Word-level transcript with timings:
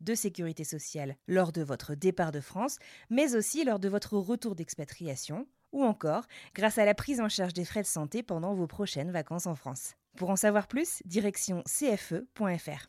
de 0.00 0.14
sécurité 0.14 0.64
sociale 0.64 1.16
lors 1.28 1.52
de 1.52 1.62
votre 1.62 1.94
départ 1.94 2.32
de 2.32 2.40
France, 2.40 2.78
mais 3.10 3.34
aussi 3.34 3.64
lors 3.64 3.78
de 3.78 3.88
votre 3.88 4.16
retour 4.16 4.54
d'expatriation, 4.54 5.46
ou 5.72 5.84
encore 5.84 6.24
grâce 6.54 6.78
à 6.78 6.84
la 6.84 6.94
prise 6.94 7.20
en 7.20 7.28
charge 7.28 7.52
des 7.52 7.64
frais 7.64 7.82
de 7.82 7.86
santé 7.86 8.22
pendant 8.22 8.54
vos 8.54 8.66
prochaines 8.66 9.10
vacances 9.10 9.46
en 9.46 9.54
France. 9.54 9.94
Pour 10.16 10.30
en 10.30 10.36
savoir 10.36 10.66
plus, 10.66 11.02
direction 11.04 11.62
cfe.fr. 11.66 12.88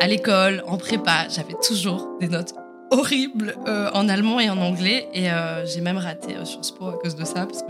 À 0.00 0.06
l'école, 0.06 0.62
en 0.66 0.76
prépa, 0.76 1.28
j'avais 1.28 1.54
toujours 1.62 2.18
des 2.20 2.28
notes 2.28 2.54
horribles 2.98 3.54
euh, 3.66 3.90
en 3.92 4.08
allemand 4.08 4.40
et 4.40 4.48
en 4.50 4.58
anglais. 4.58 5.08
Et 5.12 5.30
euh, 5.30 5.66
j'ai 5.66 5.80
même 5.80 5.98
raté 5.98 6.36
euh, 6.36 6.44
Sciences 6.44 6.70
Po 6.70 6.88
à 6.88 6.92
cause 6.98 7.16
de 7.16 7.24
ça, 7.24 7.46
parce 7.46 7.62
que 7.62 7.68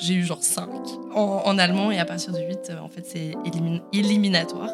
j'ai 0.00 0.14
eu 0.14 0.24
genre 0.24 0.38
5 0.40 0.68
en, 1.14 1.58
allemand. 1.58 1.90
Et 1.90 1.98
à 1.98 2.04
partir 2.04 2.32
de 2.32 2.38
8, 2.38 2.70
euh, 2.70 2.78
en 2.82 2.88
fait, 2.88 3.04
c'est 3.06 3.34
élimin- 3.44 3.82
éliminatoire. 3.92 4.70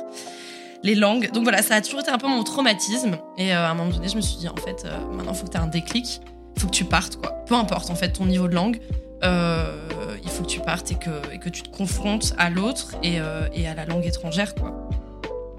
Les 0.83 0.95
langues. 0.95 1.31
Donc 1.33 1.43
voilà, 1.43 1.63
ça 1.63 1.75
a 1.77 1.81
toujours 1.81 2.01
été 2.01 2.11
un 2.11 2.19
peu 2.19 2.29
mon 2.29 2.45
traumatisme. 2.45 3.19
Et 3.37 3.53
à 3.53 3.71
un 3.71 3.75
moment 3.75 3.91
donné, 3.91 4.09
je 4.09 4.17
me 4.17 4.21
suis 4.21 4.37
dit, 4.37 4.49
en 4.49 4.57
fait, 4.57 4.85
maintenant, 5.13 5.33
il 5.33 5.37
faut 5.37 5.47
que 5.47 5.51
tu 5.51 5.57
aies 5.57 5.61
un 5.61 5.67
déclic. 5.67 6.21
Il 6.57 6.61
faut 6.61 6.69
que 6.69 6.73
tu 6.73 6.85
partes, 6.85 7.17
quoi. 7.17 7.33
Peu 7.47 7.55
importe, 7.55 7.91
en 7.91 7.95
fait, 7.97 8.11
ton 8.11 8.27
niveau 8.27 8.47
de 8.49 8.55
langue. 8.55 8.79
il 9.23 10.31
faut 10.31 10.43
que 10.45 10.49
tu 10.49 10.61
partes 10.61 10.93
et 10.93 10.95
que, 10.95 11.11
et 11.33 11.39
que 11.41 11.49
tu 11.49 11.63
te 11.63 11.77
confrontes 11.77 12.35
à 12.39 12.49
l'autre 12.51 12.95
et, 13.03 13.19
et 13.55 13.67
à 13.67 13.75
la 13.75 13.85
langue 13.87 14.07
étrangère, 14.07 14.55
quoi. 14.55 14.89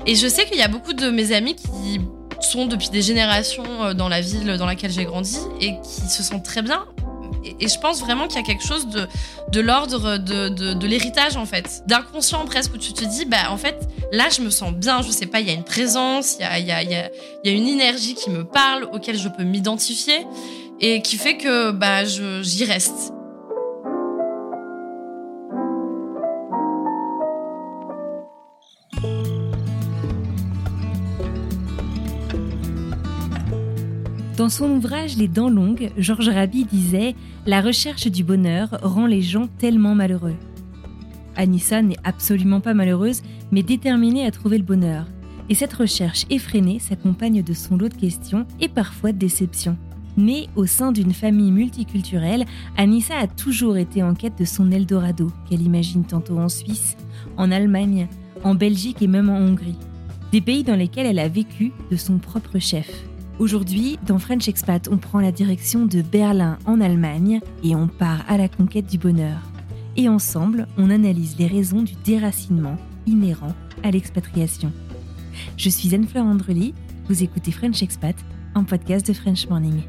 Et 0.06 0.16
je 0.16 0.28
sais 0.28 0.46
qu'il 0.46 0.58
y 0.58 0.62
a 0.62 0.70
beaucoup 0.70 0.94
de 0.94 1.10
mes 1.10 1.34
amis 1.34 1.56
qui 1.56 2.00
sont 2.48 2.66
depuis 2.66 2.90
des 2.90 3.02
générations 3.02 3.84
euh, 3.84 3.94
dans 3.94 4.10
la 4.10 4.22
ville 4.22 4.58
dans 4.58 4.66
laquelle 4.66 4.92
j'ai 4.92 5.06
grandi 5.06 5.38
et 5.62 5.76
qui 5.82 6.10
se 6.10 6.24
sentent 6.24 6.44
très 6.46 6.62
bien. 6.62 6.86
Et, 7.44 7.68
je 7.68 7.80
pense 7.80 8.02
vraiment 8.02 8.28
qu'il 8.28 8.38
y 8.38 8.44
a 8.44 8.46
quelque 8.46 8.66
chose 8.66 8.88
de, 8.88 9.08
de 9.52 9.62
l'ordre 9.62 10.18
de, 10.18 10.50
de, 10.50 10.74
de 10.74 10.88
l'héritage, 10.88 11.38
en 11.38 11.46
fait. 11.46 11.84
D'inconscient 11.88 12.46
presque, 12.46 12.74
où 12.74 12.78
tu 12.78 12.94
te 12.94 13.06
dis, 13.06 13.26
bah, 13.26 13.50
en 13.50 13.58
fait, 13.58 13.88
là, 14.12 14.28
je 14.30 14.42
me 14.42 14.50
sens 14.50 14.74
bien, 14.74 15.02
je 15.02 15.12
sais 15.12 15.26
pas, 15.26 15.40
il 15.40 15.48
y 15.48 15.50
a 15.50 15.54
une 15.54 15.64
présence, 15.64 16.36
il 16.40 16.42
y 16.42 16.46
a, 16.46 16.60
y, 16.60 16.72
a, 16.72 16.84
y, 16.84 16.96
a, 16.96 17.10
y 17.44 17.50
a 17.50 17.52
une 17.52 17.68
énergie 17.68 18.14
qui 18.14 18.30
me 18.30 18.44
parle, 18.44 18.90
auquel 18.92 19.18
je 19.18 19.30
peux 19.30 19.44
m'identifier 19.44 20.26
et 20.82 21.02
qui 21.02 21.18
fait 21.18 21.38
que 21.38 21.72
bah, 21.72 22.04
j'y 22.06 22.66
reste. 22.66 23.14
Dans 34.40 34.48
son 34.48 34.70
ouvrage 34.70 35.18
Les 35.18 35.28
dents 35.28 35.50
longues, 35.50 35.92
Georges 35.98 36.30
Rabi 36.30 36.64
disait 36.64 37.14
La 37.46 37.60
recherche 37.60 38.08
du 38.08 38.24
bonheur 38.24 38.70
rend 38.82 39.06
les 39.06 39.22
gens 39.22 39.50
tellement 39.58 39.96
malheureux. 39.96 40.38
Anissa 41.36 41.82
n'est 41.82 41.98
absolument 42.06 42.62
pas 42.62 42.74
malheureuse, 42.74 43.22
mais 43.52 43.64
déterminée 43.64 44.26
à 44.26 44.32
trouver 44.32 44.58
le 44.58 44.64
bonheur. 44.64 45.08
Et 45.50 45.56
cette 45.56 45.74
recherche 45.74 46.26
effrénée 46.30 46.80
s'accompagne 46.80 47.44
de 47.44 47.54
son 47.54 47.76
lot 47.76 47.90
de 47.90 47.96
questions 47.96 48.46
et 48.62 48.70
parfois 48.70 49.12
de 49.12 49.18
déceptions. 49.18 49.78
Née 50.16 50.48
au 50.56 50.66
sein 50.66 50.94
d'une 50.94 51.14
famille 51.14 51.52
multiculturelle, 51.52 52.46
Anissa 52.78 53.18
a 53.18 53.28
toujours 53.28 53.76
été 53.76 54.04
en 54.04 54.14
quête 54.14 54.40
de 54.40 54.46
son 54.46 54.72
Eldorado, 54.72 55.34
qu'elle 55.50 55.64
imagine 55.64 56.06
tantôt 56.06 56.38
en 56.38 56.48
Suisse, 56.48 56.96
en 57.36 57.52
Allemagne, 57.52 58.08
en 58.46 58.56
Belgique 58.56 59.02
et 59.02 59.08
même 59.08 59.30
en 59.30 59.38
Hongrie. 59.38 59.76
Des 60.32 60.40
pays 60.40 60.64
dans 60.64 60.78
lesquels 60.78 61.08
elle 61.08 61.20
a 61.20 61.28
vécu 61.28 61.74
de 61.92 61.98
son 61.98 62.20
propre 62.20 62.58
chef. 62.58 63.09
Aujourd'hui, 63.40 63.98
dans 64.06 64.20
French 64.20 64.50
Expat, 64.50 64.90
on 64.92 64.98
prend 64.98 65.22
la 65.22 65.32
direction 65.32 65.86
de 65.86 66.02
Berlin 66.02 66.60
en 66.66 66.82
Allemagne 66.82 67.40
et 67.64 67.74
on 67.74 67.88
part 67.88 68.30
à 68.30 68.38
la 68.38 68.50
conquête 68.50 68.86
du 68.86 68.98
bonheur. 68.98 69.40
Et 69.96 70.10
ensemble, 70.10 70.68
on 70.78 70.90
analyse 70.90 71.38
les 71.40 71.48
raisons 71.48 71.82
du 71.82 71.94
déracinement 72.04 72.76
inhérent 73.08 73.56
à 73.82 73.92
l'expatriation. 73.92 74.74
Je 75.56 75.70
suis 75.70 75.96
Anne-Fleur 75.96 76.26
Andrely, 76.26 76.74
vous 77.06 77.24
écoutez 77.24 77.54
French 77.54 77.82
Expat, 77.82 78.14
un 78.56 78.66
podcast 78.66 79.08
de 79.08 79.14
French 79.14 79.48
Morning. 79.48 79.84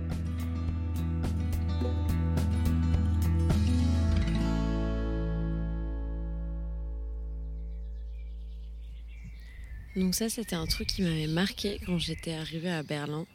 Donc 9.96 10.14
ça, 10.14 10.28
c'était 10.28 10.54
un 10.54 10.66
truc 10.66 10.86
qui 10.86 11.02
m'avait 11.02 11.26
marqué 11.26 11.80
quand 11.84 11.98
j'étais 11.98 12.34
arrivée 12.34 12.70
à 12.70 12.84
Berlin 12.84 13.26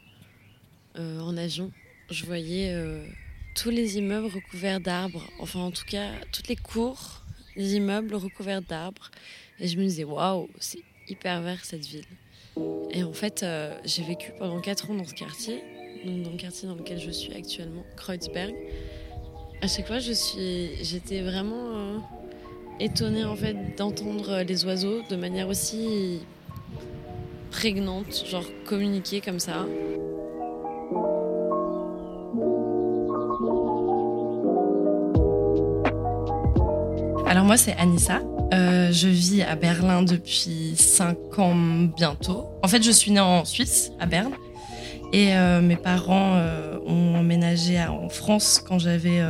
euh, 0.98 1.20
en 1.20 1.36
avion. 1.36 1.70
Je 2.10 2.24
voyais 2.24 2.72
euh, 2.72 3.04
tous 3.54 3.70
les 3.70 3.98
immeubles 3.98 4.28
recouverts 4.28 4.80
d'arbres, 4.80 5.26
enfin 5.38 5.60
en 5.60 5.70
tout 5.70 5.84
cas 5.84 6.10
toutes 6.32 6.48
les 6.48 6.56
cours 6.56 7.22
des 7.56 7.74
immeubles 7.74 8.14
recouverts 8.14 8.62
d'arbres. 8.62 9.10
Et 9.58 9.68
je 9.68 9.76
me 9.78 9.82
disais, 9.82 10.04
waouh, 10.04 10.48
c'est 10.58 10.80
hyper 11.08 11.40
vert 11.42 11.64
cette 11.64 11.86
ville. 11.86 12.04
Et 12.90 13.02
en 13.02 13.12
fait, 13.12 13.42
euh, 13.42 13.76
j'ai 13.84 14.02
vécu 14.02 14.32
pendant 14.38 14.60
4 14.60 14.90
ans 14.90 14.94
dans 14.94 15.04
ce 15.04 15.14
quartier, 15.14 15.62
donc 16.04 16.22
dans 16.22 16.30
le 16.30 16.36
quartier 16.36 16.68
dans 16.68 16.74
lequel 16.74 17.00
je 17.00 17.10
suis 17.10 17.32
actuellement, 17.34 17.84
Kreuzberg. 17.96 18.54
À 19.62 19.68
chaque 19.68 19.86
fois, 19.86 19.98
je 19.98 20.12
suis, 20.12 20.82
j'étais 20.82 21.22
vraiment 21.22 22.02
étonnée 22.78 23.24
en 23.24 23.36
fait 23.36 23.76
d'entendre 23.76 24.42
les 24.42 24.64
oiseaux 24.66 25.02
de 25.08 25.16
manière 25.16 25.48
aussi 25.48 26.20
prégnante, 27.50 28.24
genre 28.26 28.44
communiquer 28.66 29.20
comme 29.20 29.40
ça. 29.40 29.66
Moi, 37.46 37.56
c'est 37.56 37.76
Anissa. 37.76 38.22
Euh, 38.52 38.90
je 38.90 39.06
vis 39.06 39.42
à 39.42 39.54
Berlin 39.54 40.02
depuis 40.02 40.74
5 40.76 41.38
ans 41.38 41.54
bientôt. 41.96 42.48
En 42.64 42.68
fait, 42.68 42.82
je 42.82 42.90
suis 42.90 43.12
née 43.12 43.20
en 43.20 43.44
Suisse, 43.44 43.92
à 44.00 44.06
Berne. 44.06 44.32
Et 45.12 45.36
euh, 45.36 45.60
mes 45.60 45.76
parents 45.76 46.32
euh, 46.34 46.76
ont 46.86 47.14
emménagé 47.14 47.78
en 47.80 48.08
France 48.08 48.60
quand 48.66 48.80
j'avais 48.80 49.22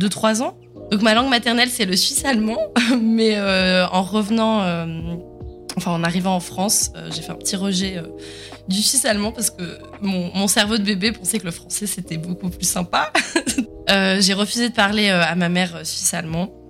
2-3 0.00 0.42
ans. 0.42 0.56
Donc 0.90 1.02
ma 1.02 1.14
langue 1.14 1.28
maternelle, 1.28 1.68
c'est 1.70 1.84
le 1.86 1.94
suisse-allemand. 1.94 2.58
Mais 3.00 3.40
en 3.40 4.02
revenant, 4.02 4.58
enfin 5.76 5.92
en 5.92 6.02
arrivant 6.02 6.34
en 6.34 6.40
France, 6.40 6.90
j'ai 7.12 7.22
fait 7.22 7.30
un 7.30 7.36
petit 7.36 7.56
rejet 7.56 8.02
du 8.66 8.82
suisse-allemand 8.82 9.30
parce 9.30 9.50
que 9.50 9.78
mon, 10.02 10.48
cerveau 10.48 10.76
de 10.76 10.82
bébé 10.82 11.12
pensait 11.12 11.38
que 11.38 11.44
le 11.44 11.52
français, 11.52 11.86
c'était 11.86 12.18
beaucoup 12.18 12.50
plus 12.50 12.68
sympa. 12.68 13.12
J'ai 14.18 14.34
refusé 14.34 14.70
de 14.70 14.74
parler 14.74 15.08
à 15.08 15.36
ma 15.36 15.48
mère 15.48 15.86
suisse-allemand. 15.86 16.63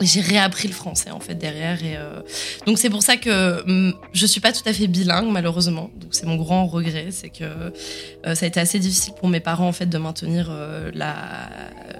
J'ai 0.00 0.20
réappris 0.20 0.66
le 0.66 0.74
français 0.74 1.10
en 1.12 1.20
fait 1.20 1.36
derrière 1.36 1.82
et 1.84 1.96
euh, 1.96 2.20
donc 2.66 2.78
c'est 2.78 2.90
pour 2.90 3.02
ça 3.02 3.16
que 3.16 3.62
hum, 3.62 3.94
je 4.12 4.26
suis 4.26 4.40
pas 4.40 4.52
tout 4.52 4.62
à 4.66 4.72
fait 4.72 4.88
bilingue 4.88 5.30
malheureusement. 5.30 5.90
Donc 5.96 6.14
c'est 6.14 6.26
mon 6.26 6.34
grand 6.36 6.66
regret 6.66 7.08
c'est 7.10 7.28
que 7.28 7.44
euh, 7.44 8.34
ça 8.34 8.44
a 8.44 8.48
été 8.48 8.58
assez 8.58 8.80
difficile 8.80 9.14
pour 9.14 9.28
mes 9.28 9.38
parents 9.38 9.68
en 9.68 9.72
fait 9.72 9.86
de 9.86 9.98
maintenir 9.98 10.48
euh, 10.50 10.90
la 10.94 11.48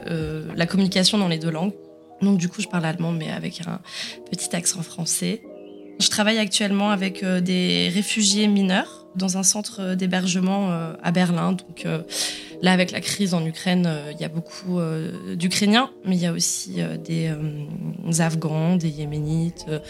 euh, 0.08 0.42
la 0.56 0.66
communication 0.66 1.18
dans 1.18 1.28
les 1.28 1.38
deux 1.38 1.50
langues. 1.50 1.72
Donc 2.20 2.38
du 2.38 2.48
coup 2.48 2.62
je 2.62 2.68
parle 2.68 2.84
allemand 2.84 3.12
mais 3.12 3.30
avec 3.30 3.60
un 3.66 3.80
petit 4.30 4.54
accent 4.56 4.82
français. 4.82 5.42
Je 6.00 6.08
travaille 6.08 6.38
actuellement 6.38 6.90
avec 6.90 7.24
des 7.24 7.92
réfugiés 7.94 8.48
mineurs 8.48 9.03
dans 9.16 9.36
un 9.36 9.42
centre 9.42 9.94
d'hébergement 9.94 10.70
euh, 10.70 10.94
à 11.02 11.12
Berlin 11.12 11.52
donc 11.52 11.86
euh, 11.86 12.02
Là, 12.62 12.72
avec 12.72 12.92
la 12.92 13.02
crise 13.02 13.34
en 13.34 13.44
Ukraine, 13.44 13.84
euh, 13.86 14.10
il 14.14 14.20
y 14.20 14.24
a 14.24 14.28
beaucoup 14.28 14.78
euh, 14.78 15.34
d'Ukrainiens, 15.36 15.90
mais 16.06 16.16
il 16.16 16.22
y 16.22 16.26
a 16.26 16.32
aussi 16.32 16.80
euh, 16.80 16.96
des 16.96 17.28
euh, 17.28 18.22
Afghans, 18.22 18.76
des 18.76 18.88
Yéménites, 18.88 19.66
euh, 19.68 19.80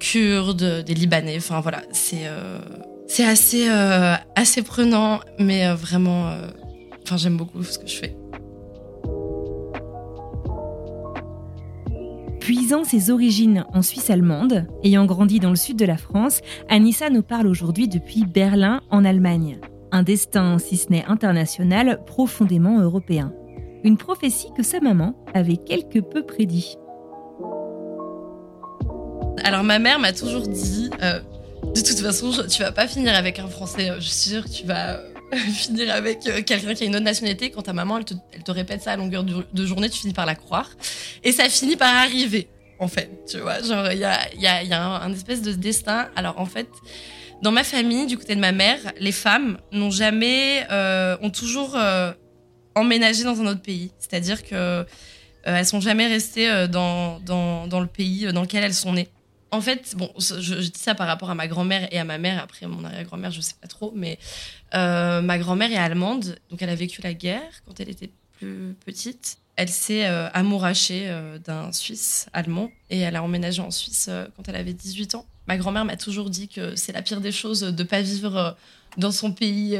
Kurdes, 0.00 0.84
des 0.86 0.94
Libanais. 0.94 1.36
Enfin 1.36 1.60
voilà, 1.60 1.82
c'est 1.92 2.22
euh, 2.24 2.58
c'est 3.06 3.26
assez 3.26 3.68
euh, 3.68 4.14
assez 4.36 4.62
prenant, 4.62 5.20
mais 5.38 5.66
euh, 5.66 5.74
vraiment 5.74 6.28
euh, 6.28 6.48
Enfin, 7.04 7.18
j'aime 7.18 7.36
beaucoup 7.36 7.62
ce 7.62 7.78
que 7.78 7.86
je 7.86 7.96
fais. 7.96 8.16
Puisant 12.44 12.84
ses 12.84 13.08
origines 13.08 13.64
en 13.72 13.80
Suisse 13.80 14.10
allemande, 14.10 14.66
ayant 14.82 15.06
grandi 15.06 15.40
dans 15.40 15.48
le 15.48 15.56
sud 15.56 15.78
de 15.78 15.86
la 15.86 15.96
France, 15.96 16.42
Anissa 16.68 17.08
nous 17.08 17.22
parle 17.22 17.46
aujourd'hui 17.46 17.88
depuis 17.88 18.26
Berlin 18.26 18.82
en 18.90 19.06
Allemagne. 19.06 19.60
Un 19.92 20.02
destin, 20.02 20.58
si 20.58 20.76
ce 20.76 20.90
n'est 20.90 21.06
international, 21.06 22.04
profondément 22.04 22.78
européen. 22.82 23.32
Une 23.82 23.96
prophétie 23.96 24.48
que 24.54 24.62
sa 24.62 24.80
maman 24.80 25.16
avait 25.32 25.56
quelque 25.56 26.00
peu 26.00 26.26
prédit. 26.26 26.76
Alors 29.42 29.64
ma 29.64 29.78
mère 29.78 29.98
m'a 29.98 30.12
toujours 30.12 30.46
dit, 30.46 30.90
euh, 31.02 31.20
de 31.74 31.80
toute 31.80 31.98
façon, 32.00 32.30
tu 32.46 32.62
vas 32.62 32.72
pas 32.72 32.86
finir 32.86 33.14
avec 33.14 33.38
un 33.38 33.48
Français. 33.48 33.90
Je 33.96 34.02
suis 34.02 34.28
sûre 34.28 34.44
que 34.44 34.50
tu 34.50 34.66
vas 34.66 34.98
euh, 34.98 35.13
finir 35.52 35.92
avec 35.92 36.26
euh, 36.26 36.42
quelqu'un 36.42 36.74
qui 36.74 36.84
a 36.84 36.86
une 36.86 36.96
autre 36.96 37.04
nationalité. 37.04 37.50
Quand 37.50 37.62
ta 37.62 37.72
maman, 37.72 37.98
elle 37.98 38.04
te, 38.04 38.50
répète 38.50 38.82
ça 38.82 38.92
à 38.92 38.96
longueur 38.96 39.24
de 39.24 39.66
journée, 39.66 39.88
tu 39.90 40.00
finis 40.00 40.12
par 40.12 40.26
la 40.26 40.34
croire. 40.34 40.70
Et 41.22 41.32
ça 41.32 41.48
finit 41.48 41.76
par 41.76 41.94
arriver, 41.94 42.48
en 42.78 42.88
fait. 42.88 43.10
Tu 43.28 43.38
vois, 43.38 43.62
genre, 43.62 43.90
il 43.92 43.98
y 43.98 44.04
a, 44.04 45.02
un, 45.02 45.12
espèce 45.12 45.42
de 45.42 45.52
destin. 45.52 46.08
Alors, 46.16 46.38
en 46.38 46.46
fait, 46.46 46.68
dans 47.42 47.52
ma 47.52 47.64
famille, 47.64 48.06
du 48.06 48.16
côté 48.16 48.34
de 48.34 48.40
ma 48.40 48.52
mère, 48.52 48.78
les 48.98 49.12
femmes 49.12 49.58
n'ont 49.72 49.90
jamais, 49.90 50.66
euh, 50.70 51.16
ont 51.20 51.30
toujours 51.30 51.76
emménagé 52.74 53.24
dans 53.24 53.40
un 53.40 53.46
autre 53.46 53.62
pays. 53.62 53.92
C'est-à-dire 53.98 54.42
que 54.44 54.86
elles 55.44 55.66
sont 55.66 55.80
jamais 55.80 56.06
restées 56.06 56.66
dans 56.68 57.20
le 57.26 57.86
pays 57.86 58.32
dans 58.32 58.42
lequel 58.42 58.64
elles 58.64 58.74
sont 58.74 58.94
nées 58.94 59.08
en 59.54 59.60
fait, 59.60 59.94
bon, 59.96 60.10
je, 60.18 60.54
dis 60.54 60.72
ça 60.74 60.94
par 60.94 61.06
rapport 61.06 61.30
à 61.30 61.34
ma 61.34 61.46
grand-mère 61.46 61.88
et 61.92 61.98
à 61.98 62.04
ma 62.04 62.18
mère. 62.18 62.42
Après, 62.42 62.66
mon 62.66 62.84
arrière-grand-mère, 62.84 63.30
je 63.30 63.40
sais 63.40 63.54
pas 63.60 63.68
trop, 63.68 63.92
mais 63.94 64.18
euh, 64.74 65.20
ma 65.22 65.38
grand-mère 65.38 65.70
est 65.70 65.76
allemande, 65.76 66.36
donc 66.50 66.60
elle 66.60 66.70
a 66.70 66.74
vécu 66.74 67.00
la 67.02 67.14
guerre 67.14 67.62
quand 67.64 67.78
elle 67.78 67.88
était 67.88 68.10
plus 68.38 68.76
petite. 68.84 69.38
Elle 69.56 69.68
s'est 69.68 70.06
euh, 70.06 70.28
amourachée 70.30 71.04
euh, 71.06 71.38
d'un 71.38 71.70
Suisse 71.70 72.26
allemand 72.32 72.72
et 72.90 72.98
elle 72.98 73.14
a 73.14 73.22
emménagé 73.22 73.62
en 73.62 73.70
Suisse 73.70 74.10
quand 74.36 74.48
elle 74.48 74.56
avait 74.56 74.72
18 74.72 75.14
ans. 75.14 75.24
Ma 75.46 75.56
grand-mère 75.56 75.84
m'a 75.84 75.96
toujours 75.96 76.30
dit 76.30 76.48
que 76.48 76.74
c'est 76.74 76.92
la 76.92 77.02
pire 77.02 77.20
des 77.20 77.30
choses 77.30 77.60
de 77.60 77.82
pas 77.84 78.02
vivre 78.02 78.56
dans 78.96 79.12
son 79.12 79.32
pays 79.32 79.78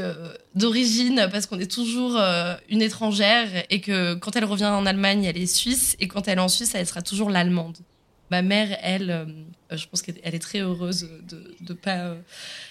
d'origine 0.53 1.27
parce 1.31 1.47
qu'on 1.47 1.59
est 1.59 1.71
toujours 1.71 2.21
une 2.69 2.81
étrangère 2.81 3.49
et 3.69 3.81
que 3.81 4.13
quand 4.13 4.35
elle 4.35 4.45
revient 4.45 4.65
en 4.67 4.85
Allemagne, 4.85 5.25
elle 5.25 5.37
est 5.37 5.47
suisse 5.47 5.97
et 5.99 6.07
quand 6.07 6.27
elle 6.27 6.37
est 6.37 6.41
en 6.41 6.49
Suisse, 6.49 6.75
elle 6.75 6.85
sera 6.85 7.01
toujours 7.01 7.31
l'allemande. 7.31 7.77
Ma 8.31 8.41
mère, 8.41 8.75
elle, 8.81 9.11
euh, 9.11 9.77
je 9.77 9.85
pense 9.87 10.01
qu'elle 10.01 10.15
est 10.23 10.39
très 10.39 10.59
heureuse 10.59 11.07
de 11.27 11.55
ne 11.61 11.73
pas 11.73 11.97
euh, 11.97 12.15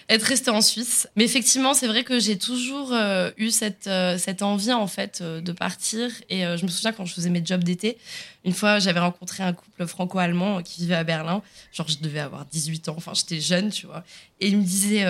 être 0.09 0.25
restée 0.25 0.51
en 0.51 0.61
Suisse. 0.61 1.09
Mais 1.15 1.25
effectivement, 1.25 1.75
c'est 1.75 1.87
vrai 1.87 2.03
que 2.03 2.19
j'ai 2.19 2.39
toujours 2.39 2.93
euh, 2.93 3.31
eu 3.37 3.51
cette, 3.51 3.89
cette 4.19 4.43
envie, 4.43 4.73
en 4.73 4.89
fait, 4.89 5.23
de 5.23 5.53
partir. 5.53 6.11
Et 6.29 6.43
je 6.43 6.65
me 6.65 6.71
souviens 6.71 6.93
quand 6.93 7.05
je 7.05 7.15
faisais 7.15 7.31
mes 7.31 7.45
jobs 7.45 7.62
d'été, 7.62 7.99
une 8.45 8.53
fois, 8.53 8.81
j'avais 8.81 9.01
rencontré 9.01 9.45
un 9.45 9.53
couple 9.53 9.87
franco-allemand 9.87 10.62
qui 10.62 10.83
vivait 10.83 10.97
à 10.97 11.05
Berlin. 11.05 11.41
Genre, 11.73 11.89
je 11.89 11.99
devais 11.99 12.21
avoir 12.21 12.45
18 12.47 12.89
ans, 12.89 12.95
enfin, 12.97 13.12
j'étais 13.15 13.41
jeune, 13.41 13.71
tu 13.71 13.87
vois. 13.87 14.05
Et 14.41 14.49
il 14.49 14.59
me 14.59 14.65
disait 14.65 15.07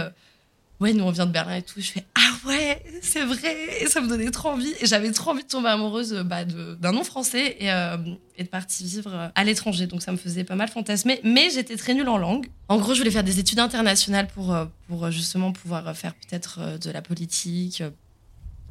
ouais, 0.81 0.93
nous 0.93 1.05
on 1.05 1.11
vient 1.11 1.26
de 1.26 1.32
Berlin 1.32 1.56
et 1.56 1.62
tout. 1.62 1.81
Je 1.81 1.90
fais, 1.90 2.05
ouais, 2.46 2.82
c'est 3.02 3.25
vrai. 3.25 3.56
Et 3.81 3.86
ça 3.86 4.00
me 4.00 4.08
donnait 4.08 4.31
trop 4.31 4.50
envie. 4.50 4.72
Et 4.81 4.86
j'avais 4.86 5.10
trop 5.12 5.31
envie 5.31 5.42
de 5.42 5.48
tomber 5.48 5.69
amoureuse 5.69 6.14
bah, 6.25 6.44
d'un 6.44 6.92
nom 6.92 7.04
français 7.04 7.56
et, 7.60 7.70
euh, 7.72 7.96
et, 8.36 8.44
de 8.44 8.48
partir 8.48 8.86
vivre 8.86 9.31
à 9.34 9.44
l'étranger. 9.44 9.86
Donc 9.86 10.02
ça 10.02 10.12
me 10.12 10.16
faisait 10.16 10.44
pas 10.44 10.54
mal 10.54 10.69
fantasmer. 10.69 11.20
Mais 11.25 11.50
j'étais 11.50 11.76
très 11.76 11.94
nulle 11.94 12.08
en 12.08 12.19
langue. 12.19 12.46
En 12.69 12.78
gros, 12.78 12.94
je 12.94 13.00
voulais 13.00 13.10
faire 13.10 13.25
des 13.25 13.38
études 13.38 13.58
internationales 13.58 14.28
pour, 14.28 14.54
euh, 14.54 14.66
justement 15.10 15.52
pouvoir 15.52 15.96
faire 15.96 16.14
peut-être 16.14 16.58
euh, 16.60 16.78
de 16.78 16.90
la 16.90 17.02
politique. 17.02 17.82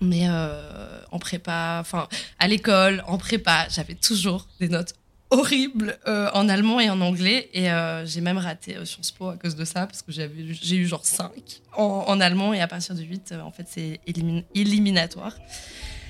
Mais 0.01 0.27
en 1.12 1.19
prépa, 1.19 1.77
enfin 1.80 2.09
à 2.38 2.50
l'école, 2.50 3.06
en 3.07 3.18
prépa, 3.18 3.68
j'avais 3.69 3.95
toujours 3.95 4.48
des 4.59 4.68
notes 4.68 4.95
horrible 5.33 5.97
euh, 6.07 6.30
en 6.33 6.47
allemand 6.47 6.80
et 6.80 6.89
en 6.89 7.01
anglais. 7.01 7.50
Et 7.53 7.71
euh, 7.71 8.06
j'ai 8.06 8.21
même 8.21 8.38
raté 8.38 8.77
euh, 8.77 8.85
Sciences 8.85 9.12
Po 9.12 9.30
à 9.30 9.38
cause 9.38 9.56
de 9.56 9.65
ça, 9.65 9.88
parce 9.88 10.01
que 10.01 10.12
j'ai 10.12 10.75
eu 10.75 10.85
genre 10.85 11.06
5 11.06 11.31
en, 11.75 12.19
allemand. 12.19 12.53
Et 12.53 12.62
à 12.62 12.68
partir 12.68 12.95
de 12.95 13.01
8, 13.01 13.35
en 13.44 13.51
fait, 13.51 13.65
c'est 13.68 14.00
éliminatoire. 14.56 15.35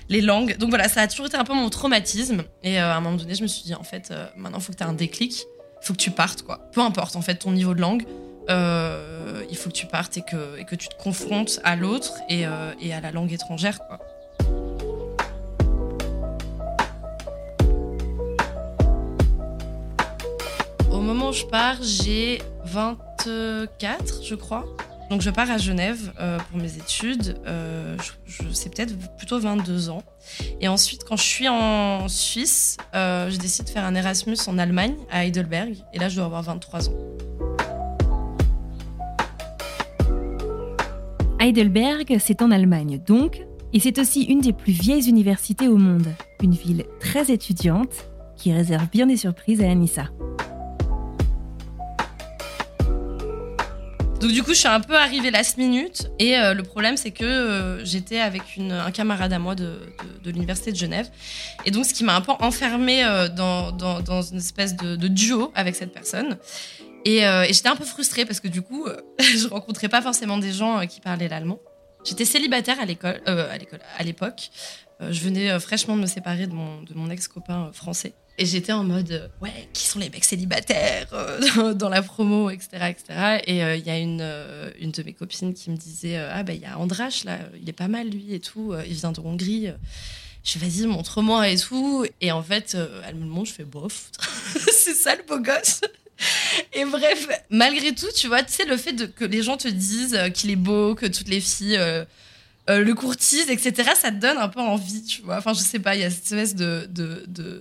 Les 0.10 0.22
langues. 0.22 0.58
Donc 0.58 0.70
voilà, 0.70 0.90
ça 0.90 1.02
a 1.02 1.08
toujours 1.08 1.28
été 1.28 1.38
un 1.38 1.46
peu 1.46 1.54
mon 1.54 1.70
traumatisme. 1.70 2.44
Et 2.62 2.78
à 2.78 2.96
un 2.96 3.02
moment 3.02 3.16
donné, 3.16 3.36
je 3.36 3.42
me 3.42 3.48
suis 3.48 3.64
dit, 3.64 3.74
en 3.74 3.84
fait, 3.84 4.14
maintenant, 4.36 4.60
il 4.60 4.64
faut 4.64 4.74
que 4.74 4.78
tu 4.78 4.84
aies 4.84 4.88
un 4.88 4.94
déclic. 4.94 5.46
Il 5.82 5.86
faut 5.86 5.94
que 5.94 6.00
tu 6.00 6.12
partes, 6.12 6.44
quoi. 6.44 6.70
Peu 6.74 6.82
importe, 6.82 7.16
en 7.16 7.22
fait, 7.22 7.36
ton 7.36 7.52
niveau 7.52 7.74
de 7.74 7.82
langue. 7.82 8.04
il 8.50 9.58
faut 9.58 9.70
que 9.70 9.76
tu 9.76 9.88
partes 9.88 10.18
et 10.18 10.22
que, 10.22 10.60
et 10.60 10.66
que 10.66 10.76
tu 10.76 10.90
te 10.90 10.96
confrontes 11.02 11.62
à 11.64 11.76
l'autre 11.78 12.14
et, 12.30 12.44
et 12.82 12.94
à 12.94 13.00
la 13.02 13.12
langue 13.12 13.32
étrangère, 13.32 13.80
quoi. 13.88 14.00
Moment 21.04 21.30
où 21.30 21.34
je 21.34 21.46
pars, 21.46 21.78
j'ai 21.82 22.42
24, 22.66 24.24
je 24.24 24.36
crois. 24.36 24.66
Donc 25.10 25.22
je 25.22 25.30
pars 25.30 25.52
à 25.52 25.58
Genève 25.58 26.12
euh, 26.20 26.40
pour 26.50 26.60
mes 26.60 26.76
études. 26.78 27.38
Euh, 27.46 27.96
je, 28.26 28.50
sais 28.54 28.70
peut-être 28.70 28.96
plutôt 29.18 29.40
22 29.40 29.90
ans. 29.90 30.02
Et 30.62 30.68
ensuite, 30.68 31.04
quand 31.04 31.18
je 31.18 31.24
suis 31.24 31.48
en 31.48 32.08
Suisse, 32.08 32.78
euh, 32.96 33.30
je 33.30 33.38
décide 33.38 33.66
de 33.66 33.70
faire 33.70 33.86
un 33.86 33.96
Erasmus 33.96 34.38
en 34.48 34.58
Allemagne, 34.58 34.96
à 35.12 35.26
Heidelberg. 35.26 35.76
Et 35.94 36.00
là, 36.00 36.10
je 36.10 36.16
dois 36.16 36.26
avoir 36.26 36.42
23 36.44 36.90
ans. 36.90 36.94
Heidelberg, 41.40 42.18
c'est 42.20 42.42
en 42.42 42.52
Allemagne, 42.52 43.02
donc. 43.06 43.46
Et 43.74 43.80
c'est 43.80 44.00
aussi 44.00 44.24
une 44.24 44.40
des 44.40 44.54
plus 44.54 44.74
vieilles 44.74 45.10
universités 45.10 45.68
au 45.68 45.78
monde. 45.78 46.08
Une 46.42 46.54
ville 46.54 46.86
très 47.00 47.32
étudiante 47.32 48.08
qui 48.36 48.54
réserve 48.54 48.88
bien 48.90 49.08
des 49.08 49.18
surprises 49.18 49.62
à 49.62 49.70
Anissa. 49.70 50.10
Donc 54.24 54.32
du 54.32 54.42
coup, 54.42 54.54
je 54.54 54.60
suis 54.60 54.70
un 54.70 54.80
peu 54.80 54.96
arrivée 54.96 55.32
last 55.32 55.58
minute. 55.58 56.10
Et 56.18 56.38
euh, 56.38 56.54
le 56.54 56.64
problème, 56.64 56.96
c'est 56.96 57.12
que 57.12 57.26
euh, 57.26 57.84
j'étais 57.84 58.22
avec 58.22 58.42
un 58.58 58.90
camarade 58.92 59.34
à 59.34 59.38
moi 59.38 59.54
de, 59.54 59.82
de, 60.24 60.32
l'université 60.32 60.72
de 60.72 60.78
Genève. 60.78 61.10
Et 61.66 61.72
donc, 61.72 61.86
ce 61.86 61.94
qui 61.94 62.06
m'a 62.06 62.16
un 62.16 62.22
peu 62.22 62.32
enfermée 62.40 63.04
euh, 63.04 63.28
dans, 63.28 63.74
dans, 63.74 64.22
une 64.22 64.38
espèce 64.38 64.78
de, 64.78 65.08
duo 65.10 65.52
avec 65.56 65.76
cette 65.76 65.92
personne. 65.92 66.38
Et, 67.04 67.18
et 67.18 67.52
j'étais 67.52 67.68
un 67.68 67.76
peu 67.76 67.84
frustrée 67.84 68.24
parce 68.24 68.40
que 68.40 68.48
du 68.48 68.62
coup, 68.62 68.88
je 69.20 69.46
rencontrais 69.50 69.90
pas 69.90 70.02
forcément 70.02 70.38
des 70.38 70.54
gens 70.54 70.88
qui 70.88 71.02
parlaient 71.02 71.28
l'allemand. 71.28 71.60
J'étais 72.06 72.24
célibataire 72.24 72.80
à 72.80 72.86
l'école, 72.86 73.20
à 73.26 73.58
l'école, 73.58 73.82
à 73.98 74.04
l'époque. 74.04 74.52
je 75.02 75.20
venais 75.20 75.60
fraîchement 75.60 75.98
de 75.98 76.02
me 76.02 76.08
séparer 76.08 76.48
de 76.48 76.54
mon, 76.54 76.82
de 76.82 76.94
mon 76.94 77.10
ex-copain 77.10 77.72
français. 77.74 78.14
Et 78.40 78.46
j'étais 78.46 78.72
en 78.72 78.84
mode, 78.84 79.12
euh, 79.12 79.28
ouais, 79.42 79.70
qui 79.74 79.86
sont 79.86 80.00
les 80.00 80.10
mecs 80.10 80.24
célibataires 80.24 81.08
euh, 81.14 81.74
dans 81.76 81.90
la 81.90 82.02
promo, 82.02 82.50
etc. 82.50 82.70
etc. 82.90 83.42
Et 83.46 83.64
euh, 83.64 83.76
il 83.76 83.86
y 83.86 83.92
a 83.92 84.00
une, 84.00 84.28
une 84.80 84.92
de 84.92 85.04
mes 85.04 85.14
copines 85.14 85.54
qui 85.54 85.70
me 85.70 85.78
disait, 85.78 86.18
ah 86.18 86.42
ben 86.42 86.54
il 86.54 86.62
y 86.62 86.66
a 86.66 86.80
Andrache, 86.80 87.26
là, 87.26 87.38
il 87.62 87.70
est 87.70 87.74
pas 87.74 87.88
mal 87.88 88.10
lui 88.10 88.34
et 88.34 88.40
tout, 88.40 88.74
il 88.88 88.94
vient 88.94 89.12
de 89.12 89.20
Hongrie. 89.20 89.70
Je 90.44 90.58
fais, 90.58 90.60
vas-y, 90.60 90.88
montre-moi 90.88 91.48
et 91.50 91.58
tout. 91.58 92.06
Et 92.22 92.32
en 92.32 92.42
fait, 92.42 92.76
elle 93.08 93.16
me 93.16 93.22
le 93.22 93.30
montre, 93.30 93.50
je 93.50 93.54
fais, 93.54 93.64
bof, 93.66 94.10
c'est 94.72 94.96
ça 94.96 95.16
le 95.16 95.24
beau 95.24 95.40
gosse. 95.40 95.82
Et 96.74 96.86
bref, 96.86 97.28
malgré 97.50 97.94
tout, 97.94 98.12
tu 98.16 98.28
vois, 98.28 98.44
tu 98.44 98.54
sais, 98.54 98.66
le 98.66 98.78
fait 98.78 99.14
que 99.14 99.26
les 99.26 99.44
gens 99.44 99.58
te 99.58 99.68
disent 99.68 100.20
qu'il 100.34 100.50
est 100.50 100.56
beau, 100.56 100.96
que 100.96 101.06
toutes 101.06 101.30
les 101.30 101.40
filles 101.40 101.80
euh, 102.70 102.82
le 102.82 102.94
courtise, 102.96 103.50
etc., 103.50 103.90
ça 103.94 104.10
te 104.10 104.16
donne 104.16 104.38
un 104.38 104.48
peu 104.48 104.62
envie, 104.62 105.04
tu 105.04 105.22
vois. 105.22 105.38
Enfin, 105.38 105.54
je 105.54 105.60
sais 105.60 105.80
pas, 105.80 105.96
il 105.96 106.02
y 106.02 106.06
a 106.06 106.10
cette 106.10 106.32
espèce 106.32 106.56
de, 106.56 106.88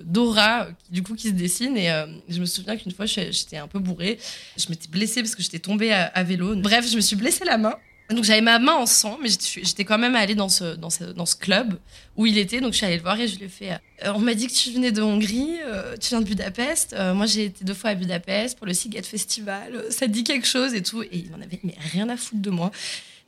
d'aura, 0.04 0.68
du 0.90 1.02
coup, 1.02 1.16
qui 1.16 1.28
se 1.28 1.32
dessine. 1.32 1.76
Et 1.76 1.90
euh, 1.90 2.06
je 2.28 2.40
me 2.40 2.47
souviens 2.47 2.76
qu'une 2.76 2.92
fois, 2.92 3.06
j'étais 3.06 3.56
un 3.56 3.66
peu 3.66 3.80
bourrée. 3.80 4.18
Je 4.56 4.66
m'étais 4.68 4.88
blessée 4.88 5.23
parce 5.23 5.35
que 5.35 5.42
j'étais 5.42 5.59
tombée 5.59 5.92
à, 5.92 6.23
vélo. 6.23 6.54
Bref, 6.54 6.88
je 6.88 6.94
me 6.94 7.00
suis 7.00 7.16
blessée 7.16 7.44
la 7.44 7.59
main. 7.59 7.75
Donc, 8.11 8.25
j'avais 8.25 8.42
ma 8.42 8.61
main 8.61 8.75
en 8.75 8.87
sang, 8.87 9.18
mais 9.21 9.28
j'étais 9.28 9.85
quand 9.85 9.99
même 9.99 10.14
allée 10.14 10.35
dans 10.35 10.49
ce, 10.49 10.76
dans, 10.76 10.90
ce, 10.90 11.37
club 11.37 11.78
où 12.16 12.26
il 12.26 12.38
était. 12.38 12.61
Donc, 12.61 12.73
je 12.73 12.76
suis 12.76 12.87
allée 12.87 12.97
le 12.97 13.02
voir 13.02 13.18
et 13.18 13.26
je 13.26 13.38
lui 13.38 13.47
ai 13.47 13.49
fait 13.49 13.73
euh, 14.04 14.12
On 14.14 14.21
m'a 14.21 14.35
dit 14.35 14.47
que 14.47 14.52
tu 14.52 14.71
venais 14.71 14.92
de 14.92 15.02
Hongrie, 15.02 15.56
tu 16.00 16.11
viens 16.11 16.21
de 16.21 16.26
Budapest. 16.26 16.94
moi, 17.14 17.26
j'ai 17.26 17.47
été 17.47 17.64
deux 17.64 17.75
fois 17.75 17.90
à 17.90 17.94
Budapest 17.97 18.56
pour 18.56 18.68
le 18.68 18.75
Siget 18.75 19.02
Festival. 19.02 19.85
ça 19.90 20.06
te 20.06 20.12
dit 20.12 20.23
quelque 20.23 20.47
chose 20.47 20.75
et 20.75 20.82
tout. 20.82 21.02
Et 21.02 21.09
il 21.12 21.35
en 21.35 21.40
avait 21.40 21.59
mais 21.64 21.75
rien 21.92 22.09
à 22.09 22.16
foutre 22.16 22.42
de 22.42 22.50
moi. 22.50 22.71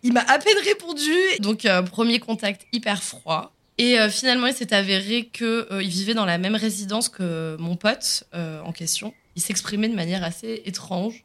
Il 0.05 0.13
m'a 0.13 0.21
à 0.21 0.39
peine 0.39 0.59
répondu. 0.63 1.13
Donc, 1.41 1.65
euh, 1.65 1.83
premier 1.83 2.21
contact 2.21 2.67
hyper 2.73 3.03
froid. 3.03 3.53
Et 3.79 3.99
euh, 3.99 4.09
finalement, 4.11 4.47
il 4.47 4.55
s'est 4.55 4.73
avéré 4.73 5.31
qu'il 5.33 5.47
euh, 5.47 5.79
vivait 5.81 6.15
dans 6.15 6.27
la 6.27 6.39
même 6.39 6.55
résidence 6.55 7.09
que 7.09 7.57
mon 7.59 7.75
pote 7.75 8.25
en 8.33 8.71
question. 8.71 9.13
Il 9.35 9.43
s'exprimait 9.43 9.89
de 9.89 9.97
manière 9.97 10.23
assez 10.23 10.63
étrange. 10.67 11.25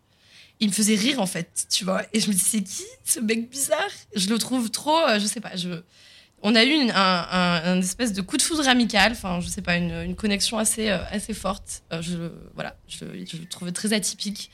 Il 0.62 0.70
me 0.70 0.74
faisait 0.74 0.96
rire, 0.96 1.22
en 1.22 1.26
fait, 1.26 1.68
tu 1.70 1.84
vois. 1.84 2.04
Et 2.14 2.22
je 2.22 2.30
me 2.30 2.34
dis, 2.34 2.40
c'est 2.40 2.64
qui 2.64 2.86
ce 3.04 3.20
mec 3.20 3.50
bizarre? 3.50 3.92
Je 4.16 4.30
le 4.30 4.38
trouve 4.38 4.72
trop, 4.72 4.98
je 5.20 5.26
sais 5.26 5.42
pas. 5.42 5.52
On 6.42 6.56
a 6.56 6.64
eu 6.64 6.72
une, 6.72 6.92
un, 6.92 7.80
espèce 7.80 8.14
de 8.14 8.22
coup 8.22 8.38
de 8.38 8.42
foudre 8.42 8.68
amical, 8.68 9.12
enfin, 9.12 9.42
je 9.42 9.48
sais 9.48 9.62
pas, 9.62 9.76
une, 9.76 10.16
connexion 10.16 10.58
assez, 10.58 10.90
assez 10.90 11.34
forte. 11.34 11.84
je, 12.02 12.32
voilà, 12.56 12.76
je, 12.88 13.06
le 13.06 13.46
trouvais 13.46 13.72
très 13.72 13.94
atypique. 13.94 14.52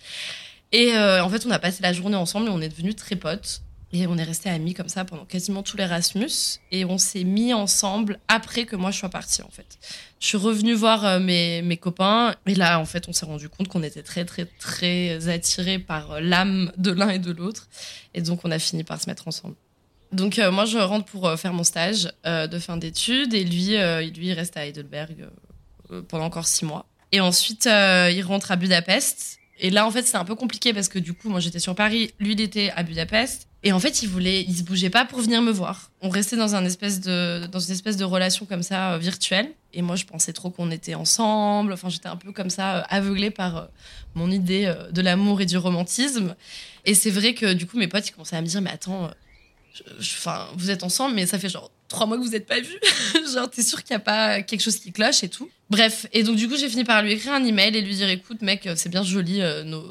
Et 0.71 0.95
en 0.95 1.29
fait, 1.29 1.45
on 1.45 1.51
a 1.51 1.59
passé 1.59 1.81
la 1.81 1.93
journée 1.93 2.17
ensemble 2.17 2.47
et 2.47 2.51
on 2.51 2.61
est 2.61 2.69
devenus 2.69 2.95
très 2.95 3.15
potes. 3.15 3.61
Et 3.97 4.07
on 4.07 4.17
est 4.17 4.23
resté 4.23 4.49
amis 4.49 4.73
comme 4.73 4.89
ça 4.89 5.05
pendant 5.05 5.23
quasiment 5.23 5.63
tout 5.63 5.77
l'Erasmus. 5.77 6.59
Et 6.69 6.83
on 6.83 6.97
s'est 6.97 7.23
mis 7.23 7.53
ensemble 7.53 8.19
après 8.27 8.65
que 8.65 8.75
moi 8.75 8.91
je 8.91 8.99
sois 8.99 9.07
partie, 9.07 9.41
en 9.41 9.49
fait. 9.49 9.77
Je 10.19 10.27
suis 10.27 10.37
revenue 10.37 10.73
voir 10.73 11.05
euh, 11.05 11.19
mes, 11.21 11.61
mes 11.61 11.77
copains. 11.77 12.35
Et 12.45 12.55
là, 12.55 12.77
en 12.81 12.83
fait, 12.83 13.07
on 13.07 13.13
s'est 13.13 13.25
rendu 13.25 13.47
compte 13.47 13.69
qu'on 13.69 13.83
était 13.83 14.03
très, 14.03 14.25
très, 14.25 14.43
très 14.59 15.29
attirés 15.29 15.79
par 15.79 16.11
euh, 16.11 16.19
l'âme 16.19 16.73
de 16.75 16.91
l'un 16.91 17.07
et 17.07 17.19
de 17.19 17.31
l'autre. 17.31 17.69
Et 18.13 18.21
donc, 18.21 18.41
on 18.43 18.51
a 18.51 18.59
fini 18.59 18.83
par 18.83 19.01
se 19.01 19.09
mettre 19.09 19.29
ensemble. 19.29 19.55
Donc, 20.11 20.39
euh, 20.39 20.51
moi, 20.51 20.65
je 20.65 20.77
rentre 20.77 21.05
pour 21.05 21.31
faire 21.39 21.53
mon 21.53 21.63
stage 21.63 22.11
de 22.25 22.59
fin 22.59 22.75
d'études. 22.75 23.33
Et 23.33 23.45
lui, 23.45 23.77
lui, 24.11 24.27
il 24.27 24.33
reste 24.33 24.57
à 24.57 24.65
Heidelberg 24.65 25.29
pendant 26.09 26.25
encore 26.25 26.47
six 26.47 26.65
mois. 26.65 26.85
Et 27.13 27.21
ensuite, 27.21 27.65
il 27.65 28.21
rentre 28.23 28.51
à 28.51 28.57
Budapest. 28.57 29.39
Et 29.57 29.69
là, 29.69 29.87
en 29.87 29.91
fait, 29.91 30.03
c'est 30.03 30.17
un 30.17 30.25
peu 30.25 30.35
compliqué 30.35 30.73
parce 30.73 30.89
que 30.89 30.99
du 30.99 31.13
coup, 31.13 31.29
moi, 31.29 31.39
j'étais 31.39 31.59
sur 31.59 31.75
Paris, 31.75 32.13
lui, 32.19 32.33
il 32.33 32.41
était 32.41 32.71
à 32.75 32.83
Budapest. 32.83 33.47
Et 33.65 33.71
en 33.71 33.79
fait, 33.79 34.03
il 34.03 34.09
voulait, 34.09 34.43
il 34.43 34.55
se 34.55 34.61
bougeait 34.61 34.91
pas 34.91 35.05
pour 35.05 35.19
venir 35.19 35.41
me 35.41 35.51
voir. 35.51 35.89
On 36.03 36.09
restait 36.09 36.35
dans 36.35 36.53
un 36.53 36.63
espèce 36.65 37.01
de, 37.01 37.47
dans 37.47 37.59
une 37.59 37.71
espèce 37.71 37.97
de 37.97 38.03
relation 38.03 38.45
comme 38.45 38.61
ça 38.61 38.93
euh, 38.93 38.97
virtuelle. 38.99 39.51
Et 39.73 39.81
moi, 39.81 39.95
je 39.95 40.05
pensais 40.05 40.33
trop 40.33 40.51
qu'on 40.51 40.69
était 40.69 40.93
ensemble. 40.93 41.73
Enfin, 41.73 41.89
j'étais 41.89 42.07
un 42.07 42.15
peu 42.15 42.31
comme 42.31 42.51
ça, 42.51 42.77
euh, 42.77 42.81
aveuglée 42.89 43.31
par 43.31 43.57
euh, 43.57 43.65
mon 44.13 44.29
idée 44.29 44.71
de 44.91 45.01
l'amour 45.01 45.41
et 45.41 45.47
du 45.47 45.57
romantisme. 45.57 46.35
Et 46.85 46.93
c'est 46.93 47.09
vrai 47.09 47.33
que 47.33 47.53
du 47.53 47.65
coup, 47.65 47.79
mes 47.79 47.87
potes, 47.87 48.07
ils 48.07 48.11
commençaient 48.11 48.35
à 48.35 48.41
me 48.43 48.45
dire, 48.45 48.61
mais 48.61 48.69
attends, 48.69 49.09
enfin, 49.97 50.47
vous 50.55 50.69
êtes 50.69 50.83
ensemble, 50.83 51.15
mais 51.15 51.25
ça 51.25 51.39
fait 51.39 51.49
genre 51.49 51.71
trois 51.87 52.05
mois 52.05 52.17
que 52.17 52.21
vous 52.21 52.29
n'êtes 52.29 52.45
pas 52.45 52.59
vus. 52.59 52.79
genre, 53.33 53.49
t'es 53.49 53.63
sûr 53.63 53.83
qu'il 53.83 53.95
n'y 53.95 53.97
a 53.97 54.05
pas 54.05 54.43
quelque 54.43 54.61
chose 54.61 54.77
qui 54.77 54.91
cloche 54.91 55.23
et 55.23 55.29
tout. 55.29 55.49
Bref, 55.71 56.05
et 56.13 56.21
donc 56.21 56.35
du 56.35 56.47
coup, 56.47 56.55
j'ai 56.55 56.69
fini 56.69 56.83
par 56.83 57.01
lui 57.01 57.13
écrire 57.13 57.33
un 57.33 57.43
email 57.43 57.75
et 57.75 57.81
lui 57.81 57.95
dire, 57.95 58.09
écoute, 58.09 58.43
mec, 58.43 58.69
c'est 58.75 58.89
bien 58.89 59.01
joli 59.01 59.41
nos 59.65 59.81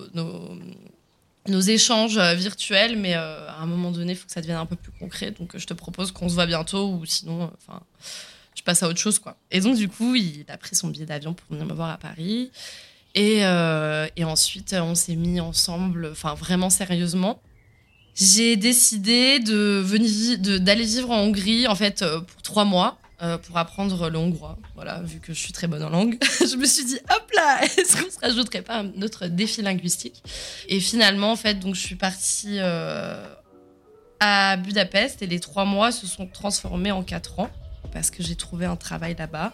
nos 1.48 1.60
échanges 1.60 2.16
euh, 2.18 2.34
virtuels, 2.34 2.96
mais 2.96 3.14
euh, 3.14 3.48
à 3.48 3.62
un 3.62 3.66
moment 3.66 3.90
donné, 3.90 4.12
il 4.12 4.16
faut 4.16 4.26
que 4.26 4.32
ça 4.32 4.40
devienne 4.40 4.58
un 4.58 4.66
peu 4.66 4.76
plus 4.76 4.92
concret. 4.92 5.30
Donc, 5.30 5.54
euh, 5.54 5.58
je 5.58 5.66
te 5.66 5.74
propose 5.74 6.10
qu'on 6.12 6.28
se 6.28 6.34
voit 6.34 6.46
bientôt, 6.46 6.88
ou 6.88 7.04
sinon, 7.04 7.50
enfin, 7.58 7.82
je 8.54 8.62
passe 8.62 8.82
à 8.82 8.88
autre 8.88 8.98
chose, 8.98 9.18
quoi. 9.18 9.36
Et 9.50 9.60
donc, 9.60 9.76
du 9.76 9.88
coup, 9.88 10.14
il 10.14 10.44
a 10.48 10.56
pris 10.56 10.74
son 10.74 10.88
billet 10.88 11.06
d'avion 11.06 11.34
pour 11.34 11.46
venir 11.50 11.66
me 11.66 11.74
voir 11.74 11.90
à 11.90 11.98
Paris. 11.98 12.50
Et, 13.16 13.42
et 14.16 14.24
ensuite, 14.24 14.74
on 14.76 14.96
s'est 14.96 15.14
mis 15.14 15.38
ensemble, 15.38 16.08
enfin, 16.10 16.34
vraiment 16.34 16.68
sérieusement. 16.68 17.40
J'ai 18.16 18.56
décidé 18.56 19.38
de 19.38 19.80
venir, 19.84 20.38
d'aller 20.60 20.84
vivre 20.84 21.12
en 21.12 21.20
Hongrie, 21.20 21.68
en 21.68 21.76
fait, 21.76 22.04
pour 22.26 22.42
trois 22.42 22.64
mois. 22.64 22.98
Euh, 23.22 23.38
pour 23.38 23.56
apprendre 23.56 24.10
le 24.10 24.18
hongrois. 24.18 24.58
Voilà, 24.74 25.00
vu 25.02 25.20
que 25.20 25.32
je 25.32 25.38
suis 25.38 25.52
très 25.52 25.68
bonne 25.68 25.84
en 25.84 25.88
langue, 25.88 26.18
je 26.40 26.56
me 26.56 26.66
suis 26.66 26.84
dit 26.84 26.98
hop 27.14 27.30
là, 27.32 27.62
est-ce 27.62 27.96
qu'on 27.96 28.10
se 28.10 28.18
rajouterait 28.18 28.62
pas 28.62 28.80
un 28.80 29.02
autre 29.02 29.28
défi 29.28 29.62
linguistique? 29.62 30.20
Et 30.68 30.80
finalement, 30.80 31.30
en 31.30 31.36
fait, 31.36 31.54
donc 31.54 31.76
je 31.76 31.80
suis 31.80 31.94
partie 31.94 32.58
euh, 32.58 33.24
à 34.18 34.56
Budapest 34.56 35.22
et 35.22 35.28
les 35.28 35.38
trois 35.38 35.64
mois 35.64 35.92
se 35.92 36.08
sont 36.08 36.26
transformés 36.26 36.90
en 36.90 37.04
quatre 37.04 37.38
ans 37.38 37.50
parce 37.92 38.10
que 38.10 38.24
j'ai 38.24 38.34
trouvé 38.34 38.66
un 38.66 38.74
travail 38.74 39.14
là-bas 39.16 39.52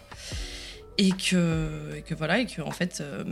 et 0.97 1.11
que, 1.11 1.95
et 1.97 2.01
que 2.01 2.15
voilà 2.15 2.39
et 2.39 2.47
que 2.47 2.61
en 2.61 2.71
fait 2.71 2.99
euh, 3.01 3.23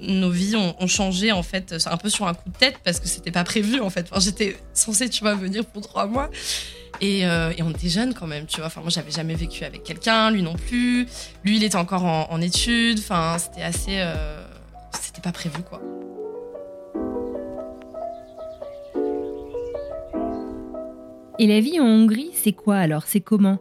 nos 0.00 0.30
vies 0.30 0.56
ont, 0.56 0.86
changé 0.86 1.30
en 1.30 1.42
fait 1.42 1.74
un 1.86 1.96
peu 1.98 2.08
sur 2.08 2.26
un 2.26 2.34
coup 2.34 2.48
de 2.48 2.56
tête 2.56 2.78
parce 2.84 3.00
que 3.00 3.06
c'était 3.06 3.30
pas 3.30 3.44
prévu 3.44 3.80
en 3.80 3.90
fait. 3.90 4.06
Enfin, 4.10 4.20
j'étais 4.20 4.56
censée 4.72 5.10
tu 5.10 5.20
vois 5.20 5.34
venir 5.34 5.66
pour 5.66 5.82
trois 5.82 6.06
mois 6.06 6.30
euh, 7.02 7.52
et, 7.56 7.62
on 7.62 7.70
était 7.70 7.88
jeunes 7.88 8.14
quand 8.14 8.26
même, 8.26 8.46
tu 8.46 8.58
vois. 8.58 8.66
Enfin, 8.66 8.80
moi, 8.80 8.90
j'avais 8.90 9.10
jamais 9.10 9.34
vécu 9.34 9.64
avec 9.64 9.82
quelqu'un, 9.82 10.30
lui 10.30 10.42
non 10.42 10.54
plus. 10.54 11.06
Lui, 11.44 11.56
il 11.56 11.64
était 11.64 11.76
encore 11.76 12.04
en, 12.04 12.40
études. 12.40 12.98
Enfin, 12.98 13.36
c'était 13.38 13.62
assez. 13.62 13.98
Euh, 13.98 14.44
c'était 14.92 15.20
pas 15.20 15.32
prévu, 15.32 15.62
quoi. 15.62 15.80
Et 21.38 21.48
la 21.48 21.60
vie 21.60 21.80
en 21.80 21.84
Hongrie, 21.84 22.30
c'est 22.34 22.52
quoi 22.52 22.76
alors? 22.76 23.04
C'est 23.06 23.20
comment? 23.20 23.58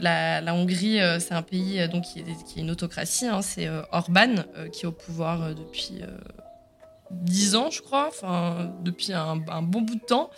La, 0.00 0.42
Hongrie, 0.54 1.00
euh, 1.00 1.18
c'est 1.20 1.34
un 1.34 1.42
pays 1.42 1.88
donc, 1.88 2.04
qui, 2.04 2.20
est, 2.20 2.60
une 2.60 2.70
autocratie. 2.70 3.26
Hein. 3.26 3.42
c'est 3.42 3.68
Orban 3.92 4.34
qui 4.72 4.84
est 4.84 4.88
au 4.88 4.92
pouvoir 4.92 5.54
depuis 5.54 6.02
10 7.10 7.56
ans, 7.56 7.70
je 7.70 7.80
crois, 7.80 8.08
enfin, 8.08 8.70
depuis 8.82 9.12
un, 9.12 9.36
bon 9.36 9.80
bout 9.80 9.94
de 9.94 10.00
temps. 10.00 10.30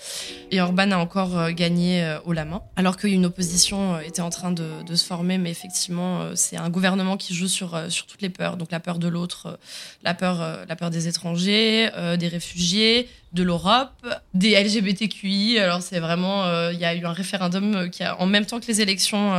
Et 0.50 0.60
Orban 0.60 0.90
a 0.92 0.96
encore 0.96 1.36
euh, 1.36 1.50
gagné 1.50 2.02
euh, 2.02 2.20
au 2.24 2.32
la 2.32 2.44
main, 2.44 2.62
alors 2.76 2.96
qu'une 2.96 3.26
opposition 3.26 3.94
euh, 3.94 4.00
était 4.00 4.22
en 4.22 4.30
train 4.30 4.52
de, 4.52 4.94
se 4.94 5.04
former. 5.04 5.38
Mais 5.38 5.50
effectivement, 5.50 6.34
c'est 6.34 6.56
un 6.56 6.68
gouvernement 6.70 7.16
qui 7.16 7.34
joue 7.34 7.48
sur, 7.48 7.80
sur 7.90 8.06
toutes 8.06 8.22
les 8.22 8.28
peurs. 8.28 8.56
Donc 8.56 8.70
la 8.70 8.80
peur 8.80 8.98
de 8.98 9.08
l'autre, 9.08 9.58
la, 10.02 10.14
peur, 10.14 10.64
la 10.68 10.76
peur 10.76 10.90
des 10.90 11.06
étrangers, 11.06 11.88
des 12.18 12.28
réfugiés, 12.28 13.08
de 13.32 13.44
l'Europe, 13.44 14.04
des 14.34 14.60
LGBTQI. 14.60 15.60
Alors 15.60 15.80
c'est 15.82 16.00
vraiment, 16.00 16.70
il 16.70 16.78
y 16.78 16.84
a 16.84 16.94
eu 16.94 17.04
un 17.04 17.12
référendum 17.12 17.88
qui 17.90 18.02
a, 18.02 18.20
en 18.20 18.26
même 18.26 18.46
temps 18.46 18.58
que 18.58 18.66
les 18.66 18.80
élections 18.80 19.32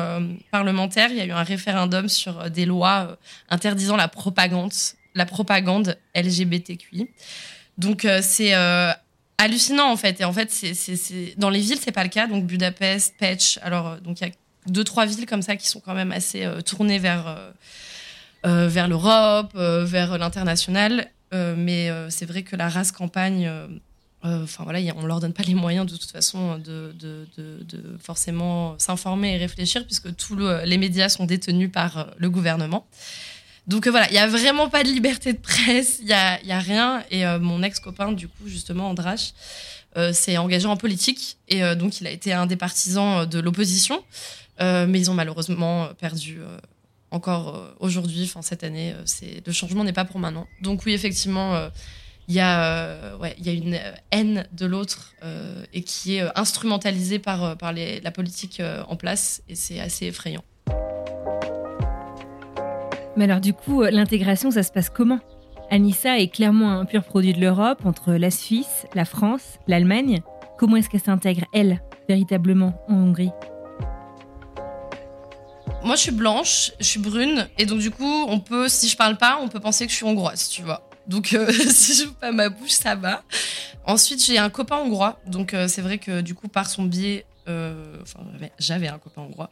parlementaires, 0.51 1.09
il 1.11 1.17
y 1.17 1.21
a 1.21 1.25
eu 1.25 1.31
un 1.31 1.43
référendum 1.43 2.07
sur 2.07 2.49
des 2.49 2.65
lois 2.65 3.17
interdisant 3.49 3.97
la 3.97 4.07
propagande 4.07 4.71
la 5.15 5.25
propagande 5.25 5.97
LGBTQI. 6.15 7.09
Donc 7.77 8.05
euh, 8.05 8.19
c'est 8.21 8.53
euh, 8.53 8.91
hallucinant 9.37 9.91
en 9.91 9.97
fait. 9.97 10.21
Et 10.21 10.25
en 10.25 10.33
fait, 10.33 10.51
c'est, 10.51 11.33
dans 11.37 11.49
les 11.49 11.59
villes, 11.59 11.79
c'est 11.81 11.91
pas 11.91 12.03
le 12.03 12.09
cas. 12.09 12.27
Donc 12.27 12.45
Budapest, 12.45 13.15
Pech. 13.17 13.59
Alors 13.61 13.87
euh, 13.87 13.99
donc 13.99 14.21
il 14.21 14.27
y 14.27 14.29
a 14.29 14.33
deux 14.67 14.83
trois 14.83 15.05
villes 15.05 15.25
comme 15.25 15.41
ça 15.41 15.55
qui 15.55 15.67
sont 15.67 15.79
quand 15.79 15.95
même 15.95 16.11
assez 16.11 16.47
tournées 16.65 16.99
vers 16.99 17.35
vers 18.43 18.87
l'Europe, 18.87 19.55
vers 19.55 20.19
l'international. 20.19 21.07
mais 21.31 21.89
c'est 22.09 22.27
vrai 22.27 22.43
que 22.43 22.55
la 22.55 22.69
race 22.69 22.91
campagne. 22.91 23.51
Enfin 24.23 24.63
voilà, 24.63 24.79
on 24.97 25.07
leur 25.07 25.19
donne 25.19 25.33
pas 25.33 25.41
les 25.41 25.55
moyens 25.55 25.91
de 25.91 25.97
toute 25.97 26.11
façon 26.11 26.59
de, 26.59 26.93
de, 26.99 27.25
de, 27.37 27.97
forcément 27.99 28.77
s'informer 28.77 29.33
et 29.33 29.37
réfléchir 29.37 29.83
puisque 29.83 30.15
tous 30.15 30.37
les 30.37 30.77
médias 30.77 31.09
sont 31.09 31.25
détenus 31.25 31.71
par 31.71 32.11
le 32.17 32.29
gouvernement. 32.29 32.85
Donc 33.67 33.87
euh, 33.87 33.91
voilà, 33.91 34.07
il 34.09 34.13
y 34.13 34.17
a 34.19 34.27
vraiment 34.27 34.69
pas 34.69 34.83
de 34.83 34.89
liberté 34.89 35.33
de 35.33 35.37
presse, 35.37 35.99
il 36.01 36.07
y 36.07 36.13
a, 36.13 36.41
y 36.43 36.51
a, 36.51 36.59
rien. 36.59 37.03
Et 37.11 37.25
euh, 37.25 37.39
mon 37.39 37.61
ex-copain, 37.63 38.11
du 38.11 38.27
coup, 38.27 38.47
justement, 38.47 38.89
Andrache, 38.89 39.33
euh, 39.97 40.13
s'est 40.13 40.37
engagé 40.37 40.67
en 40.67 40.77
politique. 40.77 41.37
Et 41.47 41.61
donc, 41.75 42.01
il 42.01 42.07
a 42.07 42.11
été 42.11 42.33
un 42.33 42.45
des 42.45 42.55
partisans 42.55 43.25
de 43.25 43.39
l'opposition. 43.39 44.03
mais 44.59 44.99
ils 44.99 45.11
ont 45.11 45.13
malheureusement 45.13 45.89
perdu 45.99 46.39
encore 47.11 47.75
aujourd'hui, 47.79 48.23
enfin 48.23 48.41
cette 48.41 48.63
année. 48.63 48.95
c'est 49.05 49.45
le 49.45 49.51
changement 49.51 49.83
n'est 49.83 49.93
pas 49.93 50.05
pour 50.05 50.19
maintenant. 50.19 50.47
Donc 50.61 50.85
oui, 50.85 50.93
effectivement, 50.93 51.69
il 52.29 52.35
y 52.35 52.39
a, 52.39 53.17
ouais, 53.17 53.35
y 53.39 53.49
a 53.49 53.51
une 53.51 53.77
haine 54.11 54.47
de 54.53 54.65
l'autre 54.65 55.13
et 55.73 55.83
qui 55.83 56.15
est 56.15 56.39
instrumentalisée 56.39 57.19
par, 57.19 57.57
par 57.57 57.73
la 57.73 58.11
politique 58.11 58.61
en 58.87 58.95
place. 58.95 59.41
Et 59.49 59.55
c'est 59.55 59.81
assez 59.81 60.05
effrayant. 60.05 60.43
Mais 63.17 63.25
alors 63.25 63.41
du 63.41 63.53
coup, 63.53 63.81
euh, 63.81 63.91
l'intégration, 63.91 64.51
ça 64.51 64.63
se 64.63 64.71
passe 64.71 64.89
comment? 64.89 65.19
Anissa 65.69 66.19
est 66.19 66.27
clairement 66.27 66.71
un 66.71 66.85
pur 66.85 67.03
produit 67.03 67.33
de 67.33 67.39
l'Europe, 67.39 67.85
entre 67.85 68.13
la 68.13 68.31
Suisse, 68.31 68.85
la 68.93 69.05
France, 69.05 69.59
l'Allemagne. 69.67 70.21
Comment 70.57 70.75
est-ce 70.75 70.89
qu'elle 70.89 71.01
s'intègre, 71.01 71.45
elle, 71.53 71.81
véritablement, 72.09 72.73
en 72.87 72.95
Hongrie? 72.95 73.31
Moi, 75.83 75.95
je 75.95 76.01
suis 76.01 76.11
blanche, 76.11 76.71
je 76.79 76.85
suis 76.85 76.99
brune, 76.99 77.47
et 77.57 77.65
donc 77.65 77.79
du 77.79 77.89
coup, 77.89 78.25
on 78.27 78.39
peut, 78.39 78.69
si 78.69 78.87
je 78.87 78.95
parle 78.95 79.17
pas, 79.17 79.39
on 79.41 79.47
peut 79.47 79.59
penser 79.59 79.85
que 79.85 79.91
je 79.91 79.97
suis 79.97 80.05
hongroise, 80.05 80.49
tu 80.49 80.61
vois. 80.61 80.87
Donc 81.07 81.33
euh, 81.33 81.51
si 81.69 81.95
je 81.95 82.09
pas 82.09 82.31
ma 82.31 82.49
bouche, 82.49 82.71
ça 82.71 82.95
va. 82.95 83.23
Ensuite, 83.85 84.23
j'ai 84.23 84.37
un 84.37 84.49
copain 84.49 84.77
hongrois, 84.77 85.19
donc 85.25 85.53
euh, 85.53 85.67
c'est 85.67 85.81
vrai 85.81 85.97
que 85.97 86.21
du 86.21 86.35
coup, 86.35 86.47
par 86.47 86.69
son 86.69 86.83
biais, 86.83 87.25
euh, 87.47 87.97
j'avais 88.59 88.87
un 88.87 88.97
copain 88.97 89.21
hongrois. 89.21 89.49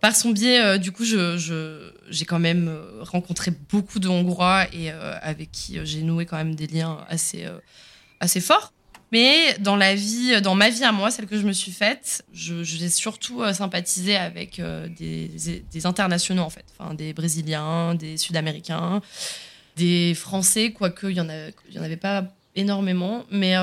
Par 0.00 0.14
son 0.14 0.30
biais, 0.30 0.60
euh, 0.60 0.78
du 0.78 0.92
coup, 0.92 1.04
je, 1.04 1.90
j'ai 2.08 2.24
quand 2.24 2.38
même 2.38 2.68
euh, 2.68 3.02
rencontré 3.02 3.50
beaucoup 3.70 3.98
de 3.98 4.08
Hongrois 4.08 4.66
et 4.72 4.90
avec 4.90 5.50
qui 5.50 5.78
j'ai 5.84 6.02
noué 6.02 6.26
quand 6.26 6.36
même 6.36 6.54
des 6.54 6.66
liens 6.66 6.98
assez, 7.08 7.46
assez 8.20 8.40
forts. 8.40 8.72
Mais 9.10 9.58
dans 9.58 9.76
la 9.76 9.94
vie, 9.94 10.40
dans 10.40 10.54
ma 10.54 10.70
vie 10.70 10.84
à 10.84 10.92
moi, 10.92 11.10
celle 11.10 11.26
que 11.26 11.38
je 11.38 11.46
me 11.46 11.52
suis 11.52 11.72
faite, 11.72 12.24
j'ai 12.32 12.88
surtout 12.88 13.42
sympathisé 13.52 14.16
avec 14.16 14.60
des, 14.96 15.30
internationaux 15.84 16.42
en 16.42 16.50
fait, 16.50 16.64
enfin 16.78 16.94
des 16.94 17.12
Brésiliens, 17.12 17.94
des 17.94 18.16
Sud-Américains, 18.16 19.02
des 19.76 20.14
Français, 20.14 20.72
quoique 20.72 21.08
il 21.08 21.16
y 21.16 21.20
en 21.20 21.28
il 21.28 21.74
y 21.74 21.78
en 21.78 21.82
avait 21.82 21.98
pas 21.98 22.24
énormément, 22.54 23.24
mais 23.30 23.54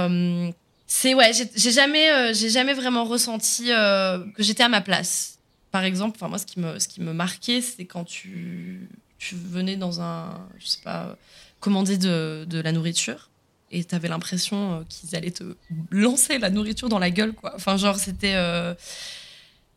c'est 0.92 1.14
ouais, 1.14 1.32
j'ai 1.56 1.72
jamais, 1.72 2.12
euh, 2.12 2.34
j'ai 2.34 2.50
jamais 2.50 2.74
vraiment 2.74 3.06
ressenti 3.06 3.72
euh, 3.72 4.18
que 4.36 4.42
j'étais 4.42 4.64
à 4.64 4.70
ma 4.70 4.82
place. 4.82 5.38
Par 5.70 5.84
exemple, 5.84 6.18
enfin 6.20 6.30
moi, 6.30 6.40
ce 6.40 6.48
qui 6.48 6.60
me, 6.60 6.80
ce 6.80 6.88
qui 6.88 7.00
me 7.00 7.14
marquait, 7.14 7.62
c'est 7.62 7.86
quand 7.86 8.04
tu, 8.06 8.90
tu 9.20 9.36
venais 9.36 9.76
dans 9.76 10.02
un, 10.02 10.48
je 10.58 10.66
sais 10.66 10.82
pas, 10.84 11.16
commander 11.60 12.00
de, 12.00 12.44
de 12.50 12.60
la 12.60 12.72
nourriture 12.72 13.30
et 13.70 13.84
tu 13.84 13.94
avais 13.94 14.08
l'impression 14.08 14.80
euh, 14.80 14.84
qu'ils 14.90 15.16
allaient 15.16 15.30
te 15.30 15.44
lancer 15.92 16.40
la 16.40 16.50
nourriture 16.50 16.90
dans 16.90 16.98
la 16.98 17.12
gueule, 17.12 17.34
quoi. 17.34 17.54
Enfin, 17.56 17.78
genre, 17.78 17.98
c'était. 17.98 18.36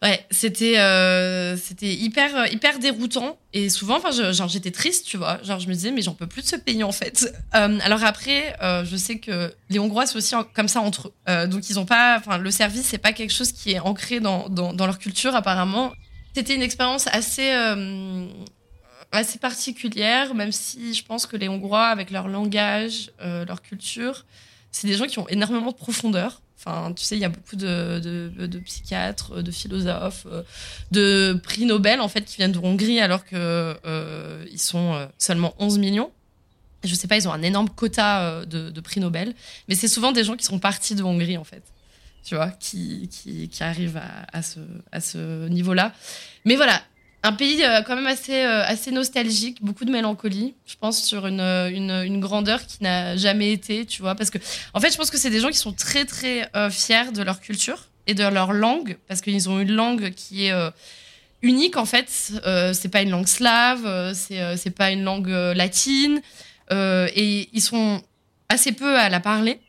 Ouais, 0.02 0.26
c'était 0.32 0.80
euh, 0.80 1.56
c'était 1.56 1.94
hyper 1.94 2.52
hyper 2.52 2.80
déroutant 2.80 3.38
et 3.52 3.68
souvent 3.70 3.98
enfin 3.98 4.10
genre 4.32 4.48
j'étais 4.48 4.72
triste, 4.72 5.06
tu 5.06 5.16
vois. 5.16 5.40
Genre 5.44 5.60
je 5.60 5.68
me 5.68 5.74
disais 5.74 5.92
mais 5.92 6.02
j'en 6.02 6.14
peux 6.14 6.26
plus 6.26 6.42
de 6.42 6.48
ce 6.48 6.56
pays 6.56 6.82
en 6.82 6.92
fait. 6.92 7.32
Euh, 7.54 7.78
alors 7.82 8.02
après 8.02 8.56
euh, 8.62 8.82
je 8.82 8.96
sais 8.96 9.18
que 9.18 9.52
les 9.68 9.78
Hongrois 9.78 10.06
c'est 10.06 10.16
aussi 10.16 10.34
comme 10.54 10.68
ça 10.68 10.80
entre 10.80 11.08
eux. 11.08 11.12
Euh, 11.28 11.46
donc 11.46 11.68
ils 11.68 11.78
ont 11.78 11.84
pas 11.84 12.16
enfin 12.16 12.38
le 12.38 12.50
service 12.50 12.86
c'est 12.86 12.96
pas 12.96 13.12
quelque 13.12 13.30
chose 13.30 13.52
qui 13.52 13.72
est 13.72 13.78
ancré 13.78 14.20
dans 14.20 14.48
dans, 14.48 14.72
dans 14.72 14.86
leur 14.86 14.98
culture 14.98 15.34
apparemment. 15.34 15.92
C'était 16.34 16.54
une 16.54 16.62
expérience 16.62 17.08
assez 17.08 17.52
euh, 17.52 18.26
assez 19.12 19.38
particulière 19.38 20.34
même 20.34 20.50
si 20.50 20.94
je 20.94 21.04
pense 21.04 21.26
que 21.26 21.36
les 21.36 21.48
Hongrois 21.48 21.88
avec 21.88 22.10
leur 22.10 22.26
langage, 22.26 23.10
euh, 23.20 23.44
leur 23.44 23.60
culture, 23.60 24.24
c'est 24.70 24.88
des 24.88 24.94
gens 24.94 25.06
qui 25.06 25.18
ont 25.18 25.28
énormément 25.28 25.72
de 25.72 25.76
profondeur. 25.76 26.40
Enfin, 26.58 26.92
tu 26.92 27.04
sais, 27.04 27.16
il 27.16 27.20
y 27.20 27.24
a 27.24 27.28
beaucoup 27.28 27.56
de, 27.56 28.60
psychiatres, 28.64 29.42
de 29.42 29.50
philosophes, 29.50 30.26
euh, 30.30 30.42
de 30.92 31.40
prix 31.42 31.64
Nobel 31.64 32.00
en 32.00 32.08
fait 32.08 32.24
qui 32.24 32.36
viennent 32.36 32.52
de 32.52 32.58
Hongrie 32.58 33.00
alors 33.00 33.24
que 33.24 33.76
euh, 33.84 34.46
sont 34.56 34.94
euh, 34.94 35.06
seulement 35.18 35.54
11 35.58 35.78
millions. 35.78 36.12
Je 36.84 36.94
sais 36.94 37.08
pas, 37.08 37.16
ils 37.16 37.28
ont 37.28 37.32
un 37.32 37.42
énorme 37.42 37.68
quota 37.68 38.44
de, 38.44 38.80
prix 38.80 39.00
Nobel, 39.00 39.34
mais 39.68 39.74
c'est 39.74 39.88
souvent 39.88 40.12
des 40.12 40.24
gens 40.24 40.36
qui 40.36 40.44
sont 40.44 40.58
partis 40.58 40.94
de 40.96 41.02
Hongrie 41.02 41.36
en 41.36 41.44
fait, 41.44 41.62
tu 42.24 42.34
vois, 42.34 42.50
qui, 42.50 43.08
arrivent 43.60 44.00
à 44.32 44.42
ce 44.42 45.48
niveau-là. 45.48 45.92
Mais 46.44 46.56
voilà, 46.56 46.82
un 47.24 47.32
pays 47.32 47.62
euh, 47.62 47.82
quand 47.82 47.94
même 47.94 48.06
assez, 48.06 48.44
euh, 48.44 48.64
assez 48.64 48.90
nostalgique, 48.90 49.62
beaucoup 49.62 49.84
de 49.84 49.92
mélancolie, 49.92 50.54
je 50.66 50.74
pense, 50.76 51.02
sur 51.02 51.26
une, 51.26 51.40
euh, 51.40 51.70
une, 51.70 51.90
une 51.90 52.20
grandeur 52.20 52.66
qui 52.66 52.82
n'a 52.82 53.16
jamais 53.16 53.52
été, 53.52 53.86
tu 53.86 54.02
vois. 54.02 54.14
Parce 54.16 54.30
que, 54.30 54.38
en 54.74 54.80
fait, 54.80 54.90
je 54.90 54.96
pense 54.96 55.10
que 55.10 55.18
c'est 55.18 55.30
des 55.30 55.40
gens 55.40 55.50
qui 55.50 55.58
sont 55.58 55.72
très, 55.72 56.04
très 56.04 56.50
fiers 56.70 57.12
de 57.12 57.22
leur 57.22 57.40
culture 57.40 57.88
et 58.06 58.14
de 58.14 58.24
leur 58.24 58.52
langue, 58.52 58.98
parce 59.06 59.20
qu'ils 59.20 59.48
ont 59.48 59.60
une 59.60 59.72
langue 59.72 60.10
qui 60.10 60.46
est 60.46 60.52
unique, 61.42 61.76
en 61.76 61.84
fait. 61.84 62.08
C'est 62.08 62.88
pas 62.88 63.02
une 63.02 63.10
langue 63.10 63.28
slave, 63.28 64.14
c'est 64.14 64.74
pas 64.74 64.90
une 64.90 65.04
langue 65.04 65.28
latine. 65.28 66.20
et 66.70 67.48
ils 67.52 67.62
sont 67.62 68.02
assez 68.48 68.72
peu 68.72 68.98
à 68.98 69.08
la 69.08 69.20
parler. 69.20 69.60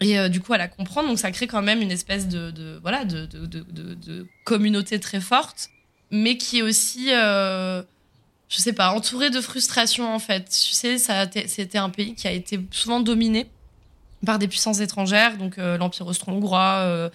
Et 0.00 0.28
du 0.28 0.40
coup, 0.40 0.52
à 0.52 0.58
la 0.58 0.68
comprendre, 0.68 1.08
donc 1.08 1.18
ça 1.18 1.32
crée 1.32 1.48
quand 1.48 1.62
même 1.62 1.82
une 1.82 1.90
espèce 1.90 2.28
de, 2.28 2.78
voilà 2.82 3.04
de 3.04 4.26
communauté 4.44 5.00
très 5.00 5.20
forte 5.20 5.70
mais 6.10 6.36
qui 6.36 6.58
est 6.58 6.62
aussi, 6.62 7.08
euh, 7.12 7.82
je 8.48 8.58
sais 8.58 8.72
pas, 8.72 8.90
entouré 8.92 9.30
de 9.30 9.40
frustration 9.40 10.12
en 10.14 10.18
fait. 10.18 10.44
Tu 10.44 10.72
sais, 10.72 10.96
c'était 10.98 11.78
un 11.78 11.90
pays 11.90 12.14
qui 12.14 12.26
a 12.28 12.32
été 12.32 12.60
souvent 12.70 13.00
dominé 13.00 13.46
par 14.26 14.38
des 14.38 14.48
puissances 14.48 14.80
étrangères, 14.80 15.36
donc 15.36 15.58
euh, 15.58 15.76
l'Empire 15.78 16.06
austro-hongrois, 16.06 16.74
euh, 16.78 17.08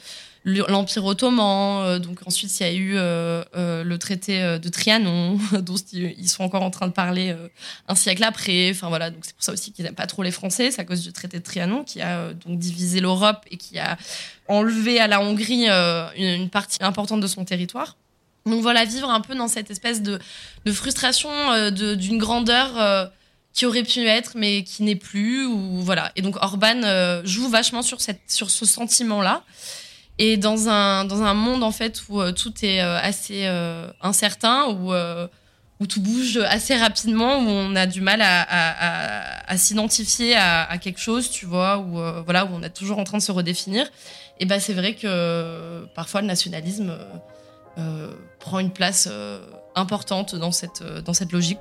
le- 0.46 0.64
l'Empire 0.70 1.04
ottoman. 1.06 1.84
euh, 1.86 2.00
donc 2.00 2.20
ensuite, 2.26 2.58
il 2.60 2.64
y 2.64 2.70
a 2.70 2.74
eu 2.74 2.94
le 2.96 3.96
traité 3.98 4.60
de 4.60 4.70
Trianon, 4.70 5.38
dont 5.62 5.76
ils 5.92 6.30
sont 6.30 6.44
encore 6.44 6.64
en 6.64 6.70
train 6.70 6.88
de 6.88 6.94
parler 6.94 7.36
un 7.90 7.96
siècle 7.96 8.24
après. 8.24 8.70
Enfin 8.72 8.88
voilà, 8.90 9.10
donc 9.10 9.20
c'est 9.24 9.34
pour 9.36 9.44
ça 9.44 9.52
aussi 9.52 9.72
qu'ils 9.74 9.84
n'aiment 9.86 9.96
pas 9.96 10.08
trop 10.08 10.24
les 10.24 10.32
Français, 10.32 10.72
c'est 10.72 10.82
à 10.82 10.86
cause 10.86 11.02
du 11.02 11.12
traité 11.12 11.40
de 11.40 11.44
Trianon 11.44 11.84
qui 11.84 12.00
a 12.02 12.34
donc 12.34 12.58
divisé 12.60 13.02
l'Europe 13.02 13.44
et 13.52 13.58
qui 13.58 13.80
a 13.80 13.98
enlevé 14.48 15.00
à 15.00 15.08
la 15.08 15.20
Hongrie 15.20 15.68
une 15.68 16.50
partie 16.50 16.78
importante 16.84 17.20
de 17.22 17.28
son 17.28 17.44
territoire. 17.44 17.98
Donc 18.46 18.62
voilà, 18.62 18.84
vivre 18.84 19.10
un 19.10 19.22
peu 19.22 19.36
dans 19.36 19.48
cette 19.48 19.72
espèce 19.72 20.02
de, 20.02 20.20
de 20.66 20.72
frustration 20.72 21.30
euh, 21.52 21.72
d'une 21.72 22.18
grandeur 22.18 22.78
euh, 22.78 23.06
qui 23.54 23.66
aurait 23.66 23.84
pu 23.84 24.06
être 24.06 24.34
mais 24.36 24.64
qui 24.64 24.84
n'est 24.84 24.98
plus 24.98 25.46
ou 25.46 25.82
voilà. 25.82 26.12
Et 26.16 26.22
donc 26.22 26.36
Orban 26.42 26.84
euh, 26.84 27.22
joue 27.24 27.48
vachement 27.48 27.82
sur 27.82 28.02
cette 28.02 28.22
sur 28.28 28.50
ce 28.50 28.66
sentiment-là. 28.66 29.44
Et 30.20 30.38
dans 30.38 30.68
un 30.68 31.06
dans 31.06 31.24
un 31.24 31.34
monde 31.34 31.64
en 31.64 31.72
fait 31.72 32.04
où 32.10 32.22
euh, 32.22 32.34
tout 32.34 32.54
est 32.64 32.82
assez 32.82 33.48
incertain 34.02 34.68
où 34.68 34.94
où 35.80 35.88
tout 35.88 36.02
bouge 36.02 36.38
assez 36.38 36.76
rapidement, 36.76 37.40
où 37.40 37.48
on 37.48 37.76
a 37.76 37.88
du 37.88 38.00
mal 38.02 38.22
à, 38.22 39.48
à, 39.48 39.58
s'identifier 39.58 40.36
à, 40.36 40.78
quelque 40.78 41.00
chose, 41.00 41.30
tu 41.30 41.46
vois, 41.46 41.80
où 41.80 42.00
voilà, 42.24 42.46
où 42.46 42.50
on 42.54 42.62
est 42.62 42.70
toujours 42.70 43.00
en 43.00 43.04
train 43.04 43.18
de 43.18 43.24
se 43.24 43.32
redéfinir. 43.32 43.90
Et 44.40 44.46
ben 44.46 44.60
c'est 44.60 44.74
vrai 44.74 44.94
que 44.96 45.86
parfois 45.96 46.22
le 46.22 46.28
nationalisme 46.28 46.96
prend 48.40 48.60
une 48.60 48.72
place 48.72 49.08
euh, 49.10 49.40
importante 49.76 50.36
dans 50.36 50.52
cette, 50.52 50.82
euh, 50.82 51.02
dans 51.02 51.14
logique. 51.32 51.60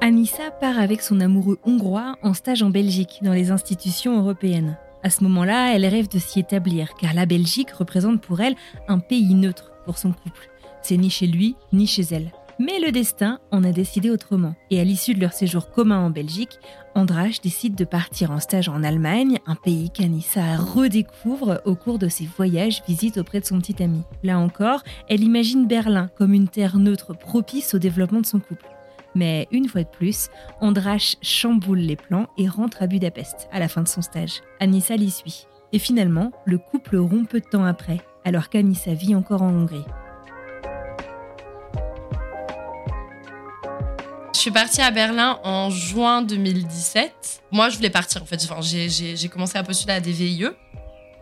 Anissa 0.00 0.50
part 0.50 0.78
avec 0.78 1.00
son 1.02 1.20
amoureux 1.20 1.58
hongrois 1.64 2.16
en 2.22 2.34
stage 2.34 2.62
en 2.62 2.70
Belgique, 2.70 3.18
dans 3.22 3.32
les 3.32 3.50
institutions 3.50 4.18
européennes. 4.18 4.76
À 5.02 5.10
ce 5.10 5.22
moment-là, 5.24 5.74
elle 5.74 5.86
rêve 5.86 6.08
de 6.08 6.18
s'y 6.18 6.40
établir, 6.40 6.94
car 7.00 7.14
la 7.14 7.26
Belgique 7.26 7.70
représente 7.70 8.20
pour 8.20 8.40
elle 8.40 8.56
un 8.88 8.98
pays 8.98 9.34
neutre 9.34 9.72
pour 9.84 9.98
son 9.98 10.12
couple. 10.12 10.50
C'est 10.82 10.96
ni 10.96 11.10
chez 11.10 11.26
lui, 11.26 11.56
ni 11.72 11.86
chez 11.86 12.02
elle. 12.10 12.32
Mais 12.58 12.78
le 12.80 12.90
destin 12.90 13.38
en 13.50 13.64
a 13.64 13.72
décidé 13.72 14.10
autrement. 14.10 14.54
Et 14.70 14.80
à 14.80 14.84
l'issue 14.84 15.14
de 15.14 15.20
leur 15.20 15.34
séjour 15.34 15.70
commun 15.70 15.98
en 15.98 16.08
Belgique, 16.08 16.58
Andrache 16.94 17.42
décide 17.42 17.74
de 17.74 17.84
partir 17.84 18.30
en 18.30 18.40
stage 18.40 18.70
en 18.70 18.82
Allemagne, 18.82 19.38
un 19.46 19.56
pays 19.56 19.90
qu'Anissa 19.90 20.56
redécouvre 20.56 21.60
au 21.66 21.74
cours 21.74 21.98
de 21.98 22.08
ses 22.08 22.24
voyages 22.24 22.82
visites 22.88 23.18
auprès 23.18 23.40
de 23.40 23.44
son 23.44 23.58
petit 23.58 23.82
ami. 23.82 24.02
Là 24.22 24.38
encore, 24.38 24.82
elle 25.10 25.22
imagine 25.22 25.66
Berlin 25.66 26.08
comme 26.16 26.32
une 26.32 26.48
terre 26.48 26.78
neutre 26.78 27.12
propice 27.14 27.74
au 27.74 27.78
développement 27.78 28.22
de 28.22 28.26
son 28.26 28.40
couple. 28.40 28.66
Mais 29.14 29.48
une 29.50 29.68
fois 29.68 29.82
de 29.82 29.88
plus, 29.88 30.28
Andrache 30.62 31.16
chamboule 31.20 31.78
les 31.78 31.96
plans 31.96 32.26
et 32.38 32.48
rentre 32.48 32.82
à 32.82 32.86
Budapest 32.86 33.48
à 33.52 33.58
la 33.58 33.68
fin 33.68 33.82
de 33.82 33.88
son 33.88 34.00
stage. 34.00 34.40
Anissa 34.60 34.96
l'y 34.96 35.10
suit. 35.10 35.46
Et 35.72 35.78
finalement, 35.78 36.32
le 36.46 36.56
couple 36.56 36.96
rompt 36.96 37.28
peu 37.28 37.40
de 37.40 37.46
temps 37.46 37.64
après, 37.64 38.00
alors 38.24 38.48
qu'Anissa 38.48 38.94
vit 38.94 39.14
encore 39.14 39.42
en 39.42 39.50
Hongrie. 39.50 39.84
Suis 44.46 44.52
partie 44.52 44.80
à 44.80 44.92
Berlin 44.92 45.40
en 45.42 45.70
juin 45.70 46.22
2017. 46.22 47.42
Moi, 47.50 47.68
je 47.68 47.78
voulais 47.78 47.90
partir 47.90 48.22
en 48.22 48.26
fait. 48.26 48.40
J'ai 48.62 49.28
commencé 49.28 49.58
à 49.58 49.64
postuler 49.64 49.94
à 49.94 49.98
des 49.98 50.12
VIE. 50.12 50.46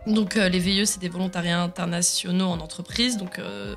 Donc, 0.07 0.37
euh, 0.37 0.51
les 0.51 0.59
VIE, 0.59 0.87
c'est 0.87 1.01
des 1.01 1.09
volontariats 1.09 1.63
internationaux 1.63 2.49
en 2.49 2.61
entreprise. 2.61 3.17
Donc, 3.17 3.39
euh, 3.39 3.75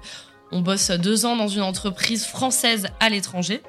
on 0.52 0.60
bosse 0.60 0.92
deux 0.92 1.26
ans 1.26 1.38
dans 1.38 1.48
une 1.48 1.62
entreprise 1.62 2.26
française 2.26 2.90
à 3.00 3.08
l'étranger. 3.08 3.62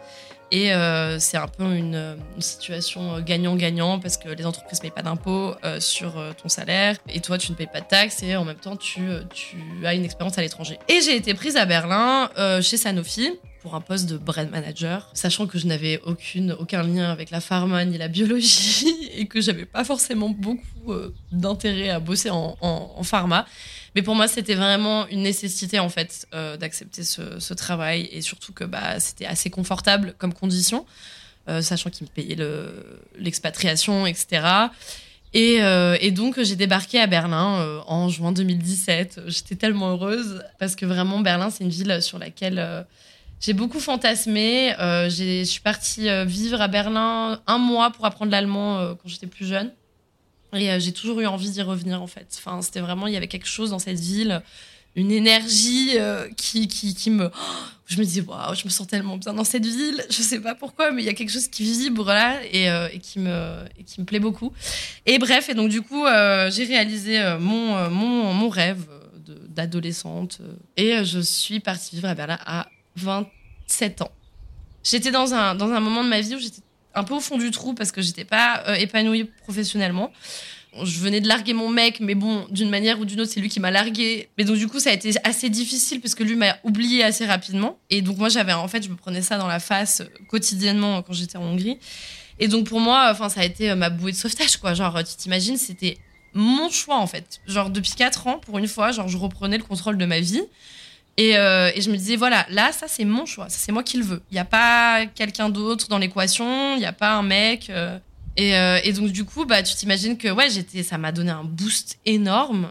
Et 0.50 0.72
euh, 0.72 1.18
c'est 1.18 1.36
un 1.36 1.46
peu 1.46 1.64
une, 1.64 2.16
une 2.36 2.42
situation 2.42 3.16
euh, 3.16 3.20
gagnant-gagnant 3.20 3.98
parce 3.98 4.16
que 4.16 4.30
les 4.30 4.46
entreprises 4.46 4.78
ne 4.78 4.82
payent 4.82 4.90
pas 4.90 5.02
d'impôts 5.02 5.54
euh, 5.64 5.78
sur 5.78 6.18
euh, 6.18 6.32
ton 6.40 6.48
salaire 6.48 6.96
et 7.08 7.20
toi, 7.20 7.36
tu 7.36 7.52
ne 7.52 7.56
payes 7.56 7.68
pas 7.70 7.80
de 7.82 7.86
taxes 7.86 8.22
et 8.22 8.34
en 8.34 8.44
même 8.44 8.56
temps, 8.56 8.76
tu, 8.76 9.00
euh, 9.08 9.22
tu 9.32 9.58
as 9.84 9.92
une 9.94 10.04
expérience 10.04 10.38
à 10.38 10.40
l'étranger. 10.40 10.78
Et 10.88 11.00
j'ai 11.02 11.16
été 11.16 11.34
prise 11.34 11.56
à 11.56 11.66
Berlin 11.66 12.30
euh, 12.38 12.62
chez 12.62 12.78
Sanofi 12.78 13.30
pour 13.60 13.74
un 13.74 13.80
poste 13.82 14.08
de 14.08 14.16
brand 14.16 14.48
manager, 14.50 15.10
sachant 15.12 15.46
que 15.46 15.58
je 15.58 15.66
n'avais 15.66 16.00
aucun 16.06 16.82
lien 16.82 17.10
avec 17.10 17.30
la 17.30 17.40
pharma 17.40 17.84
ni 17.84 17.98
la 17.98 18.08
biologie 18.08 19.10
et 19.16 19.26
que 19.26 19.40
j'avais 19.40 19.66
pas 19.66 19.84
forcément 19.84 20.30
beaucoup 20.30 20.94
d'intérêt 21.32 21.90
à 21.90 21.98
bosser 21.98 22.30
en, 22.30 22.56
en 22.60 23.02
pharma. 23.02 23.46
Mais 23.94 24.02
pour 24.02 24.14
moi, 24.14 24.28
c'était 24.28 24.54
vraiment 24.54 25.06
une 25.08 25.22
nécessité 25.22 25.78
en 25.78 25.88
fait 25.88 26.26
euh, 26.34 26.56
d'accepter 26.56 27.02
ce, 27.04 27.54
travail 27.54 28.08
et 28.12 28.20
surtout 28.22 28.52
que 28.52 28.64
bah, 28.64 29.00
c'était 29.00 29.26
assez 29.26 29.50
confortable 29.50 30.14
comme 30.18 30.34
condition, 30.34 30.86
euh, 31.48 31.62
sachant 31.62 31.90
qu'ils 31.90 32.06
me 32.06 32.12
payaient 32.12 32.36
le- 32.36 33.00
l'expatriation, 33.18 34.06
etc. 34.06 34.46
Et, 35.34 35.62
euh, 35.62 35.96
et 36.00 36.10
donc 36.10 36.40
j'ai 36.42 36.56
débarqué 36.56 37.00
à 37.00 37.06
Berlin 37.06 37.82
en 37.86 38.08
juin 38.08 38.32
2017. 38.32 39.22
J'étais 39.26 39.56
tellement 39.56 39.90
heureuse 39.90 40.42
parce 40.58 40.74
que 40.74 40.86
vraiment 40.86 41.20
Berlin, 41.20 41.50
c'est 41.50 41.64
une 41.64 41.70
ville 41.70 42.00
sur 42.00 42.18
laquelle 42.18 42.86
j'ai 43.40 43.52
beaucoup 43.52 43.80
fantasmé. 43.80 44.74
Je 44.78 45.42
suis 45.44 45.60
partie 45.60 46.08
vivre 46.24 46.60
à 46.62 46.68
Berlin 46.68 47.40
un 47.46 47.58
mois 47.58 47.90
pour 47.90 48.06
apprendre 48.06 48.30
l'allemand 48.32 48.94
quand 48.94 49.08
j'étais 49.08 49.26
plus 49.26 49.46
jeune. 49.46 49.70
Et 50.54 50.70
euh, 50.70 50.78
j'ai 50.78 50.92
toujours 50.92 51.20
eu 51.20 51.26
envie 51.26 51.50
d'y 51.50 51.62
revenir 51.62 52.02
en 52.02 52.06
fait. 52.06 52.26
Enfin, 52.38 52.62
c'était 52.62 52.80
vraiment, 52.80 53.06
il 53.06 53.14
y 53.14 53.16
avait 53.16 53.28
quelque 53.28 53.46
chose 53.46 53.70
dans 53.70 53.78
cette 53.78 54.00
ville, 54.00 54.42
une 54.96 55.12
énergie 55.12 55.92
euh, 55.96 56.28
qui, 56.36 56.68
qui, 56.68 57.10
me. 57.10 57.30
je 57.86 57.98
me 57.98 58.04
disais, 58.04 58.22
waouh, 58.22 58.54
je 58.54 58.64
me 58.64 58.70
sens 58.70 58.86
tellement 58.86 59.16
bien 59.16 59.34
dans 59.34 59.44
cette 59.44 59.66
ville. 59.66 60.04
Je 60.10 60.22
sais 60.22 60.40
pas 60.40 60.54
pourquoi, 60.54 60.90
mais 60.90 61.02
il 61.02 61.06
y 61.06 61.10
a 61.10 61.14
quelque 61.14 61.30
chose 61.30 61.48
qui 61.48 61.64
vibre 61.64 62.06
là 62.06 62.38
et, 62.50 62.70
euh, 62.70 62.88
qui, 63.02 63.18
me, 63.18 63.64
qui 63.84 64.00
me 64.00 64.06
plaît 64.06 64.20
beaucoup. 64.20 64.52
Et 65.06 65.18
bref, 65.18 65.48
et 65.48 65.54
donc 65.54 65.68
du 65.68 65.82
coup, 65.82 66.04
j'ai 66.06 66.64
réalisé 66.64 67.36
mon, 67.38 67.90
mon, 67.90 68.32
mon 68.32 68.48
rêve 68.48 68.86
d'adolescente. 69.48 70.40
et 70.76 71.04
je 71.04 71.20
suis 71.20 71.60
partie 71.60 71.96
vivre 71.96 72.08
à 72.08 72.14
Berlin 72.14 72.38
à 72.46 72.68
27 72.96 74.02
ans. 74.02 74.12
J'étais 74.82 75.10
dans 75.10 75.34
un, 75.34 75.54
dans 75.54 75.70
un 75.70 75.80
moment 75.80 76.02
de 76.02 76.08
ma 76.08 76.20
vie 76.20 76.34
où 76.34 76.38
j'étais 76.38 76.62
un 76.98 77.04
peu 77.04 77.14
au 77.14 77.20
fond 77.20 77.38
du 77.38 77.50
trou 77.50 77.74
parce 77.74 77.92
que 77.92 78.02
j'étais 78.02 78.24
pas 78.24 78.62
euh, 78.68 78.74
épanouie 78.74 79.24
professionnellement. 79.42 80.12
Je 80.82 80.98
venais 81.00 81.20
de 81.20 81.26
larguer 81.26 81.54
mon 81.54 81.70
mec, 81.70 81.98
mais 82.00 82.14
bon, 82.14 82.46
d'une 82.50 82.68
manière 82.68 83.00
ou 83.00 83.04
d'une 83.04 83.20
autre, 83.22 83.32
c'est 83.32 83.40
lui 83.40 83.48
qui 83.48 83.58
m'a 83.58 83.70
largué. 83.70 84.28
Mais 84.36 84.44
donc, 84.44 84.56
du 84.56 84.68
coup, 84.68 84.78
ça 84.78 84.90
a 84.90 84.92
été 84.92 85.12
assez 85.24 85.48
difficile 85.48 86.00
parce 86.00 86.14
que 86.14 86.22
lui 86.22 86.36
m'a 86.36 86.56
oublié 86.62 87.02
assez 87.02 87.24
rapidement. 87.24 87.78
Et 87.88 88.02
donc, 88.02 88.18
moi, 88.18 88.28
j'avais, 88.28 88.52
en 88.52 88.68
fait, 88.68 88.84
je 88.84 88.90
me 88.90 88.96
prenais 88.96 89.22
ça 89.22 89.38
dans 89.38 89.46
la 89.46 89.60
face 89.60 90.02
quotidiennement 90.28 91.02
quand 91.02 91.14
j'étais 91.14 91.38
en 91.38 91.42
Hongrie. 91.42 91.78
Et 92.38 92.48
donc, 92.48 92.66
pour 92.66 92.80
moi, 92.80 93.08
enfin, 93.10 93.28
ça 93.28 93.40
a 93.40 93.44
été 93.44 93.70
euh, 93.70 93.76
ma 93.76 93.88
bouée 93.88 94.12
de 94.12 94.16
sauvetage, 94.16 94.58
quoi. 94.58 94.74
Genre, 94.74 95.02
tu 95.02 95.16
t'imagines, 95.16 95.56
c'était 95.56 95.98
mon 96.34 96.70
choix 96.70 96.98
en 96.98 97.06
fait. 97.06 97.40
Genre 97.46 97.70
depuis 97.70 97.92
4 97.92 98.26
ans, 98.26 98.38
pour 98.38 98.58
une 98.58 98.68
fois, 98.68 98.92
genre 98.92 99.08
je 99.08 99.16
reprenais 99.16 99.58
le 99.58 99.64
contrôle 99.64 99.98
de 99.98 100.06
ma 100.06 100.20
vie. 100.20 100.42
Et, 101.20 101.36
euh, 101.36 101.70
et 101.74 101.80
je 101.82 101.90
me 101.90 101.96
disais, 101.96 102.14
voilà, 102.16 102.46
là, 102.48 102.70
ça 102.72 102.86
c'est 102.88 103.04
mon 103.04 103.26
choix, 103.26 103.46
c'est 103.50 103.72
moi 103.72 103.82
qui 103.82 103.98
le 103.98 104.04
veux. 104.04 104.22
Il 104.30 104.34
n'y 104.34 104.38
a 104.40 104.44
pas 104.44 105.04
quelqu'un 105.06 105.48
d'autre 105.50 105.88
dans 105.88 105.98
l'équation, 105.98 106.76
il 106.76 106.78
n'y 106.78 106.86
a 106.86 106.92
pas 106.92 107.14
un 107.16 107.22
mec. 107.24 107.70
euh. 107.70 107.98
et, 108.36 108.56
euh, 108.56 108.78
et 108.84 108.92
donc 108.92 109.10
du 109.10 109.24
coup, 109.24 109.44
bah, 109.44 109.62
tu 109.64 109.74
t'imagines 109.74 110.16
que 110.16 110.28
ouais, 110.28 110.48
j'étais, 110.48 110.84
ça 110.84 110.96
m'a 110.96 111.10
donné 111.10 111.30
un 111.32 111.42
boost 111.44 111.98
énorme. 112.06 112.70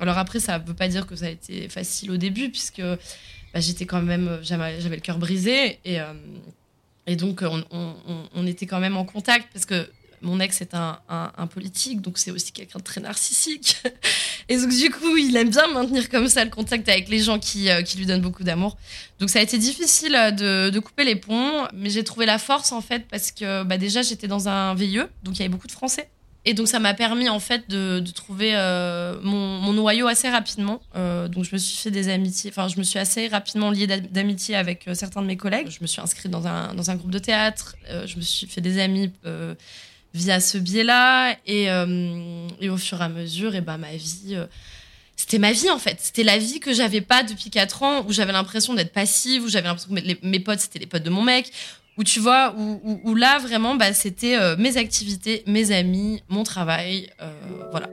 Alors 0.00 0.18
après, 0.18 0.38
ça 0.38 0.58
veut 0.58 0.72
pas 0.74 0.86
dire 0.88 1.04
que 1.08 1.16
ça 1.16 1.26
a 1.26 1.30
été 1.30 1.68
facile 1.68 2.12
au 2.12 2.16
début, 2.16 2.48
puisque 2.48 2.80
bah, 2.80 3.58
j'étais 3.60 3.86
quand 3.86 4.02
même, 4.02 4.38
j'avais 4.42 4.78
le 4.80 5.00
cœur 5.00 5.18
brisé. 5.18 5.80
Et, 5.84 5.98
et 7.08 7.16
donc, 7.16 7.40
on, 7.42 7.64
on- 7.72 7.94
on- 8.06 8.28
on 8.36 8.46
était 8.46 8.66
quand 8.66 8.78
même 8.80 8.96
en 8.96 9.04
contact, 9.04 9.48
parce 9.52 9.66
que 9.66 9.90
mon 10.22 10.38
ex 10.40 10.60
est 10.62 10.74
un, 10.74 11.00
un- 11.08 11.32
un 11.36 11.46
politique, 11.48 12.00
donc 12.00 12.18
c'est 12.18 12.30
aussi 12.30 12.52
quelqu'un 12.52 12.78
de 12.78 12.84
très 12.84 13.00
narcissique. 13.00 13.76
Et 14.48 14.56
donc, 14.58 14.70
du 14.70 14.90
coup, 14.90 15.16
il 15.16 15.36
aime 15.36 15.50
bien 15.50 15.66
maintenir 15.68 16.08
comme 16.08 16.28
ça 16.28 16.44
le 16.44 16.50
contact 16.50 16.88
avec 16.88 17.08
les 17.08 17.20
gens 17.20 17.38
qui, 17.38 17.70
euh, 17.70 17.82
qui 17.82 17.96
lui 17.96 18.06
donnent 18.06 18.20
beaucoup 18.20 18.44
d'amour. 18.44 18.76
Donc, 19.18 19.30
ça 19.30 19.38
a 19.38 19.42
été 19.42 19.58
difficile 19.58 20.14
euh, 20.14 20.70
de, 20.70 20.78
couper 20.80 21.04
les 21.04 21.16
ponts, 21.16 21.66
mais 21.72 21.90
j'ai 21.90 22.04
trouvé 22.04 22.26
la 22.26 22.38
force, 22.38 22.72
en 22.72 22.80
fait, 22.80 23.06
parce 23.10 23.32
que 23.32 23.62
bah, 23.62 23.78
déjà, 23.78 24.02
j'étais 24.02 24.28
dans 24.28 24.48
un 24.48 24.74
VIE, 24.74 25.00
donc 25.22 25.36
il 25.36 25.38
y 25.38 25.42
avait 25.42 25.48
beaucoup 25.48 25.66
de 25.66 25.72
Français. 25.72 26.08
Et 26.46 26.52
donc, 26.52 26.68
ça 26.68 26.78
m'a 26.78 26.92
permis, 26.92 27.30
en 27.30 27.40
fait, 27.40 27.70
de, 27.70 28.04
trouver 28.14 28.54
euh, 28.54 29.18
mon, 29.22 29.72
noyau 29.72 30.08
assez 30.08 30.28
rapidement. 30.28 30.82
Donc, 30.94 31.44
je 31.44 31.54
me 31.54 31.58
suis 31.58 31.78
fait 31.78 31.90
des 31.90 32.10
amitiés, 32.10 32.50
enfin, 32.50 32.68
je 32.68 32.76
me 32.76 32.82
suis 32.82 32.98
assez 32.98 33.28
rapidement 33.28 33.70
liée 33.70 33.86
d'a- 33.86 34.00
d'amitié 34.00 34.54
avec 34.54 34.86
certains 34.92 35.22
de 35.22 35.26
mes 35.26 35.38
collègues. 35.38 35.68
Je 35.70 35.78
me 35.80 35.86
suis 35.86 36.02
inscrite 36.02 36.30
dans 36.30 36.46
un, 36.46 36.74
dans 36.74 36.90
un 36.90 36.96
groupe 36.96 37.10
de 37.10 37.18
théâtre, 37.18 37.76
je 37.88 38.16
me 38.16 38.20
suis 38.20 38.46
fait 38.46 38.60
des 38.60 38.78
amis. 38.78 39.10
Via 40.14 40.40
ce 40.40 40.56
biais-là. 40.56 41.36
Et, 41.46 41.70
euh, 41.70 42.48
et 42.60 42.70
au 42.70 42.76
fur 42.76 43.00
et 43.00 43.04
à 43.04 43.08
mesure, 43.08 43.54
et 43.54 43.60
ben, 43.60 43.76
ma 43.76 43.94
vie. 43.94 44.34
euh, 44.34 44.46
c'était 45.16 45.38
ma 45.38 45.52
vie 45.52 45.70
en 45.70 45.78
fait. 45.78 45.98
C'était 46.00 46.24
la 46.24 46.38
vie 46.38 46.58
que 46.58 46.72
j'avais 46.72 47.00
pas 47.00 47.22
depuis 47.22 47.50
4 47.50 47.82
ans, 47.82 48.04
où 48.06 48.12
j'avais 48.12 48.32
l'impression 48.32 48.74
d'être 48.74 48.92
passive, 48.92 49.44
où 49.44 49.48
j'avais 49.48 49.68
l'impression 49.68 49.94
que 49.94 50.26
mes, 50.26 50.40
potes 50.40 50.58
c'était 50.58 50.80
les 50.80 50.86
potes 50.86 51.04
de 51.04 51.10
mon 51.10 51.22
mec, 51.22 51.52
où 51.96 52.02
tu 52.02 52.18
vois, 52.18 52.52
où, 52.56 53.14
là 53.14 53.38
vraiment 53.38 53.76
bah, 53.76 53.92
c'était 53.92 54.36
euh, 54.36 54.56
mes 54.58 54.76
activités, 54.76 55.44
mes 55.46 55.70
amis, 55.70 56.22
mon 56.28 56.42
travail. 56.42 57.10
voilà. 57.70 57.88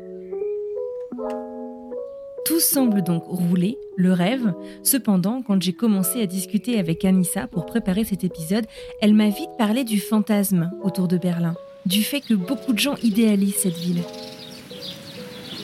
Tout 2.44 2.60
semble 2.60 3.04
donc 3.04 3.24
rouler, 3.28 3.78
le 3.98 4.14
rêve. 4.14 4.54
Cependant, 4.84 5.44
quand 5.44 5.62
j'ai 5.62 5.74
commencé 5.74 6.22
à 6.22 6.26
discuter 6.26 6.80
avec 6.80 7.06
Anissa 7.06 7.46
pour 7.46 7.68
préparer 7.68 8.04
cet 8.04 8.24
épisode, 8.24 8.66
elle 9.00 9.14
m'a 9.14 9.30
vite 9.30 9.52
parlé 9.60 9.84
du 9.84 10.00
fantasme 10.00 10.72
autour 10.82 11.08
de 11.08 11.18
Berlin, 11.18 11.56
du 11.86 12.04
fait 12.04 12.22
que 12.22 12.34
beaucoup 12.34 12.74
de 12.74 12.80
gens 12.80 12.96
idéalisent 13.04 13.58
cette 13.64 13.78
ville. 13.78 14.04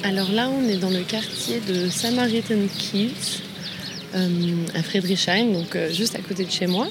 Alors 0.03 0.31
là, 0.31 0.49
on 0.49 0.67
est 0.67 0.77
dans 0.77 0.89
le 0.89 1.01
quartier 1.01 1.59
de 1.59 1.89
Samaritan 1.89 2.55
Kiez, 2.77 3.11
euh, 4.15 4.65
à 4.73 4.83
Friedrichshain, 4.83 5.45
donc 5.45 5.75
euh, 5.75 5.91
juste 5.91 6.15
à 6.15 6.19
côté 6.19 6.45
de 6.45 6.51
chez 6.51 6.67
moi. 6.67 6.87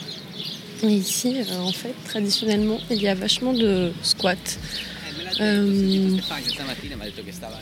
Et 0.82 0.88
ici, 0.88 1.36
euh, 1.38 1.60
en 1.60 1.72
fait, 1.72 1.94
traditionnellement, 2.04 2.78
il 2.90 3.00
y 3.00 3.08
a 3.08 3.14
vachement 3.14 3.52
de 3.52 3.92
squats. 4.02 4.34
Euh, 5.40 6.16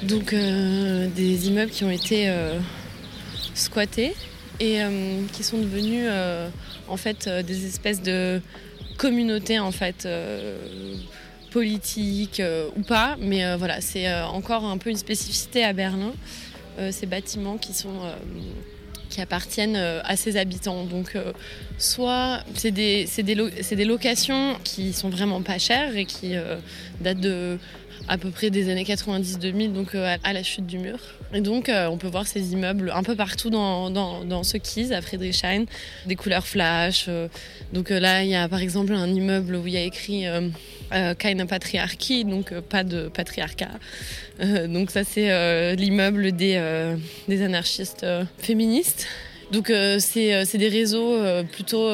donc 0.03 0.33
des 0.35 1.48
immeubles 1.48 1.72
qui 1.72 1.83
ont 1.83 1.90
été 1.90 2.33
squattés 3.55 4.14
et 4.61 4.79
qui 5.33 5.42
sont 5.42 5.59
devenus 5.59 6.07
en 6.87 6.96
fait 6.96 7.29
des 7.29 7.66
espèces 7.66 8.00
de 8.00 8.40
communautés 8.96 9.59
en 9.59 9.72
fait 9.72 10.07
politiques 11.55 12.40
euh, 12.40 12.69
ou 12.77 12.83
pas 12.83 13.17
mais 13.21 13.45
euh, 13.45 13.57
voilà 13.57 13.81
c'est 13.81 14.09
euh, 14.09 14.27
encore 14.27 14.64
un 14.64 14.77
peu 14.77 14.90
une 14.90 14.97
spécificité 14.97 15.62
à 15.64 15.73
Berlin 15.73 16.12
ces 16.90 17.07
bâtiments 17.07 17.57
qui 17.57 17.73
sont 17.73 18.01
qui 19.09 19.21
appartiennent 19.21 19.77
à 19.77 20.17
ses 20.17 20.37
habitants. 20.37 20.83
Donc 20.83 21.17
soit 21.79 22.40
c'est 22.57 22.73
des, 22.73 23.07
des, 23.17 23.85
locations 23.85 24.57
qui 24.64 24.93
sont 24.93 25.09
vraiment 25.09 25.40
pas 25.40 25.59
chères 25.59 25.97
et 25.97 26.05
qui 26.05 26.35
datent 27.01 27.21
de 27.21 27.61
à 28.09 28.18
peu 28.18 28.30
près 28.30 28.50
des 28.50 28.70
années 28.70 28.85
90-2000, 28.85 29.72
donc 29.72 29.94
euh, 29.94 30.16
à, 30.22 30.33
la 30.33 30.42
chute 30.42 30.66
du 30.66 30.78
mur. 30.78 30.98
Et 31.33 31.40
donc, 31.40 31.68
euh, 31.68 31.87
on 31.87 31.96
peut 31.96 32.09
voir 32.09 32.26
ces 32.26 32.52
immeubles 32.52 32.92
un 32.94 33.02
peu 33.02 33.16
partout 33.16 33.50
dans, 33.50 33.90
dans, 33.90 34.42
ce 34.42 34.57
Kies, 34.57 34.92
à 34.92 35.00
Friedrichshain, 35.00 35.64
des 36.07 36.16
couleurs 36.16 36.46
flash. 36.46 37.07
euh. 37.09 37.28
donc 37.72 37.90
là, 37.90 38.22
il 38.22 38.30
y 38.30 38.35
a 38.35 38.48
par 38.48 38.61
exemple 38.61 38.92
un 38.92 39.09
immeuble 39.09 39.57
où 39.57 39.66
il 39.66 39.72
y 39.72 39.76
a 39.76 39.83
écrit 39.83 40.26
euh, 40.26 41.14
Keine 41.18 41.46
donc 42.26 42.54
pas 42.61 42.85
de 42.85 43.09
patriarcat. 43.09 43.70
Donc 44.68 44.90
ça, 44.90 45.02
c'est 45.02 45.74
l'immeuble 45.76 46.33
des, 46.33 46.61
des 47.26 47.42
anarchistes 47.42 48.07
féministes. 48.38 49.07
Donc 49.50 49.72
c'est 49.98 50.59
des 50.59 50.68
réseaux 50.68 51.18
plutôt 51.50 51.88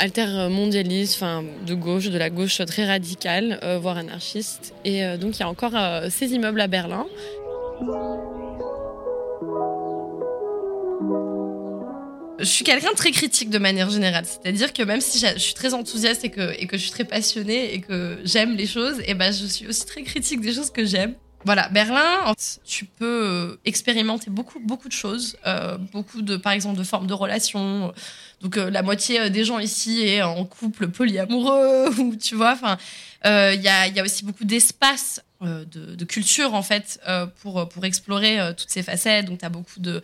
altermondialistes, 0.00 1.14
enfin 1.16 1.44
de 1.66 1.74
gauche, 1.74 2.08
de 2.08 2.18
la 2.18 2.30
gauche 2.30 2.60
très 2.66 2.86
radicale, 2.86 3.60
euh, 3.62 3.78
voire 3.78 3.98
anarchiste. 3.98 4.74
Et 4.84 5.04
euh, 5.04 5.16
donc 5.18 5.36
il 5.36 5.40
y 5.40 5.42
a 5.42 5.48
encore 5.48 5.76
euh, 5.76 6.08
ces 6.10 6.32
immeubles 6.32 6.60
à 6.60 6.66
Berlin. 6.66 7.06
Je 12.38 12.44
suis 12.46 12.64
quelqu'un 12.64 12.90
de 12.90 12.96
très 12.96 13.10
critique 13.10 13.50
de 13.50 13.58
manière 13.58 13.90
générale. 13.90 14.24
C'est-à-dire 14.24 14.72
que 14.72 14.82
même 14.82 15.02
si 15.02 15.18
je 15.18 15.38
suis 15.38 15.52
très 15.52 15.74
enthousiaste 15.74 16.24
et 16.24 16.30
que, 16.30 16.54
je 16.72 16.76
suis 16.78 16.90
très 16.90 17.04
passionnée 17.04 17.74
et 17.74 17.80
que 17.80 18.18
j'aime 18.24 18.56
les 18.56 18.66
choses, 18.66 19.02
et 19.06 19.12
ben 19.12 19.30
je 19.30 19.44
suis 19.44 19.66
aussi 19.66 19.84
très 19.84 20.02
critique 20.02 20.40
des 20.40 20.54
choses 20.54 20.70
que 20.70 20.86
j'aime. 20.86 21.14
Voilà, 21.44 21.68
Berlin, 21.70 22.34
tu 22.66 22.84
peux 22.84 23.24
euh, 23.24 23.60
expérimenter 23.64 24.30
beaucoup, 24.30 24.60
beaucoup 24.60 24.88
de 24.88 24.92
choses, 24.92 25.38
euh, 25.46 25.78
beaucoup 25.78 26.20
de, 26.20 26.36
par 26.36 26.52
exemple, 26.52 26.78
de 26.78 26.84
formes 26.84 27.06
de 27.06 27.14
relations. 27.14 27.94
Donc 28.42 28.58
euh, 28.58 28.68
la 28.68 28.82
moitié 28.82 29.30
des 29.30 29.44
gens 29.44 29.58
ici 29.58 30.02
est 30.02 30.22
en 30.22 30.44
couple 30.44 30.88
polyamoureux, 30.88 31.88
ou 31.98 32.14
tu 32.16 32.34
vois. 32.34 32.52
Enfin, 32.52 32.76
il 33.24 33.60
y, 33.62 33.68
a, 33.68 34.02
aussi 34.02 34.24
beaucoup 34.24 34.44
d'espace 34.44 35.22
de, 35.40 36.04
culture 36.04 36.54
en 36.54 36.62
fait 36.62 37.00
pour 37.40 37.68
pour 37.68 37.84
explorer 37.84 38.38
toutes 38.56 38.70
ces 38.70 38.82
facettes. 38.82 39.26
Donc 39.26 39.38
tu 39.38 39.44
as 39.44 39.50
beaucoup 39.50 39.80
de 39.80 40.02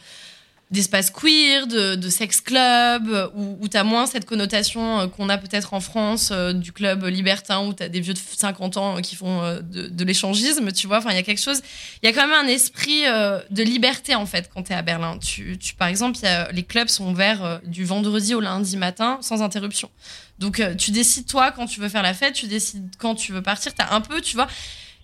d'espaces 0.71 1.11
queer, 1.11 1.67
de, 1.67 2.09
sex 2.09 2.41
club, 2.41 3.31
où, 3.35 3.57
où 3.61 3.69
tu 3.69 3.77
as 3.77 3.85
moins 3.85 4.07
cette 4.07 4.25
connotation 4.25 5.01
euh, 5.01 5.07
qu'on 5.07 5.29
a 5.29 5.39
peut-être 5.39 5.75
en 5.75 5.81
France 5.81 6.31
euh, 6.33 6.53
du 6.53 6.73
club 6.73 7.05
libertin 7.05 7.65
où 7.65 7.73
tu 7.73 7.83
as 7.83 7.89
des 7.89 8.01
vieux 8.01 8.15
de 8.15 8.19
50 8.19 8.77
ans 8.77 8.97
euh, 8.97 9.01
qui 9.01 9.15
font 9.15 9.43
de, 9.63 10.05
l'échangisme, 10.05 10.73
tu 10.73 10.87
vois. 10.87 10.99
Enfin, 10.99 11.11
il 11.11 11.17
y 11.17 11.21
a 11.21 11.23
quelque 11.23 11.43
chose, 11.43 11.61
il 12.03 12.07
y 12.07 12.09
a 12.09 12.13
quand 12.13 12.27
même 12.27 12.47
un 12.47 12.49
esprit 12.49 13.03
de 13.05 13.63
liberté 13.63 14.15
en 14.15 14.27
fait 14.27 14.51
quand 14.53 14.65
tu 14.65 14.73
es 14.73 14.75
à 14.75 14.83
Berlin. 14.83 15.19
Tu, 15.19 15.59
par 15.79 15.89
exemple, 15.89 16.19
les 16.53 16.63
clubs 16.63 16.89
sont 16.89 17.11
ouverts 17.11 17.61
du 17.65 17.85
vendredi 17.85 18.35
au 18.35 18.41
lundi 18.41 18.77
matin 18.77 19.19
sans 19.21 19.43
interruption. 19.43 19.91
Donc, 20.39 20.63
tu 20.79 20.91
décides 20.91 21.27
toi 21.27 21.51
quand 21.51 21.67
tu 21.67 21.81
veux 21.81 21.89
faire 21.89 22.03
la 22.03 22.15
fête, 22.15 22.35
tu 22.35 22.47
décides 22.47 22.91
quand 22.99 23.15
tu 23.15 23.33
veux 23.33 23.43
partir. 23.43 23.75
Tu 23.75 23.85
un 23.89 24.01
peu, 24.01 24.21
tu 24.21 24.37
vois. 24.37 24.47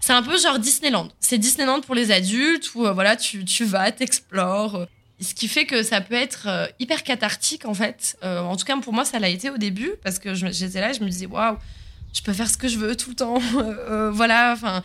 C'est 0.03 0.13
un 0.13 0.23
peu 0.25 0.37
genre 0.37 0.59
Disneyland. 0.59 1.09
C'est 1.21 1.39
Disneyland 1.39 1.81
pour 1.81 1.95
les 1.95 2.11
adultes 2.11 2.75
où 2.75 2.85
euh, 2.85 2.93
voilà, 2.93 3.15
tu, 3.15 3.45
tu 3.45 3.65
vas, 3.65 3.93
t'explores. 3.93 4.87
Ce 5.23 5.35
qui 5.35 5.49
fait 5.49 5.65
que 5.65 5.83
ça 5.83 6.01
peut 6.01 6.15
être 6.15 6.47
euh, 6.47 6.67
hyper 6.79 7.03
cathartique 7.03 7.65
en 7.65 7.75
fait. 7.75 8.17
Euh, 8.25 8.41
en 8.41 8.57
tout 8.57 8.65
cas 8.65 8.77
pour 8.79 8.93
moi 8.93 9.05
ça 9.05 9.19
l'a 9.19 9.29
été 9.29 9.51
au 9.51 9.59
début 9.59 9.93
parce 10.03 10.19
que 10.19 10.35
j'étais 10.35 10.81
là, 10.81 10.93
je 10.93 11.01
me 11.01 11.09
disais 11.09 11.27
waouh, 11.27 11.57
je 12.13 12.23
peux 12.23 12.33
faire 12.33 12.49
ce 12.49 12.57
que 12.57 12.69
je 12.69 12.79
veux 12.79 12.97
tout 12.97 13.11
le 13.11 13.17
temps. 13.17 13.39
Euh, 13.55 14.11
voilà, 14.11 14.53
enfin 14.53 14.83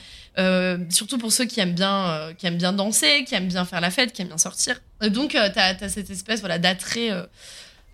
surtout 0.90 1.18
pour 1.18 1.32
ceux 1.32 1.46
qui 1.46 1.60
aiment 1.60 1.74
bien, 1.74 2.34
qui 2.38 2.46
aiment 2.46 2.58
bien 2.58 2.74
danser, 2.74 3.24
qui 3.26 3.34
aiment 3.36 3.48
bien 3.48 3.66
faire 3.66 3.82
la 3.82 3.90
fête, 3.90 4.14
qui 4.14 4.22
aiment 4.22 4.28
bien 4.28 4.38
sortir. 4.38 4.80
Donc 5.02 5.32
t'as 5.32 5.76
as 5.80 5.90
cette 5.90 6.10
espèce 6.10 6.42
voilà 6.42 6.60
d'attrait 6.60 7.10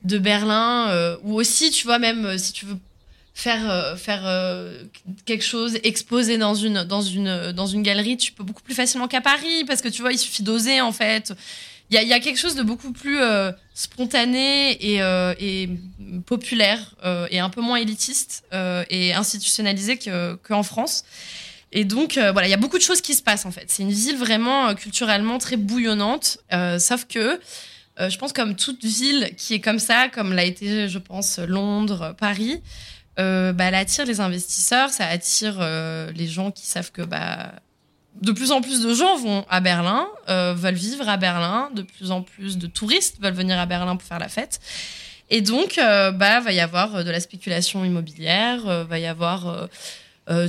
de 0.03 0.17
Berlin 0.17 1.17
ou 1.23 1.35
aussi 1.35 1.71
tu 1.71 1.85
vois 1.85 1.99
même 1.99 2.37
si 2.37 2.51
tu 2.51 2.65
veux 2.65 2.77
faire 3.33 3.97
faire 3.97 4.23
quelque 5.25 5.43
chose 5.43 5.77
exposer 5.83 6.37
dans 6.37 6.55
une 6.55 6.83
dans 6.83 7.01
une 7.01 7.51
dans 7.53 7.67
une 7.67 7.81
galerie 7.81 8.17
tu 8.17 8.31
peux 8.33 8.43
beaucoup 8.43 8.63
plus 8.63 8.75
facilement 8.75 9.07
qu'à 9.07 9.21
Paris 9.21 9.63
parce 9.65 9.81
que 9.81 9.89
tu 9.89 10.01
vois 10.01 10.11
il 10.11 10.19
suffit 10.19 10.43
d'oser 10.43 10.81
en 10.81 10.91
fait 10.91 11.33
il 12.01 12.07
y 12.07 12.13
a, 12.13 12.19
quelque 12.19 12.39
chose 12.39 12.55
de 12.55 12.63
beaucoup 12.63 12.91
plus 12.91 13.21
euh, 13.21 13.51
spontané 13.73 14.71
et, 14.83 15.01
euh, 15.01 15.33
populaire 16.25 16.95
euh, 17.03 17.27
et 17.29 17.39
un 17.39 17.49
peu 17.49 17.61
moins 17.61 17.77
élitiste 17.77 18.43
et 18.89 19.13
institutionnalisé 19.13 19.97
que- 19.97 20.35
qu'en 20.35 20.63
France. 20.63 21.03
Et 21.71 21.85
donc, 21.85 22.19
voilà, 22.19 22.47
il 22.47 22.51
y 22.51 22.53
a 22.53 22.57
beaucoup 22.57 22.77
de 22.77 22.83
choses 22.83 23.01
qui 23.01 23.15
se 23.15 23.23
passent 23.23 23.45
en 23.45 23.51
fait. 23.51 23.65
C'est 23.67 23.83
une 23.83 23.91
ville 23.91 24.17
vraiment 24.17 24.75
culturellement 24.75 25.39
très 25.39 25.57
bouillonnante, 25.57 26.37
sauf 26.77 27.05
que 27.05 27.39
je 27.99 28.17
pense 28.17 28.31
comme 28.31 28.55
toute 28.55 28.83
ville 28.83 29.31
qui 29.37 29.55
est 29.55 29.59
comme 29.59 29.79
ça, 29.79 30.07
comme 30.09 30.33
l'a 30.33 30.43
été, 30.43 30.87
je 30.87 30.99
pense, 30.99 31.39
Londres, 31.39 32.15
Paris, 32.19 32.61
bah, 33.17 33.53
elle 33.57 33.75
attire 33.75 34.05
les 34.05 34.19
investisseurs, 34.19 34.91
ça 34.91 35.07
attire 35.07 35.59
les 36.15 36.27
gens 36.27 36.51
qui 36.51 36.67
savent 36.67 36.91
que 36.91 37.01
bah, 37.01 37.53
de 38.21 38.31
plus 38.31 38.51
en 38.51 38.61
plus 38.61 38.81
de 38.81 38.93
gens 38.93 39.17
vont 39.17 39.45
à 39.49 39.59
Berlin, 39.59 40.07
euh, 40.29 40.53
veulent 40.55 40.75
vivre 40.75 41.09
à 41.09 41.17
Berlin, 41.17 41.69
de 41.73 41.81
plus 41.81 42.11
en 42.11 42.21
plus 42.21 42.57
de 42.57 42.67
touristes 42.67 43.21
veulent 43.21 43.33
venir 43.33 43.59
à 43.59 43.65
Berlin 43.65 43.95
pour 43.95 44.07
faire 44.07 44.19
la 44.19 44.29
fête. 44.29 44.59
Et 45.29 45.41
donc, 45.41 45.77
euh, 45.77 46.11
bah, 46.11 46.39
va 46.41 46.51
y 46.51 46.59
avoir 46.59 46.95
euh, 46.95 47.03
de 47.03 47.11
la 47.11 47.19
spéculation 47.19 47.83
immobilière, 47.83 48.67
euh, 48.67 48.83
va 48.83 48.99
y 48.99 49.05
avoir 49.05 49.67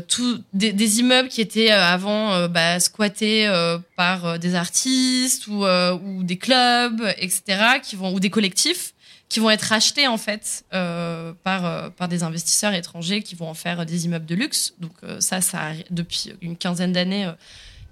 tout, 0.08 0.40
des, 0.52 1.00
immeubles 1.00 1.28
qui 1.28 1.40
étaient 1.40 1.70
avant 1.70 2.46
bah, 2.48 2.78
squattés 2.78 3.50
par 3.96 4.38
des 4.38 4.54
artistes 4.54 5.48
ou, 5.48 5.64
ou 5.64 6.22
des 6.22 6.36
clubs, 6.36 7.02
etc., 7.18 7.80
qui 7.82 7.96
vont, 7.96 8.14
ou 8.14 8.20
des 8.20 8.30
collectifs 8.30 8.93
qui 9.34 9.40
vont 9.40 9.50
être 9.50 9.72
achetés 9.72 10.06
en 10.06 10.16
fait 10.16 10.64
par, 10.70 11.90
par 11.92 12.06
des 12.08 12.22
investisseurs 12.22 12.72
étrangers 12.72 13.20
qui 13.20 13.34
vont 13.34 13.48
en 13.48 13.54
faire 13.54 13.84
des 13.84 14.04
immeubles 14.04 14.26
de 14.26 14.36
luxe. 14.36 14.74
Donc 14.78 14.92
ça, 15.18 15.40
ça 15.40 15.72
depuis 15.90 16.32
une 16.40 16.56
quinzaine 16.56 16.92
d'années, 16.92 17.28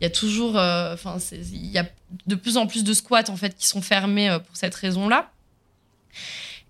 il 0.01 0.05
y 0.05 0.07
a 0.07 0.11
toujours, 0.11 0.55
enfin, 0.55 1.19
il 1.33 1.67
y 1.67 1.79
a 1.79 1.87
de 2.27 2.35
plus 2.37 2.57
en 2.57 2.69
plus 2.69 2.85
de 2.85 2.95
squats 2.95 3.29
en 3.29 3.37
fait 3.37 3.57
qui 3.57 3.67
sont 3.67 3.83
fermés 3.83 4.37
pour 4.47 4.57
cette 4.57 4.75
raison-là. 4.77 5.33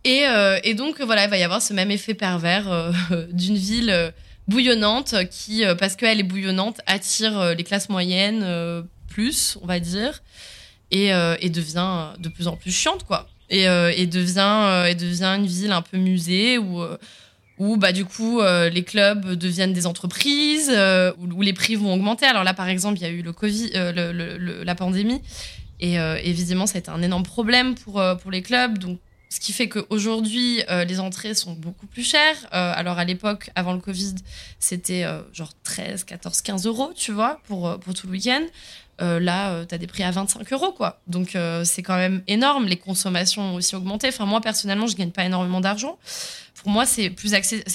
Et, 0.05 0.27
euh, 0.27 0.59
et, 0.65 0.75
donc 0.75 1.01
voilà, 1.01 1.25
il 1.25 1.31
va 1.31 1.39
y 1.39 1.43
avoir 1.43 1.63
ce 1.63 1.73
même 1.73 1.91
effet 1.91 2.15
pervers 2.15 2.71
euh, 2.71 2.93
d'une 3.33 3.57
ville 3.57 3.91
euh, 3.91 4.11
bouillonnante 4.49 5.15
qui, 5.31 5.63
parce 5.79 5.95
qu'elle 5.95 6.19
est 6.19 6.25
bouillonnante, 6.25 6.81
attire 6.87 7.55
les 7.55 7.63
classes 7.63 7.89
moyennes 7.89 8.45
plus, 9.07 9.57
on 9.63 9.67
va 9.67 9.79
dire, 9.79 10.21
et, 10.91 11.11
et, 11.39 11.49
devient 11.49 12.09
de 12.19 12.29
plus 12.29 12.49
en 12.49 12.57
plus 12.57 12.73
chiante, 12.73 13.05
quoi. 13.05 13.29
Et, 13.55 13.65
et, 13.65 14.07
devient, 14.07 14.87
et 14.89 14.95
devient 14.95 15.37
une 15.39 15.47
ville 15.47 15.73
un 15.73 15.83
peu 15.83 15.99
musée 15.99 16.57
où, 16.57 16.81
où 17.59 17.77
bah, 17.77 17.93
du 17.93 18.07
coup, 18.07 18.41
les 18.41 18.83
clubs 18.83 19.35
deviennent 19.35 19.75
des 19.75 19.87
entreprises, 19.87 20.73
où, 21.19 21.43
les 21.43 21.53
prix 21.53 21.75
vont 21.75 21.93
augmenter. 21.93 22.25
Alors 22.25 22.45
là, 22.45 22.55
par 22.55 22.69
exemple, 22.69 22.99
il 22.99 23.03
y 23.03 23.05
a 23.05 23.11
eu 23.11 23.21
le 23.21 23.33
COVID, 23.33 23.73
la 24.65 24.75
pandémie, 24.75 25.21
et 25.81 25.97
évidemment, 26.25 26.67
ça 26.67 26.77
a 26.77 26.79
été 26.79 26.91
un 26.91 27.03
énorme 27.03 27.25
problème 27.25 27.75
pour, 27.75 28.03
pour 28.23 28.31
les 28.31 28.41
clubs. 28.41 28.79
Donc, 28.79 28.99
ce 29.33 29.41
qui 29.41 29.55
fait 29.55 29.67
qu'aujourd'hui, 29.67 30.63
euh, 30.69 30.85
les 30.85 31.01
entrées 31.01 31.33
sont 31.33 31.55
beaucoup 31.55 31.87
plus 31.87 32.03
chères. 32.03 32.37
Euh, 32.53 32.73
alors 32.77 32.99
à 32.99 33.05
l'époque, 33.07 33.49
avant 33.55 33.73
le 33.73 33.79
Covid, 33.79 34.17
c'était 34.59 35.05
euh, 35.05 35.23
genre 35.33 35.53
13, 35.65 36.05
14, 36.05 36.43
15 36.43 36.67
euros, 36.67 36.93
tu 36.95 37.13
vois, 37.13 37.41
pour, 37.47 37.81
pour 37.81 37.95
tout 37.95 38.07
le 38.09 38.13
week-end. 38.13 38.43
Là, 39.03 39.65
tu 39.67 39.75
as 39.75 39.79
des 39.79 39.87
prix 39.87 40.03
à 40.03 40.11
25 40.11 40.53
euros, 40.53 40.73
quoi. 40.73 41.01
Donc 41.07 41.37
c'est 41.65 41.83
quand 41.83 41.97
même 41.97 42.23
énorme. 42.27 42.67
Les 42.67 42.77
consommations 42.77 43.43
ont 43.53 43.55
aussi 43.57 43.75
augmenté. 43.75 44.09
Enfin, 44.09 44.27
moi, 44.27 44.41
personnellement, 44.41 44.87
je 44.87 44.97
gagne 44.97 45.11
pas 45.11 45.25
énormément 45.25 45.61
d'argent. 45.61 45.99
Pour 46.63 46.71
moi, 46.71 46.87
c'est 46.87 47.11
plus, 47.11 47.33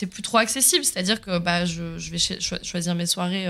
plus 0.09 0.21
trop 0.21 0.37
accessible. 0.37 0.85
C'est-à-dire 0.85 1.19
que 1.19 1.37
bah, 1.39 1.65
je, 1.65 1.97
vais 2.11 2.39
choisir 2.63 2.95
mes 2.95 3.05
soirées 3.05 3.47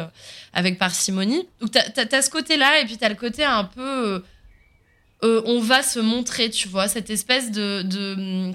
avec 0.53 0.79
parcimonie. 0.79 1.47
Donc 1.61 1.71
tu 1.71 1.77
as, 2.15 2.21
ce 2.21 2.29
côté-là, 2.29 2.81
et 2.81 2.85
puis 2.85 2.97
tu 2.97 3.05
as 3.05 3.09
le 3.09 3.15
côté 3.15 3.43
un 3.43 3.63
peu 3.63 4.23
euh, 5.23 5.41
on 5.45 5.59
va 5.59 5.81
se 5.81 5.99
montrer, 5.99 6.49
tu 6.49 6.67
vois, 6.67 6.87
cette 6.87 7.09
espèce 7.09 7.51
de, 7.51 8.53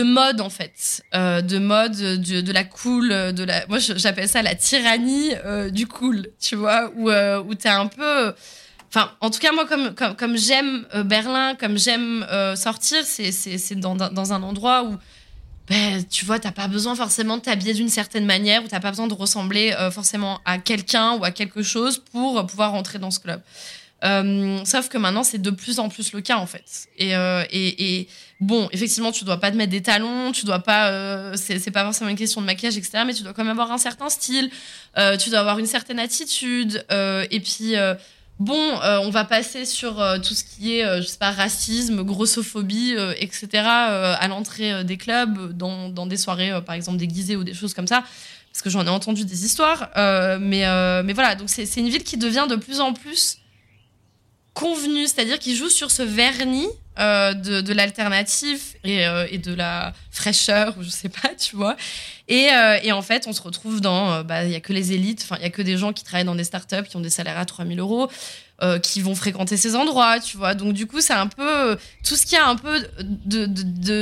mode, 0.00 0.40
en 0.40 0.48
fait. 0.48 1.02
Euh, 1.14 1.42
de 1.42 1.58
mode, 1.58 1.92
de, 1.92 2.52
la 2.52 2.64
cool, 2.64 3.10
de 3.10 3.44
la. 3.44 3.66
Moi, 3.66 3.78
j'appelle 3.78 4.28
ça 4.28 4.40
la 4.40 4.54
tyrannie 4.54 5.32
euh, 5.44 5.68
du 5.68 5.86
cool, 5.86 6.28
tu 6.40 6.56
vois, 6.56 6.90
où, 6.96 7.10
où 7.10 7.54
t'es 7.54 7.68
un 7.68 7.86
peu. 7.86 8.32
Enfin, 8.88 9.10
en 9.20 9.30
tout 9.30 9.38
cas, 9.38 9.52
moi, 9.52 9.66
comme, 9.66 9.94
comme, 10.16 10.36
j'aime 10.38 10.86
Berlin, 11.04 11.54
comme 11.54 11.76
j'aime 11.76 12.26
sortir, 12.56 13.04
c'est 13.04 13.74
dans, 13.74 13.96
dans 13.96 14.32
un 14.32 14.42
endroit 14.42 14.84
où. 14.84 14.96
Ben, 15.68 16.04
tu 16.10 16.24
vois, 16.24 16.40
t'as 16.40 16.50
pas 16.50 16.66
besoin 16.66 16.96
forcément 16.96 17.36
de 17.36 17.42
t'habiller 17.42 17.72
d'une 17.72 17.88
certaine 17.88 18.26
manière 18.26 18.64
ou 18.64 18.66
t'as 18.66 18.80
pas 18.80 18.90
besoin 18.90 19.06
de 19.06 19.14
ressembler 19.14 19.72
forcément 19.92 20.40
à 20.44 20.58
quelqu'un 20.58 21.12
ou 21.12 21.24
à 21.24 21.30
quelque 21.30 21.62
chose 21.62 21.98
pour 21.98 22.44
pouvoir 22.46 22.72
rentrer 22.72 22.98
dans 22.98 23.12
ce 23.12 23.20
club. 23.20 23.40
Euh, 24.04 24.64
sauf 24.64 24.88
que 24.88 24.98
maintenant, 24.98 25.22
c'est 25.22 25.40
de 25.40 25.50
plus 25.50 25.78
en 25.78 25.88
plus 25.88 26.12
le 26.12 26.20
cas, 26.20 26.36
en 26.36 26.46
fait. 26.46 26.88
Euh, 27.00 27.44
et, 27.50 28.08
bon, 28.42 28.68
effectivement, 28.72 29.12
tu 29.12 29.24
dois 29.24 29.38
pas 29.38 29.50
te 29.50 29.56
mettre 29.56 29.70
des 29.70 29.82
talons, 29.82 30.32
tu 30.32 30.44
dois 30.44 30.58
pas. 30.58 30.90
Euh, 30.90 31.34
c'est 31.36 31.70
pas 31.70 31.84
forcément 31.84 32.10
une 32.10 32.16
question 32.16 32.40
de 32.40 32.46
maquillage, 32.46 32.76
etc. 32.76 33.04
Mais 33.06 33.14
tu 33.14 33.22
dois 33.22 33.32
quand 33.32 33.44
même 33.44 33.52
avoir 33.52 33.72
un 33.72 33.78
certain 33.78 34.08
style, 34.08 34.50
euh, 34.98 35.16
tu 35.16 35.30
dois 35.30 35.38
avoir 35.38 35.58
une 35.58 35.66
certaine 35.66 35.98
attitude. 35.98 36.84
Euh, 36.90 37.24
et 37.30 37.40
puis, 37.40 37.74
bon, 38.38 38.78
on 38.82 39.10
va 39.10 39.24
passer 39.24 39.64
sur 39.64 40.04
tout 40.22 40.34
ce 40.34 40.44
qui 40.44 40.78
est, 40.78 41.02
je 41.02 41.06
sais 41.06 41.18
pas, 41.18 41.30
racisme, 41.30 42.02
grossophobie, 42.02 42.94
etc. 43.18 43.48
à 43.64 44.28
l'entrée 44.28 44.84
des 44.84 44.96
clubs, 44.96 45.52
dans, 45.56 45.88
dans 45.88 46.06
des 46.06 46.16
soirées, 46.16 46.52
par 46.66 46.74
exemple, 46.74 46.98
déguisées 46.98 47.36
ou 47.36 47.44
des 47.44 47.54
choses 47.54 47.74
comme 47.74 47.86
ça. 47.86 48.02
Parce 48.52 48.60
que 48.60 48.68
j'en 48.68 48.84
ai 48.84 48.90
entendu 48.90 49.24
des 49.24 49.46
histoires. 49.46 49.90
mais, 50.40 50.64
mais 51.04 51.12
voilà, 51.12 51.36
donc 51.36 51.48
c'est 51.48 51.76
une 51.76 51.88
ville 51.88 52.04
qui 52.04 52.16
devient 52.16 52.46
de 52.48 52.56
plus 52.56 52.80
en 52.80 52.92
plus 52.92 53.38
convenu, 54.54 55.06
c'est-à-dire 55.06 55.38
qu'il 55.38 55.56
joue 55.56 55.68
sur 55.68 55.90
ce 55.90 56.02
vernis 56.02 56.68
euh, 56.98 57.32
de, 57.32 57.62
de 57.62 57.72
l'alternative 57.72 58.60
et, 58.84 59.06
euh, 59.06 59.26
de 59.38 59.54
la 59.54 59.94
fraîcheur, 60.10 60.74
je 60.82 60.90
sais 60.90 61.08
pas, 61.08 61.30
tu 61.38 61.56
vois. 61.56 61.74
Et, 62.28 62.50
euh, 62.52 62.78
et 62.82 62.92
en 62.92 63.00
fait, 63.00 63.26
on 63.26 63.32
se 63.32 63.40
retrouve 63.40 63.80
dans, 63.80 64.22
bah, 64.22 64.44
il 64.44 64.50
y 64.50 64.54
a 64.54 64.60
que 64.60 64.74
les 64.74 64.92
élites, 64.92 65.22
enfin, 65.22 65.36
il 65.38 65.42
y 65.42 65.46
a 65.46 65.50
que 65.50 65.62
des 65.62 65.78
gens 65.78 65.94
qui 65.94 66.04
travaillent 66.04 66.26
dans 66.26 66.34
des 66.34 66.44
startups, 66.44 66.84
qui 66.88 66.96
ont 66.96 67.00
des 67.00 67.08
salaires 67.08 67.38
à 67.38 67.46
3000 67.46 67.80
euros, 67.80 68.10
qui 68.80 69.00
vont 69.00 69.16
fréquenter 69.16 69.56
ces 69.56 69.74
endroits, 69.74 70.20
tu 70.20 70.36
vois. 70.36 70.54
Donc 70.54 70.74
du 70.74 70.86
coup, 70.86 71.00
c'est 71.00 71.12
un 71.12 71.26
peu 71.26 71.76
tout 72.06 72.14
ce 72.14 72.24
qui 72.24 72.36
a 72.36 72.46
un 72.46 72.54
peu 72.54 72.86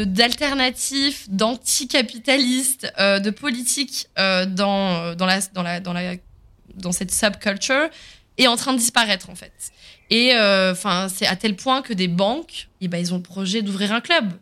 d'alternatif, 0.04 1.30
de, 1.30 1.36
d'anticapitaliste, 1.36 2.92
de 2.98 3.30
politique 3.30 4.08
dans 4.18 5.14
dans 5.14 6.92
cette 6.92 7.10
subculture 7.10 7.88
est 8.36 8.46
en 8.46 8.56
train 8.56 8.72
de 8.72 8.78
disparaître 8.78 9.30
en 9.30 9.34
fait. 9.34 9.52
Et 10.10 10.34
euh, 10.34 10.72
enfin, 10.72 11.08
c'est 11.08 11.26
à 11.26 11.36
tel 11.36 11.54
point 11.54 11.82
que 11.82 11.92
des 11.92 12.08
banques, 12.08 12.68
eh 12.80 12.88
ben, 12.88 12.98
ils 12.98 13.14
ont 13.14 13.16
le 13.16 13.22
projet 13.22 13.62
d'ouvrir 13.62 13.92
un 13.92 14.00
club. 14.00 14.32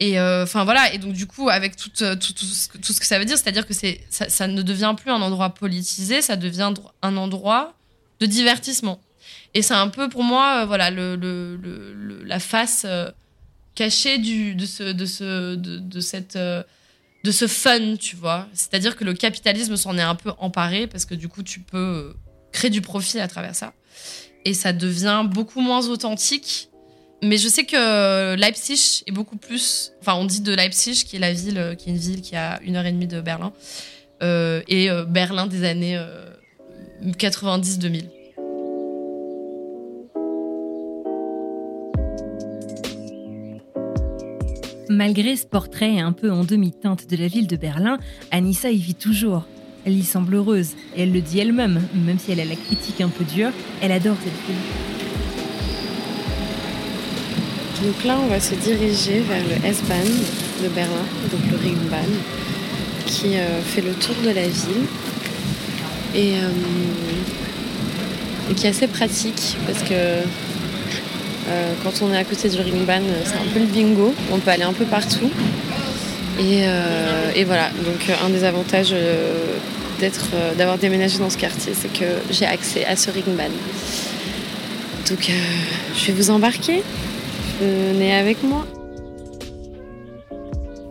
Et 0.00 0.18
euh, 0.18 0.42
enfin 0.42 0.64
voilà. 0.64 0.92
Et 0.92 0.98
donc 0.98 1.12
du 1.12 1.26
coup, 1.26 1.48
avec 1.48 1.76
tout, 1.76 1.90
euh, 2.02 2.16
tout, 2.16 2.32
tout, 2.32 2.44
ce, 2.44 3.00
que 3.00 3.06
ça 3.06 3.18
veut 3.18 3.24
dire, 3.24 3.38
c'est-à-dire 3.38 3.66
que 3.66 3.74
ça, 4.10 4.48
ne 4.48 4.62
devient 4.62 4.94
plus 4.96 5.10
un 5.10 5.22
endroit 5.22 5.50
politisé, 5.50 6.20
ça 6.20 6.36
devient 6.36 6.74
un 7.02 7.16
endroit 7.16 7.74
de 8.20 8.26
divertissement. 8.26 9.00
Et 9.54 9.62
c'est 9.62 9.74
un 9.74 9.88
peu 9.88 10.08
pour 10.08 10.22
moi, 10.22 10.66
voilà, 10.66 10.90
la 10.90 12.40
face 12.40 12.84
cachée 13.74 14.18
de 14.18 14.66
ce, 14.66 14.82
de 14.92 15.06
ce, 15.06 15.54
de 15.54 16.00
cette 16.00 16.36
de 16.36 17.32
ce 17.32 17.46
fun, 17.46 17.96
tu 17.96 18.16
vois. 18.16 18.46
C'est-à-dire 18.52 18.96
que 18.96 19.04
le 19.04 19.14
capitalisme 19.14 19.76
s'en 19.76 19.96
est 19.98 20.02
un 20.02 20.14
peu 20.14 20.32
emparé 20.38 20.86
parce 20.86 21.04
que 21.04 21.14
du 21.14 21.28
coup, 21.28 21.42
tu 21.42 21.60
peux 21.60 22.14
créer 22.52 22.70
du 22.70 22.82
profit 22.82 23.18
à 23.18 23.28
travers 23.28 23.54
ça 23.54 23.72
et 24.46 24.54
ça 24.54 24.72
devient 24.72 25.24
beaucoup 25.28 25.60
moins 25.60 25.88
authentique. 25.88 26.70
Mais 27.20 27.36
je 27.36 27.48
sais 27.48 27.64
que 27.64 28.36
Leipzig 28.36 29.02
est 29.08 29.10
beaucoup 29.10 29.36
plus. 29.36 29.92
Enfin, 30.00 30.14
on 30.14 30.24
dit 30.24 30.40
de 30.40 30.54
Leipzig, 30.54 31.04
qui 31.04 31.16
est 31.16 31.18
la 31.18 31.32
ville, 31.32 31.74
qui 31.76 31.88
est 31.88 31.92
une 31.92 31.98
ville 31.98 32.22
qui 32.22 32.36
a 32.36 32.60
une 32.62 32.76
heure 32.76 32.86
et 32.86 32.92
demie 32.92 33.08
de 33.08 33.20
Berlin, 33.20 33.52
euh, 34.22 34.62
et 34.68 34.88
euh, 34.88 35.04
Berlin 35.04 35.48
des 35.48 35.64
années 35.64 36.00
90-2000. 37.04 38.04
Euh, 38.04 38.06
Malgré 44.88 45.34
ce 45.34 45.44
portrait 45.44 45.98
un 45.98 46.12
peu 46.12 46.30
en 46.30 46.44
demi-teinte 46.44 47.10
de 47.10 47.16
la 47.16 47.26
ville 47.26 47.48
de 47.48 47.56
Berlin, 47.56 47.98
Anissa 48.30 48.70
y 48.70 48.78
vit 48.78 48.94
toujours. 48.94 49.44
Elle 49.86 49.96
y 49.96 50.02
semble 50.02 50.34
heureuse, 50.34 50.70
et 50.96 51.04
elle 51.04 51.12
le 51.12 51.20
dit 51.20 51.38
elle-même, 51.38 51.80
même 51.94 52.18
si 52.18 52.32
elle 52.32 52.40
a 52.40 52.44
la 52.44 52.56
critique 52.56 53.00
un 53.00 53.08
peu 53.08 53.22
dure, 53.22 53.50
elle 53.80 53.92
adore 53.92 54.16
cette 54.20 54.32
ville. 54.48 54.56
Donc 57.84 58.04
là, 58.04 58.18
on 58.20 58.26
va 58.26 58.40
se 58.40 58.56
diriger 58.56 59.20
vers 59.20 59.44
le 59.44 59.64
S-Bahn 59.64 60.08
de 60.64 60.68
Berlin, 60.70 61.06
donc 61.30 61.40
le 61.52 61.56
Ringbahn, 61.56 62.10
qui 63.06 63.36
euh, 63.36 63.60
fait 63.62 63.82
le 63.82 63.92
tour 63.92 64.16
de 64.24 64.30
la 64.30 64.48
ville 64.48 64.86
et, 66.16 66.32
euh, 66.32 66.50
qui 68.56 68.66
est 68.66 68.70
assez 68.70 68.88
pratique 68.88 69.56
parce 69.68 69.84
que 69.84 69.94
euh, 69.94 70.24
quand 71.84 72.02
on 72.02 72.12
est 72.12 72.18
à 72.18 72.24
côté 72.24 72.48
du 72.48 72.56
Ringbahn, 72.56 73.04
c'est 73.24 73.36
un 73.36 73.52
peu 73.54 73.60
le 73.60 73.66
bingo, 73.66 74.12
on 74.32 74.38
peut 74.38 74.50
aller 74.50 74.64
un 74.64 74.72
peu 74.72 74.84
partout. 74.84 75.30
Et, 76.40 76.64
et 77.34 77.44
voilà, 77.44 77.70
donc 77.70 78.10
un 78.22 78.28
des 78.28 78.44
avantages 78.44 78.94
d'être, 79.98 80.28
euh, 80.34 80.54
d'avoir 80.54 80.78
déménagé 80.78 81.18
dans 81.18 81.30
ce 81.30 81.38
quartier, 81.38 81.72
c'est 81.74 81.92
que 81.92 82.18
j'ai 82.30 82.46
accès 82.46 82.84
à 82.84 82.96
ce 82.96 83.10
ringbahn. 83.10 83.52
Donc 85.08 85.30
euh, 85.30 85.32
je 85.94 86.06
vais 86.06 86.12
vous 86.12 86.30
embarquer. 86.30 86.82
Venez 87.60 88.14
avec 88.14 88.42
moi. 88.42 88.66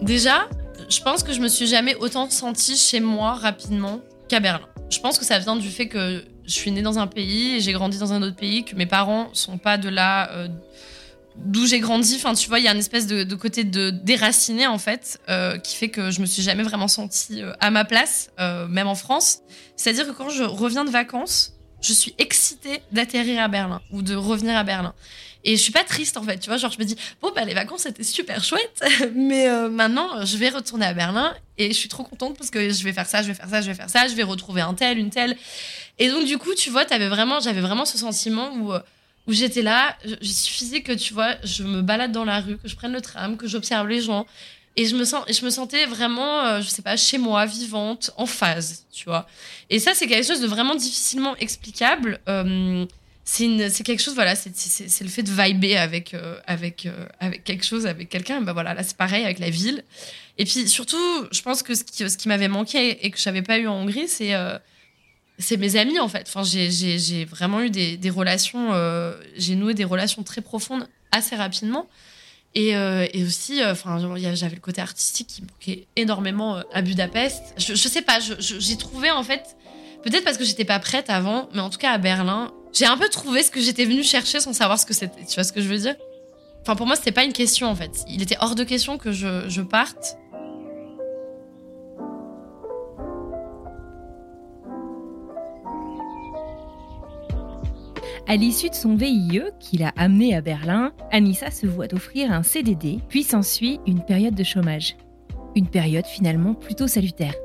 Déjà, 0.02 0.48
je 0.90 1.00
pense 1.02 1.24
que 1.24 1.34
je 1.34 1.40
me 1.40 1.48
suis 1.48 1.68
jamais 1.68 1.96
autant 1.96 2.30
sentie 2.30 2.78
chez 2.78 3.00
moi 3.00 3.34
rapidement 3.34 4.02
qu'à 4.28 4.40
Berlin. 4.40 4.68
Je 4.90 5.00
pense 5.00 5.18
que 5.18 5.26
ça 5.26 5.40
vient 5.40 5.56
du 5.56 5.70
fait 5.70 5.88
que 5.88 6.24
je 6.46 6.52
suis 6.52 6.72
née 6.72 6.82
dans 6.82 7.00
un 7.00 7.08
pays 7.08 7.56
et 7.56 7.60
j'ai 7.60 7.74
grandi 7.74 7.98
dans 7.98 8.14
un 8.14 8.22
autre 8.22 8.36
pays, 8.36 8.64
que 8.64 8.76
mes 8.76 8.86
parents 8.86 9.30
sont 9.34 9.58
pas 9.58 9.78
de 9.78 9.90
là, 9.90 10.30
euh, 10.32 10.48
d'où 11.38 11.66
j'ai 11.66 11.80
grandi. 11.80 12.16
Enfin, 12.16 12.34
tu 12.34 12.48
vois, 12.48 12.60
il 12.60 12.66
y 12.66 12.68
a 12.68 12.72
une 12.72 12.80
espèce 12.80 13.08
de, 13.08 13.36
côté 13.36 13.64
de 13.64 13.90
déraciné 13.90 14.68
en 14.68 14.78
fait, 14.78 15.20
euh, 15.30 15.58
qui 15.58 15.76
fait 15.76 15.90
que 15.90 16.12
je 16.12 16.22
me 16.22 16.26
suis 16.26 16.42
jamais 16.42 16.64
vraiment 16.64 16.88
sentie 16.88 17.42
euh, 17.42 17.54
à 17.60 17.72
ma 17.72 17.86
place, 17.86 18.32
euh, 18.40 18.68
même 18.68 18.88
en 18.88 18.96
France. 18.96 19.40
C'est-à-dire 19.76 20.08
que 20.08 20.12
quand 20.12 20.30
je 20.30 20.44
reviens 20.44 20.86
de 20.86 20.90
vacances, 20.90 21.54
je 21.82 21.94
suis 21.94 22.16
excitée 22.18 22.82
d'atterrir 22.92 23.42
à 23.42 23.48
Berlin 23.48 23.82
ou 23.92 24.02
de 24.02 24.16
revenir 24.16 24.58
à 24.58 24.64
Berlin. 24.64 24.94
Et 25.48 25.58
je 25.58 25.62
suis 25.62 25.72
pas 25.72 25.84
triste 25.84 26.18
en 26.18 26.24
fait, 26.24 26.40
tu 26.40 26.50
vois. 26.50 26.58
Genre, 26.58 26.72
je 26.72 26.80
me 26.80 26.84
dis, 26.84 26.98
bon, 27.22 27.32
bah, 27.36 27.46
les 27.46 27.54
vacances 27.54 27.82
c'était 27.82 28.04
super 28.04 28.44
chouette, 28.44 28.84
mais 29.16 29.48
euh, 29.48 29.70
maintenant 29.70 30.26
je 30.26 30.38
vais 30.38 30.50
retourner 30.50 30.88
à 30.88 30.94
Berlin 30.94 31.36
et 31.60 31.68
je 31.68 31.78
suis 31.78 31.88
trop 31.90 32.04
contente 32.04 32.36
parce 32.38 32.50
que 32.50 32.72
je 32.72 32.84
vais 32.84 32.94
faire 32.94 33.06
ça, 33.06 33.22
je 33.22 33.28
vais 33.28 33.36
faire 33.36 33.50
ça, 33.50 33.62
je 33.62 33.68
vais 33.68 33.76
faire 33.76 33.90
ça, 33.90 34.08
je 34.08 34.16
vais 34.16 34.24
retrouver 34.24 34.62
un 34.62 34.74
tel, 34.74 34.98
une 34.98 35.12
telle. 35.12 35.38
Et 36.00 36.10
donc, 36.10 36.26
du 36.26 36.38
coup, 36.38 36.54
tu 36.56 36.70
vois, 36.70 36.84
vraiment, 36.86 37.40
j'avais 37.40 37.62
vraiment 37.62 37.86
ce 37.86 37.98
sentiment 37.98 38.54
où, 38.56 38.74
euh, 38.74 38.80
où 39.28 39.34
j'étais 39.34 39.62
là, 39.62 39.98
il 40.22 40.32
suffisait 40.32 40.82
que, 40.82 40.92
tu 40.92 41.14
vois, 41.14 41.36
je 41.44 41.64
me 41.64 41.82
balade 41.82 42.12
dans 42.12 42.26
la 42.26 42.42
rue, 42.42 42.58
que 42.58 42.68
je 42.68 42.76
prenne 42.76 42.94
le 42.94 43.02
tram, 43.02 43.38
que 43.38 43.48
j'observe 43.48 43.88
les 43.88 44.02
gens. 44.02 44.26
Et 44.78 44.86
je 44.86 44.96
me, 44.96 45.06
sens, 45.06 45.24
je 45.32 45.46
me 45.46 45.50
sentais 45.50 45.86
vraiment, 45.86 46.42
euh, 46.42 46.62
je 46.62 46.68
sais 46.68 46.82
pas, 46.82 46.98
chez 46.98 47.18
moi, 47.18 47.46
vivante, 47.46 48.12
en 48.18 48.26
phase, 48.26 48.86
tu 48.92 49.06
vois. 49.06 49.26
Et 49.70 49.80
ça, 49.80 49.94
c'est 49.94 50.06
quelque 50.08 50.28
chose 50.28 50.42
de 50.42 50.48
vraiment 50.48 50.76
difficilement 50.76 51.36
explicable. 51.38 52.20
Euh, 52.28 52.86
c'est 53.26 53.84
quelque 53.84 54.02
chose 54.02 54.14
voilà 54.14 54.36
c'est 54.36 55.04
le 55.04 55.10
fait 55.10 55.24
de 55.24 55.32
vibrer 55.32 55.78
avec 55.78 56.14
euh, 56.14 56.38
avec 56.46 56.86
euh, 56.86 57.06
avec 57.20 57.44
quelque 57.44 57.66
chose 57.66 57.88
avec 57.88 58.08
quelqu'un 58.08 58.42
bah 58.42 58.54
voilà 58.54 58.76
là 58.76 58.84
c'est 58.84 58.96
pareil 58.96 59.24
avec 59.24 59.40
la 59.40 59.50
ville 59.50 59.84
et 60.38 60.46
puis 60.46 60.68
surtout 60.68 60.98
je 61.32 61.42
pense 61.42 61.64
que 61.64 61.74
ce 61.74 61.84
qui 61.84 62.08
ce 62.08 62.18
qui 62.18 62.28
m'avait 62.28 62.48
manqué 62.48 63.04
et 63.04 63.10
que 63.10 63.18
j'avais 63.18 63.42
pas 63.42 63.58
eu 63.58 63.68
en 63.68 63.82
Hongrie 63.82 64.08
c'est 64.08 64.36
euh, 64.36 64.60
c'est 65.38 65.58
mes 65.58 65.76
amis 65.76 66.00
en 66.00 66.08
fait 66.08 66.26
enfin 66.28 66.44
j'ai 66.44 67.26
vraiment 67.26 67.62
eu 67.62 67.70
des, 67.70 67.98
des 67.98 68.10
relations 68.10 68.72
j'ai 69.36 69.56
noué 69.56 69.74
des 69.74 69.84
relations 69.84 70.24
très 70.24 70.42
profondes 70.42 70.88
assez 71.12 71.36
rapidement 71.36 71.88
et, 72.54 72.70
et 72.70 73.24
aussi 73.24 73.62
enfin 73.66 74.00
j'avais 74.34 74.56
le 74.56 74.62
côté 74.62 74.82
artistique 74.82 75.28
qui 75.28 75.42
manquait 75.42 75.88
énormément 75.98 76.62
à 76.72 76.82
Budapest 76.82 77.42
je, 77.58 77.76
je 77.76 77.88
sais 77.88 78.02
pas 78.02 78.20
j'ai 78.40 78.78
trouvé 78.78 79.12
en 79.12 79.24
fait 79.24 79.58
peut-être 80.04 80.24
parce 80.24 80.38
que 80.38 80.46
j'étais 80.46 80.64
pas 80.64 80.80
prête 80.80 81.10
avant 81.10 81.50
mais 81.54 81.60
en 81.60 81.70
tout 81.70 81.80
cas 81.80 81.92
à 81.92 81.98
Berlin 81.98 82.54
j'ai 82.76 82.86
un 82.86 82.98
peu 82.98 83.08
trouvé 83.08 83.42
ce 83.42 83.52
que 83.52 83.62
j'étais 83.62 83.86
venue 83.86 84.04
chercher 84.04 84.42
sans 84.42 84.52
savoir 84.52 84.78
ce 84.78 84.86
que 84.86 84.94
c'était. 84.94 85.24
Tu 85.26 85.36
vois 85.36 85.46
ce 85.46 85.54
que 85.54 85.62
je 85.62 85.68
veux 85.68 85.78
dire? 85.78 85.96
Enfin, 86.62 86.76
pour 86.76 86.86
moi, 86.86 86.98
c'était 86.98 87.14
pas 87.14 87.24
une 87.24 87.32
question 87.32 87.68
en 87.68 87.76
fait. 87.76 88.04
Il 88.10 88.22
était 88.22 88.36
hors 88.42 88.54
de 88.54 88.66
question 88.66 88.98
que 88.98 89.14
je, 89.14 89.48
je 89.48 89.62
parte. 89.62 90.18
À 98.28 98.38
l'issue 98.38 98.70
de 98.70 98.76
son 98.76 98.96
VIE, 98.96 99.44
qui 99.60 99.78
l'a 99.78 99.94
amené 99.96 100.36
à 100.36 100.42
Berlin, 100.42 100.94
Anissa 101.12 101.52
se 101.52 101.68
voit 101.68 101.94
offrir 101.94 102.32
un 102.32 102.42
CDD, 102.42 103.00
puis 103.08 103.22
s'ensuit 103.22 103.80
une 103.86 104.04
période 104.04 104.34
de 104.34 104.44
chômage. 104.44 104.96
Une 105.56 105.68
période 105.68 106.08
finalement 106.08 106.56
plutôt 106.56 106.88
salutaire. 106.88 107.36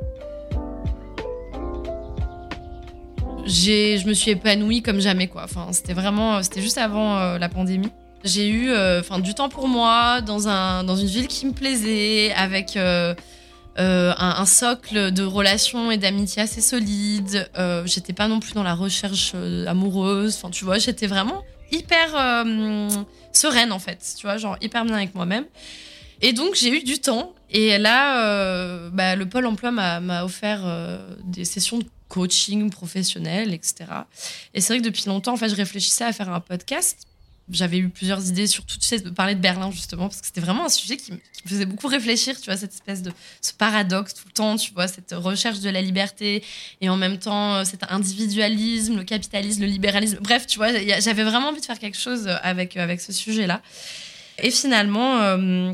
je 3.46 4.06
me 4.06 4.14
suis 4.14 4.30
épanouie 4.30 4.80
comme 4.80 5.00
jamais 5.00 5.26
quoi. 5.26 5.46
C'était 5.72 5.92
vraiment, 5.92 6.42
c'était 6.42 6.62
juste 6.62 6.78
avant 6.78 7.18
euh, 7.18 7.38
la 7.38 7.50
pandémie. 7.50 7.90
J'ai 8.24 8.48
eu, 8.48 8.70
euh, 8.70 9.02
du 9.22 9.34
temps 9.34 9.48
pour 9.48 9.68
moi 9.68 10.22
dans 10.22 10.48
un, 10.48 10.84
dans 10.84 10.96
une 10.96 11.06
ville 11.06 11.26
qui 11.26 11.46
me 11.46 11.52
plaisait, 11.52 12.32
avec 12.32 12.76
euh, 12.76 13.14
un, 13.76 14.46
socle 14.46 15.12
de 15.12 15.22
relations 15.22 15.90
et 15.90 15.96
d'amitié 15.96 16.42
assez 16.42 16.61
solide. 16.61 17.48
j'étais 17.85 18.12
pas 18.12 18.28
non 18.28 18.40
plus 18.40 18.52
dans 18.52 18.62
la 18.62 18.74
recherche 18.74 19.35
amoureuse. 19.66 20.37
Enfin, 20.37 20.50
tu 20.50 20.64
vois, 20.64 20.78
j'étais 20.78 21.06
vraiment 21.06 21.42
hyper 21.72 22.11
sereine 23.33 23.72
en 23.72 23.78
fait. 23.78 24.14
Tu 24.18 24.26
vois, 24.26 24.37
genre 24.37 24.56
hyper 24.61 24.85
bien 24.85 24.96
avec 24.96 25.14
moi-même. 25.14 25.44
Et 26.20 26.33
donc 26.33 26.54
j'ai 26.54 26.70
eu 26.70 26.83
du 26.83 26.98
temps. 26.98 27.35
Et 27.50 27.78
là, 27.78 28.88
bah, 28.90 29.16
le 29.16 29.26
pôle 29.28 29.46
emploi 29.46 29.70
m'a 29.70 30.24
offert 30.24 30.62
des 31.24 31.44
sessions 31.44 31.78
de 31.78 31.85
coaching 32.11 32.68
professionnel, 32.70 33.54
etc. 33.54 33.87
Et 34.52 34.61
c'est 34.61 34.74
vrai 34.74 34.83
que 34.83 34.85
depuis 34.85 35.06
longtemps, 35.06 35.33
en 35.33 35.37
fait, 35.38 35.48
je 35.48 35.54
réfléchissais 35.54 36.04
à 36.04 36.12
faire 36.12 36.30
un 36.30 36.40
podcast. 36.40 37.06
J'avais 37.50 37.78
eu 37.78 37.88
plusieurs 37.88 38.26
idées, 38.28 38.46
surtout, 38.46 38.78
tu 38.78 38.86
sais, 38.86 38.98
de 38.98 39.10
parler 39.10 39.34
de 39.34 39.40
Berlin, 39.40 39.70
justement, 39.70 40.08
parce 40.08 40.20
que 40.20 40.26
c'était 40.26 40.40
vraiment 40.40 40.66
un 40.66 40.68
sujet 40.68 40.96
qui, 40.96 41.12
me 41.12 41.18
faisait 41.46 41.66
beaucoup 41.66 41.86
réfléchir, 41.86 42.38
tu 42.40 42.46
vois, 42.46 42.56
cette 42.56 42.72
espèce 42.72 43.02
de, 43.02 43.12
ce 43.40 43.52
paradoxe 43.52 44.14
tout 44.14 44.24
le 44.26 44.32
temps, 44.32 44.56
tu 44.56 44.72
vois, 44.72 44.88
cette 44.88 45.12
recherche 45.12 45.60
de 45.60 45.70
la 45.70 45.80
liberté 45.80 46.44
et 46.80 46.88
en 46.88 46.96
même 46.96 47.18
temps, 47.18 47.54
euh, 47.54 47.64
cet 47.64 47.84
individualisme, 47.90 48.96
le 48.96 49.04
capitalisme, 49.04 49.62
le 49.62 49.68
libéralisme. 49.68 50.18
Bref, 50.20 50.46
tu 50.46 50.58
vois, 50.58 50.72
j'avais 51.00 51.24
vraiment 51.24 51.48
envie 51.48 51.60
de 51.60 51.66
faire 51.66 51.78
quelque 51.78 51.98
chose 51.98 52.28
avec, 52.42 52.76
avec 52.76 53.00
ce 53.00 53.12
sujet-là. 53.12 53.62
Et 54.42 54.50
finalement, 54.50 55.20
euh, 55.20 55.72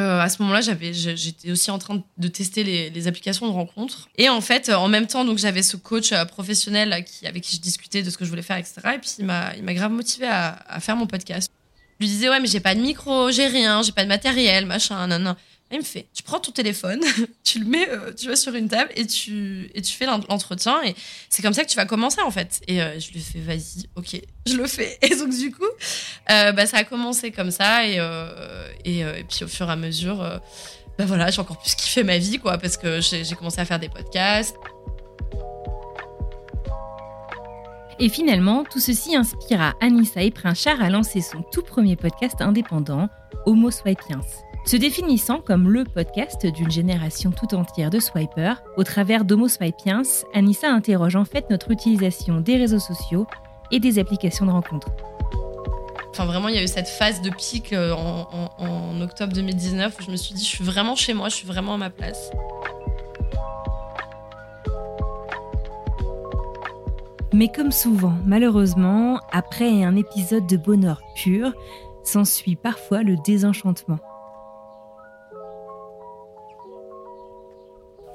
euh, 0.00 0.20
à 0.20 0.28
ce 0.28 0.40
moment-là, 0.42 0.60
j'avais, 0.60 0.92
j'étais 0.92 1.50
aussi 1.50 1.70
en 1.70 1.78
train 1.78 2.02
de 2.16 2.28
tester 2.28 2.64
les, 2.64 3.08
applications 3.08 3.46
de 3.46 3.52
rencontres. 3.52 4.08
Et 4.16 4.28
en 4.28 4.40
fait, 4.40 4.70
en 4.70 4.88
même 4.88 5.06
temps, 5.06 5.24
donc 5.24 5.38
j'avais 5.38 5.62
ce 5.62 5.76
coach 5.76 6.12
euh, 6.12 6.24
professionnel 6.24 7.04
qui, 7.04 7.26
avec 7.26 7.42
qui 7.42 7.56
je 7.56 7.60
discutais 7.60 8.02
de 8.02 8.10
ce 8.10 8.16
que 8.16 8.24
je 8.24 8.30
voulais 8.30 8.42
faire, 8.42 8.56
etc. 8.56 8.74
Et 8.94 8.98
puis 8.98 9.10
il 9.18 9.24
m'a, 9.24 9.54
il 9.56 9.62
m'a 9.62 9.74
grave 9.74 9.92
motivé 9.92 10.26
à, 10.26 10.58
à, 10.68 10.80
faire 10.80 10.96
mon 10.96 11.06
podcast. 11.06 11.50
Je 11.98 12.04
lui 12.04 12.10
disais 12.12 12.28
ouais, 12.28 12.40
mais 12.40 12.48
j'ai 12.48 12.60
pas 12.60 12.74
de 12.74 12.80
micro, 12.80 13.30
j'ai 13.30 13.46
rien, 13.46 13.82
j'ai 13.82 13.92
pas 13.92 14.04
de 14.04 14.08
matériel, 14.08 14.66
machin, 14.66 15.06
nan, 15.06 15.22
nan 15.22 15.36
il 15.72 15.78
me 15.78 15.84
fait, 15.84 16.06
tu 16.14 16.22
prends 16.22 16.38
ton 16.38 16.52
téléphone, 16.52 17.00
tu 17.44 17.58
le 17.58 17.66
mets, 17.66 17.88
euh, 17.88 18.12
tu 18.12 18.26
vois, 18.26 18.36
sur 18.36 18.54
une 18.54 18.68
table 18.68 18.90
et 18.94 19.06
tu, 19.06 19.68
et 19.74 19.82
tu 19.82 19.92
fais 19.92 20.06
l'entretien. 20.06 20.80
Et 20.84 20.94
c'est 21.28 21.42
comme 21.42 21.54
ça 21.54 21.64
que 21.64 21.68
tu 21.68 21.76
vas 21.76 21.86
commencer, 21.86 22.20
en 22.22 22.30
fait. 22.30 22.60
Et 22.68 22.80
euh, 22.80 22.98
je 23.00 23.10
lui 23.12 23.20
fais, 23.20 23.40
vas-y, 23.40 23.86
ok, 23.96 24.20
je 24.46 24.56
le 24.56 24.66
fais. 24.66 24.96
Et 25.02 25.16
donc, 25.16 25.30
du 25.30 25.50
coup, 25.50 25.64
euh, 26.30 26.52
bah, 26.52 26.66
ça 26.66 26.78
a 26.78 26.84
commencé 26.84 27.32
comme 27.32 27.50
ça. 27.50 27.86
Et, 27.86 27.96
et, 28.84 29.00
et, 29.00 29.24
puis, 29.28 29.44
au 29.44 29.48
fur 29.48 29.68
et 29.68 29.72
à 29.72 29.76
mesure, 29.76 30.18
bah, 30.98 31.04
voilà, 31.04 31.30
j'ai 31.30 31.40
encore 31.40 31.58
plus 31.58 31.74
kiffé 31.74 32.04
ma 32.04 32.18
vie, 32.18 32.38
quoi, 32.38 32.58
parce 32.58 32.76
que 32.76 33.00
j'ai 33.00 33.34
commencé 33.36 33.60
à 33.60 33.64
faire 33.64 33.80
des 33.80 33.88
podcasts. 33.88 34.54
Et 37.98 38.10
finalement, 38.10 38.62
tout 38.64 38.78
ceci 38.78 39.16
inspira 39.16 39.72
Anissa 39.80 40.22
Eprinchard 40.22 40.82
à 40.82 40.90
lancer 40.90 41.22
son 41.22 41.42
tout 41.50 41.62
premier 41.62 41.96
podcast 41.96 42.36
indépendant, 42.40 43.08
Homo 43.46 43.70
Swipiens 43.70 44.20
se 44.66 44.76
définissant 44.76 45.40
comme 45.40 45.70
le 45.70 45.84
podcast 45.84 46.44
d'une 46.44 46.72
génération 46.72 47.30
tout 47.30 47.54
entière 47.54 47.88
de 47.88 48.00
swipers, 48.00 48.60
au 48.76 48.82
travers 48.82 49.24
d'Homo 49.24 49.46
Swipiens, 49.46 50.02
Anissa 50.34 50.68
interroge 50.68 51.14
en 51.14 51.24
fait 51.24 51.48
notre 51.50 51.70
utilisation 51.70 52.40
des 52.40 52.56
réseaux 52.56 52.80
sociaux 52.80 53.28
et 53.70 53.78
des 53.78 54.00
applications 54.00 54.44
de 54.44 54.50
rencontres. 54.50 54.88
Enfin, 56.10 56.24
vraiment, 56.24 56.48
il 56.48 56.56
y 56.56 56.58
a 56.58 56.64
eu 56.64 56.68
cette 56.68 56.88
phase 56.88 57.22
de 57.22 57.30
pic 57.30 57.72
euh, 57.72 57.92
en, 57.92 59.00
octobre 59.00 59.32
2019 59.32 59.98
où 60.00 60.02
je 60.02 60.10
me 60.10 60.16
suis 60.16 60.34
dit, 60.34 60.42
je 60.42 60.48
suis 60.48 60.64
vraiment 60.64 60.96
chez 60.96 61.14
moi, 61.14 61.28
je 61.28 61.36
suis 61.36 61.46
vraiment 61.46 61.74
à 61.74 61.76
ma 61.76 61.90
place. 61.90 62.30
Mais 67.32 67.48
comme 67.48 67.70
souvent, 67.70 68.14
malheureusement, 68.24 69.20
après 69.30 69.84
un 69.84 69.94
épisode 69.94 70.46
de 70.48 70.56
bonheur 70.56 71.02
pur, 71.14 71.52
s'ensuit 72.02 72.56
parfois 72.56 73.02
le 73.02 73.16
désenchantement. 73.24 73.98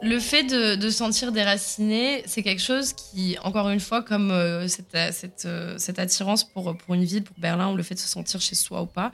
Le 0.02 0.20
fait 0.20 0.44
de, 0.44 0.76
de 0.76 0.90
sentir 0.90 1.32
déraciné, 1.32 2.24
c'est 2.26 2.42
quelque 2.42 2.62
chose 2.62 2.94
qui, 2.94 3.38
encore 3.44 3.70
une 3.70 3.80
fois, 3.80 4.02
comme 4.02 4.32
euh, 4.32 4.68
cette, 4.68 4.98
cette, 5.14 5.46
euh, 5.46 5.76
cette, 5.78 6.00
attirance 6.00 6.44
pour, 6.44 6.76
pour 6.76 6.96
une 6.96 7.04
ville, 7.04 7.24
pour 7.24 7.38
Berlin, 7.38 7.72
ou 7.72 7.76
le 7.76 7.84
fait 7.84 7.96
de 7.96 8.00
se 8.00 8.08
sentir 8.08 8.42
chez 8.42 8.56
soi 8.56 8.82
ou 8.82 8.88
pas, 8.88 9.12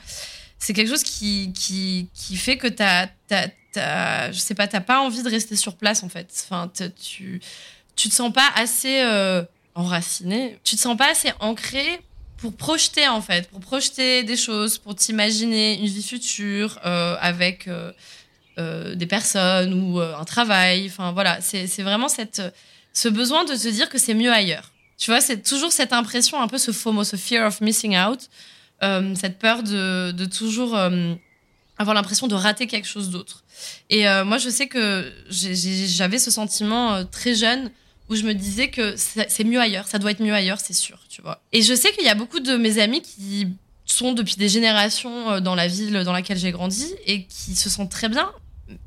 c'est 0.59 0.73
quelque 0.73 0.89
chose 0.89 1.03
qui, 1.03 1.51
qui, 1.53 2.35
fait 2.37 2.57
que 2.57 2.67
tu 2.67 2.81
as, 2.81 4.31
je 4.31 4.39
sais 4.39 4.55
pas, 4.55 4.67
t'as 4.67 4.81
pas 4.81 5.01
envie 5.01 5.23
de 5.23 5.29
rester 5.29 5.55
sur 5.55 5.75
place, 5.75 6.03
en 6.03 6.09
fait. 6.09 6.27
Enfin, 6.45 6.71
tu, 6.99 7.41
tu 7.95 8.09
te 8.09 8.13
sens 8.13 8.31
pas 8.31 8.49
assez 8.55 9.01
euh, 9.01 9.43
enraciné, 9.75 10.57
tu 10.63 10.77
te 10.77 10.81
sens 10.81 10.95
pas 10.95 11.11
assez 11.11 11.31
ancré 11.41 11.99
pour 12.37 12.55
projeter, 12.55 13.07
en 13.07 13.21
fait, 13.21 13.49
pour 13.49 13.59
projeter 13.59 14.23
des 14.23 14.37
choses, 14.37 14.77
pour 14.77 14.95
t'imaginer 14.95 15.79
une 15.79 15.87
vie 15.87 16.03
future 16.03 16.79
avec 16.83 17.67
euh, 18.59 18.95
des 18.95 19.05
personnes 19.05 19.71
ou 19.71 19.99
euh, 19.99 20.17
un 20.17 20.23
travail. 20.23 20.87
Enfin 20.87 21.11
voilà, 21.11 21.41
c'est 21.41 21.67
vraiment 21.83 22.07
cette, 22.07 22.41
ce 22.91 23.07
besoin 23.07 23.45
de 23.45 23.55
se 23.55 23.67
dire 23.67 23.87
que 23.87 23.99
c'est 23.99 24.15
mieux 24.15 24.33
ailleurs. 24.33 24.71
Tu 24.97 25.11
vois, 25.11 25.21
c'est 25.21 25.43
toujours 25.43 25.71
cette 25.71 25.93
impression, 25.93 26.41
un 26.41 26.47
peu 26.47 26.57
ce 26.57 26.71
FOMO, 26.71 27.03
ce 27.03 27.17
fear 27.17 27.45
of 27.45 27.61
missing 27.61 27.95
out, 27.95 28.19
euh, 28.81 29.13
cette 29.13 29.37
peur 29.37 29.61
de, 29.61 30.09
de 30.09 30.25
toujours 30.25 30.75
avoir 31.77 31.93
l'impression 31.93 32.25
de 32.25 32.33
rater 32.33 32.65
quelque 32.65 32.87
chose 32.87 33.11
d'autre. 33.11 33.43
Et 33.91 34.05
moi, 34.23 34.39
je 34.39 34.49
sais 34.49 34.65
que 34.65 35.13
j'avais 35.29 36.17
ce 36.17 36.31
sentiment 36.31 37.05
très 37.05 37.35
jeune 37.35 37.69
où 38.09 38.15
je 38.15 38.23
me 38.23 38.33
disais 38.33 38.69
que 38.71 38.95
c'est 38.97 39.43
mieux 39.43 39.59
ailleurs, 39.61 39.85
ça 39.87 39.99
doit 39.99 40.09
être 40.09 40.21
mieux 40.21 40.33
ailleurs, 40.33 40.59
c'est 40.59 40.73
sûr, 40.73 40.97
tu 41.09 41.21
vois. 41.21 41.43
Et 41.51 41.61
je 41.61 41.75
sais 41.75 41.91
qu'il 41.91 42.05
y 42.05 42.09
a 42.09 42.15
beaucoup 42.15 42.39
de 42.39 42.57
mes 42.57 42.79
amis 42.79 43.03
qui 43.03 43.49
sont 43.85 44.13
depuis 44.13 44.35
des 44.35 44.49
générations 44.49 45.39
dans 45.41 45.53
la 45.53 45.67
ville 45.67 46.01
dans 46.03 46.13
laquelle 46.13 46.39
j'ai 46.39 46.51
grandi 46.51 46.87
et 47.05 47.25
qui 47.25 47.55
se 47.55 47.69
sentent 47.69 47.91
très 47.91 48.09
bien 48.09 48.31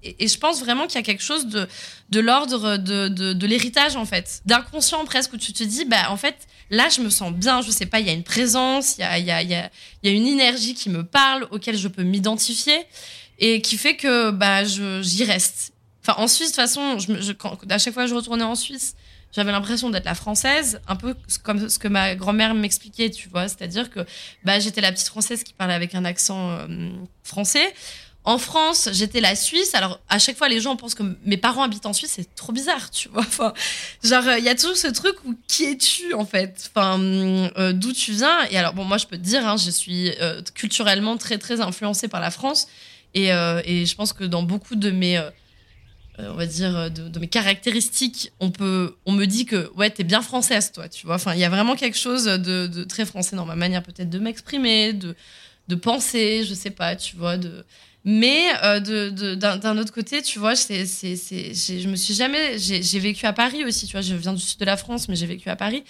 et, 0.03 0.29
je 0.29 0.38
pense 0.38 0.61
vraiment 0.61 0.87
qu'il 0.87 0.97
y 0.97 0.99
a 0.99 1.03
quelque 1.03 1.23
chose 1.23 1.47
de, 1.47 1.69
de 2.11 2.21
l'ordre 2.21 2.77
de, 2.77 3.09
de, 3.09 3.47
l'héritage, 3.47 3.97
en 3.97 4.05
fait. 4.05 4.43
D'inconscient 4.47 5.04
presque, 5.04 5.33
où 5.33 5.37
tu 5.37 5.52
te 5.52 5.63
dis, 5.63 5.85
bah, 5.85 6.11
en 6.11 6.17
fait, 6.17 6.37
là, 6.71 6.88
je 6.88 7.00
me 7.00 7.11
sens 7.11 7.33
bien, 7.33 7.63
je 7.63 7.71
sais 7.71 7.87
pas, 7.87 8.00
il 8.00 8.07
y 8.07 8.11
a 8.11 8.13
une 8.13 8.25
présence, 8.25 8.96
il 8.98 9.02
y 9.02 9.04
a, 9.04 9.19
y, 9.19 9.31
a, 9.31 9.42
y, 9.42 9.54
a, 9.54 9.71
y 10.02 10.09
a 10.09 10.11
une 10.11 10.27
énergie 10.27 10.75
qui 10.75 10.90
me 10.90 11.04
parle, 11.04 11.46
auquel 11.50 11.77
je 11.77 11.88
peux 11.88 12.02
m'identifier, 12.02 12.79
et 13.38 13.63
qui 13.63 13.79
fait 13.79 13.96
que 13.96 14.31
bah, 14.31 14.65
j'y 14.65 15.25
reste. 15.25 15.73
Enfin, 16.02 16.21
en 16.23 16.29
Suisse, 16.29 16.52
de 16.52 16.57
toute 16.57 16.63
façon, 16.63 16.98
je, 16.98 17.33
quand, 17.33 17.59
à 17.71 17.79
chaque 17.79 17.94
fois 17.94 18.04
que 18.04 18.11
je 18.11 18.15
retournais 18.15 18.44
en 18.44 18.54
Suisse, 18.54 18.94
j'avais 19.33 19.52
l'impression 19.52 19.90
d'être 19.90 20.04
la 20.04 20.15
française, 20.15 20.81
un 20.88 20.96
peu 20.96 21.15
comme 21.42 21.69
ce 21.69 21.79
que 21.79 21.88
ma 21.88 22.15
grand-mère 22.17 22.54
m'expliquait, 22.54 23.11
tu 23.11 23.29
vois. 23.29 23.48
C'est-à-dire 23.48 23.90
que 23.90 24.00
bah, 24.44 24.59
j'étais 24.59 24.81
la 24.81 24.92
petite 24.92 25.07
française 25.07 25.44
qui 25.44 25.52
parlait 25.52 25.75
avec 25.75 25.94
un 25.94 26.04
accent 26.04 26.50
euh, 26.50 26.90
français. 27.23 27.73
En 28.31 28.38
France, 28.38 28.88
j'étais 28.92 29.20
la 29.20 29.35
Suisse. 29.35 29.74
Alors, 29.74 29.98
à 30.08 30.20
chaque 30.20 30.37
fois, 30.37 30.48
les 30.48 30.60
gens 30.60 30.76
pensent 30.76 30.94
que 30.94 31.02
mes 31.24 31.37
parents 31.37 31.64
habitent 31.64 31.87
en 31.87 31.92
Suisse. 31.92 32.12
C'est 32.14 32.33
trop 32.37 32.52
bizarre, 32.52 32.88
tu 32.92 33.08
vois. 33.08 33.22
Enfin, 33.22 33.52
genre, 34.04 34.22
il 34.38 34.44
y 34.44 34.48
a 34.48 34.54
toujours 34.54 34.76
ce 34.76 34.87
truc 34.87 35.16
où 35.24 35.35
qui 35.48 35.64
es-tu, 35.64 36.14
en 36.14 36.24
fait? 36.24 36.70
Enfin, 36.70 37.00
euh, 37.00 37.72
d'où 37.72 37.92
tu 37.92 38.12
viens? 38.12 38.44
Et 38.52 38.56
alors, 38.56 38.72
bon, 38.72 38.85
moi, 38.85 38.98
je 38.98 39.06
peux 39.06 39.16
te 39.16 39.22
dire, 39.22 39.44
hein, 39.44 39.56
je 39.56 39.68
suis 39.72 40.12
euh, 40.20 40.42
culturellement 40.54 41.16
très, 41.16 41.38
très 41.38 41.60
influencée 41.60 42.06
par 42.06 42.20
la 42.20 42.31
France. 42.31 42.68
Et, 43.14 43.31
je 43.31 43.94
pense 43.96 44.12
que 44.12 44.22
dans 44.22 44.44
beaucoup 44.44 44.76
de 44.76 44.92
mes 44.92 45.20
on 46.20 46.35
va 46.35 46.46
dire, 46.46 46.88
de, 46.88 47.18
mes 47.18 47.26
caractéristiques, 47.26 48.31
on, 48.38 48.52
peut, 48.52 48.94
on 49.06 49.12
me 49.12 49.24
dit 49.24 49.44
que 49.44 49.72
ouais, 49.74 49.90
t'es 49.90 50.04
bien 50.04 50.22
française, 50.22 50.70
toi, 50.70 50.88
tu 50.88 51.04
vois. 51.04 51.16
Enfin, 51.16 51.35
il 51.35 51.40
y 51.40 51.44
a 51.44 51.48
vraiment 51.48 51.74
quelque 51.74 51.98
chose 51.98 52.26
de, 52.26 52.85
très 52.85 53.06
français 53.06 53.35
dans 53.35 53.46
ma 53.46 53.56
manière 53.56 53.83
peut-être 53.83 54.10
de 54.10 54.20
m'exprimer, 54.20 54.92
de, 54.92 55.16
penser, 55.74 56.44
je 56.44 56.54
sais 56.54 56.70
pas, 56.70 56.94
tu 56.94 57.16
vois. 57.16 57.37
Mais 58.05 58.48
euh, 58.63 59.11
d'un 59.37 59.79
autre 59.79 59.92
côté, 59.92 60.23
tu 60.23 60.38
vois, 60.38 60.57
c'est, 60.57 60.87
c'est, 60.87 61.17
je 61.17 61.88
me 61.88 61.96
suis 61.96 62.15
jamais. 62.15 62.59
J'ai 62.59 62.98
vécu 62.98 63.27
à 63.27 63.33
Paris 63.33 63.65
aussi, 63.65 63.87
tu 63.87 63.92
vois. 63.92 64.01
Je 64.01 64.15
viens 64.15 64.33
du 64.33 64.40
sud 64.40 64.59
de 64.59 64.65
la 64.65 64.77
France, 64.77 65.09
mais 65.09 65.17
j'ai 65.17 65.27
vécu 65.27 65.51
à 65.51 65.57
Paris. 65.57 65.85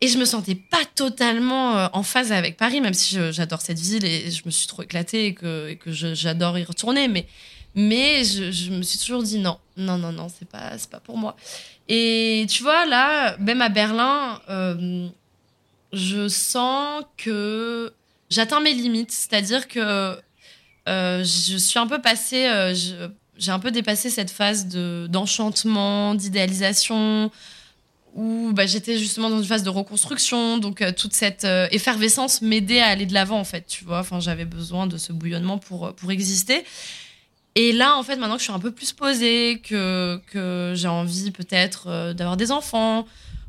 Et 0.00 0.08
je 0.08 0.18
me 0.18 0.24
sentais 0.24 0.54
pas 0.54 0.84
totalement 0.94 1.76
euh, 1.76 1.88
en 1.92 2.02
phase 2.02 2.32
avec 2.32 2.56
Paris, 2.56 2.80
même 2.80 2.94
si 2.94 3.18
j'adore 3.30 3.60
cette 3.60 3.78
ville 3.78 4.04
et 4.04 4.30
je 4.30 4.42
me 4.46 4.50
suis 4.50 4.66
trop 4.66 4.82
éclatée 4.82 5.26
et 5.26 5.34
que, 5.34 5.76
j'adore 5.86 6.58
y 6.58 6.64
retourner. 6.64 7.08
Mais 7.74 8.24
je, 8.24 8.70
me 8.70 8.82
suis 8.82 8.98
toujours 8.98 9.22
dit 9.22 9.38
non, 9.38 9.58
non, 9.76 9.98
non, 9.98 10.12
non, 10.12 10.28
c'est 10.28 10.48
pas, 10.48 10.72
pas 10.90 11.00
pour 11.00 11.18
moi. 11.18 11.36
Et 11.88 12.46
tu 12.48 12.62
vois, 12.62 12.86
là, 12.86 13.36
même 13.38 13.62
à 13.62 13.68
Berlin, 13.68 14.40
euh, 14.48 15.08
je 15.92 16.28
sens 16.28 17.04
que 17.16 17.92
j'atteins 18.30 18.60
mes 18.60 18.72
limites. 18.72 19.12
C'est-à-dire 19.12 19.68
que 19.68 20.18
euh, 20.88 21.24
je 21.24 21.56
suis 21.56 21.78
un 21.78 21.86
peu 21.86 22.00
passée, 22.00 22.46
euh, 22.46 22.74
j'ai 23.36 23.50
un 23.50 23.58
peu 23.58 23.70
dépassé 23.70 24.10
cette 24.10 24.30
phase 24.30 24.66
d'enchantement, 24.66 26.14
d'idéalisation, 26.14 27.30
où 28.14 28.52
bah, 28.54 28.66
j'étais 28.66 28.98
justement 28.98 29.28
dans 29.28 29.38
une 29.38 29.44
phase 29.44 29.62
de 29.62 29.68
reconstruction. 29.68 30.58
Donc, 30.58 30.82
toute 30.96 31.12
cette 31.12 31.46
effervescence 31.70 32.40
m'aidait 32.40 32.80
à 32.80 32.86
aller 32.86 33.04
de 33.04 33.12
l'avant, 33.12 33.38
en 33.38 33.44
fait. 33.44 33.66
Tu 33.66 33.84
vois, 33.84 33.98
enfin, 33.98 34.20
j'avais 34.20 34.46
besoin 34.46 34.86
de 34.86 34.96
ce 34.96 35.12
bouillonnement 35.12 35.58
pour, 35.58 35.94
pour 35.94 36.10
exister. 36.10 36.64
Et 37.56 37.72
là, 37.72 37.96
en 37.96 38.02
fait, 38.02 38.16
maintenant 38.16 38.34
que 38.34 38.40
je 38.40 38.44
suis 38.44 38.52
un 38.52 38.58
peu 38.58 38.70
plus 38.70 38.92
posée, 38.92 39.62
que, 39.64 40.20
j'ai 40.76 40.88
envie 40.88 41.30
peut-être 41.30 41.86
euh, 41.88 42.12
d'avoir 42.12 42.36
des 42.36 42.52
enfants, 42.52 43.06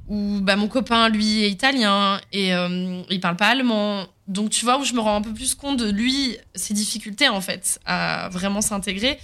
ou 0.08 0.40
bah, 0.42 0.56
mon 0.56 0.68
copain, 0.68 1.10
lui, 1.10 1.44
est 1.44 1.50
italien 1.50 2.20
et 2.32 2.54
euh, 2.54 3.02
il 3.10 3.20
parle 3.20 3.36
pas 3.36 3.48
allemand. 3.48 4.08
Donc, 4.28 4.50
tu 4.50 4.66
vois, 4.66 4.80
où 4.80 4.84
je 4.84 4.94
me 4.94 5.00
rends 5.00 5.16
un 5.16 5.22
peu 5.22 5.34
plus 5.34 5.56
compte 5.56 5.78
de 5.78 5.90
lui, 5.90 6.38
ses 6.56 6.74
difficultés, 6.74 7.30
en 7.30 7.42
fait, 7.42 7.80
à 7.86 8.30
vraiment 8.30 8.62
s'intégrer. 8.62 9.20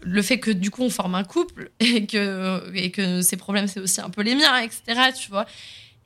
Le 0.00 0.22
fait 0.22 0.38
que, 0.38 0.50
du 0.50 0.70
coup, 0.70 0.82
on 0.82 0.90
forme 0.90 1.14
un 1.14 1.24
couple 1.24 1.70
et 1.80 2.06
que, 2.06 2.70
et 2.74 2.90
que 2.90 3.22
ses 3.22 3.36
problèmes, 3.36 3.68
c'est 3.68 3.80
aussi 3.80 4.00
un 4.00 4.10
peu 4.10 4.22
les 4.22 4.34
miens, 4.34 4.58
etc., 4.58 5.10
tu 5.18 5.30
vois. 5.30 5.46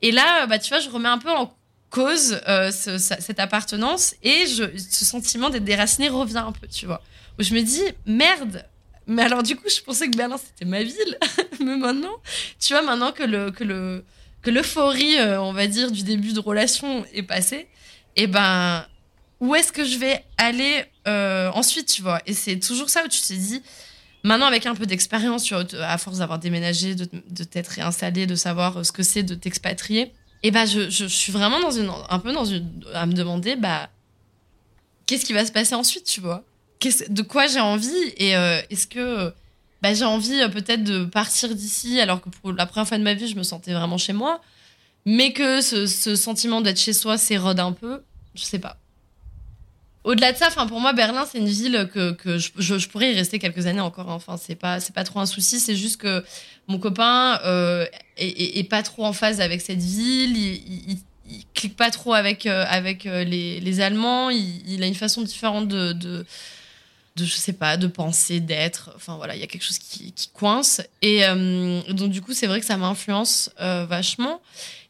Et 0.01 0.11
là, 0.11 0.45
bah, 0.47 0.59
tu 0.59 0.69
vois, 0.69 0.79
je 0.79 0.89
remets 0.89 1.09
un 1.09 1.19
peu 1.19 1.31
en 1.31 1.53
cause 1.89 2.41
euh, 2.47 2.71
cette 2.71 3.39
appartenance 3.39 4.15
et 4.23 4.47
je, 4.47 4.63
ce 4.77 5.05
sentiment 5.05 5.51
d'être 5.51 5.63
déraciné 5.63 6.09
revient 6.09 6.37
un 6.37 6.51
peu, 6.51 6.67
tu 6.67 6.87
vois 6.87 7.01
où 7.39 7.43
je 7.43 7.53
me 7.53 7.61
dis 7.61 7.83
merde. 8.05 8.65
Mais 9.05 9.23
alors 9.23 9.43
du 9.43 9.55
coup, 9.55 9.67
je 9.67 9.81
pensais 9.81 10.09
que 10.09 10.15
Berlin 10.15 10.37
c'était 10.37 10.65
ma 10.65 10.81
ville, 10.81 11.17
mais 11.59 11.75
maintenant, 11.75 12.15
tu 12.59 12.73
vois, 12.73 12.81
maintenant 12.81 13.11
que 13.11 13.23
le 13.23 13.51
que 13.51 13.63
le 13.63 14.03
que 14.43 14.51
l'euphorie, 14.51 15.17
euh, 15.17 15.41
on 15.41 15.53
va 15.53 15.67
dire, 15.67 15.91
du 15.91 16.03
début 16.03 16.33
de 16.33 16.39
relation 16.39 17.05
est 17.13 17.23
passée, 17.23 17.67
et 18.15 18.23
eh 18.23 18.27
ben 18.27 18.85
où 19.39 19.55
est-ce 19.55 19.71
que 19.71 19.83
je 19.83 19.97
vais 19.97 20.23
aller 20.37 20.85
euh, 21.07 21.49
ensuite, 21.53 21.87
tu 21.87 22.01
vois? 22.01 22.21
Et 22.27 22.33
c'est 22.33 22.59
toujours 22.59 22.89
ça 22.89 23.03
où 23.03 23.07
tu 23.07 23.19
te 23.19 23.33
dis, 23.33 23.61
maintenant 24.23 24.45
avec 24.45 24.65
un 24.65 24.75
peu 24.75 24.85
d'expérience, 24.85 25.51
à 25.81 25.97
force 25.97 26.19
d'avoir 26.19 26.39
déménagé, 26.39 26.93
de, 26.95 27.07
de 27.29 27.43
t'être 27.43 27.69
réinstallé, 27.69 28.27
de 28.27 28.35
savoir 28.35 28.85
ce 28.85 28.91
que 28.91 29.01
c'est 29.01 29.23
de 29.23 29.33
t'expatrier, 29.33 30.01
et 30.45 30.47
eh 30.47 30.51
ben 30.51 30.65
je, 30.65 30.89
je, 30.89 31.05
suis 31.05 31.31
vraiment 31.31 31.61
dans 31.61 31.71
une, 31.71 31.89
un 32.09 32.19
peu 32.19 32.33
dans 32.33 32.43
une, 32.43 32.69
à 32.93 33.05
me 33.05 33.13
demander, 33.13 33.55
bah, 33.55 33.89
qu'est-ce 35.05 35.25
qui 35.25 35.31
va 35.31 35.45
se 35.45 35.53
passer 35.53 35.73
ensuite, 35.73 36.03
tu 36.03 36.19
vois? 36.19 36.43
De 37.07 37.21
quoi 37.21 37.47
j'ai 37.47 37.61
envie? 37.61 38.13
Et 38.17 38.35
euh, 38.35 38.61
est-ce 38.69 38.87
que 38.87 39.33
bah, 39.83 39.93
j'ai 39.93 40.05
envie 40.05 40.39
euh, 40.39 40.47
peut-être 40.47 40.85
de 40.85 41.03
partir 41.03 41.53
d'ici 41.53 41.99
alors 41.99 42.21
que 42.21 42.29
pour 42.29 42.53
la 42.53 42.65
première 42.65 42.87
fois 42.87 42.97
de 42.97 43.03
ma 43.03 43.13
vie 43.13 43.27
je 43.27 43.35
me 43.35 43.43
sentais 43.43 43.73
vraiment 43.73 43.97
chez 43.97 44.13
moi. 44.13 44.41
Mais 45.05 45.33
que 45.33 45.59
ce, 45.59 46.15
sentiment 46.15 46.61
d'être 46.61 46.79
chez 46.79 46.93
soi 46.93 47.17
s'érode 47.17 47.59
un 47.59 47.73
peu 47.73 48.01
je 48.33 48.43
sais 48.43 48.59
pas. 48.59 48.77
Au-delà 50.05 50.31
de 50.31 50.37
ça 50.37 50.49
pour 50.51 50.79
moi 50.79 50.93
Berlin 50.93 51.25
c'est 51.29 51.37
une 51.37 51.49
ville 51.49 51.89
que, 51.93 52.15
je, 52.37 52.87
pourrais 52.87 53.11
y 53.11 53.15
rester 53.15 53.39
quelques 53.39 53.65
années 53.67 53.81
encore 53.81 54.09
hein. 54.09 54.15
enfin 54.15 54.37
c'est 54.37 54.55
pas 54.55 54.79
pas 54.95 55.03
trop 55.03 55.19
un 55.19 55.25
souci. 55.25 55.59
C'est 55.59 55.75
juste 55.75 55.97
que 55.97 56.23
mon 56.67 56.79
copain 56.79 57.41
euh, 57.43 57.85
est, 58.15 58.69
pas 58.69 58.83
trop 58.83 59.05
en 59.05 59.11
phase 59.11 59.41
avec 59.41 59.59
cette 59.59 59.81
ville. 59.81 60.37
Il, 60.37 60.97
clique 61.53 61.75
pas 61.75 61.89
trop 61.89 62.13
avec 62.13 62.45
avec 62.45 63.03
les, 63.03 63.81
Allemands. 63.81 64.29
Il, 64.29 64.81
a 64.81 64.87
une 64.87 64.95
façon 64.95 65.23
différente 65.23 65.67
de 65.67 66.25
je 67.15 67.25
sais 67.25 67.53
pas 67.53 67.77
de 67.77 67.87
penser 67.87 68.39
d'être 68.39 68.91
enfin 68.95 69.17
voilà 69.17 69.35
il 69.35 69.41
y 69.41 69.43
a 69.43 69.47
quelque 69.47 69.63
chose 69.63 69.77
qui, 69.77 70.11
qui 70.13 70.29
coince. 70.29 70.81
Et 71.01 71.25
euh, 71.25 71.81
donc 71.89 72.11
du 72.11 72.21
coup 72.21 72.33
c'est 72.33 72.47
vrai 72.47 72.59
que 72.59 72.65
ça 72.65 72.77
m'influence 72.77 73.51
euh, 73.59 73.85
vachement. 73.85 74.41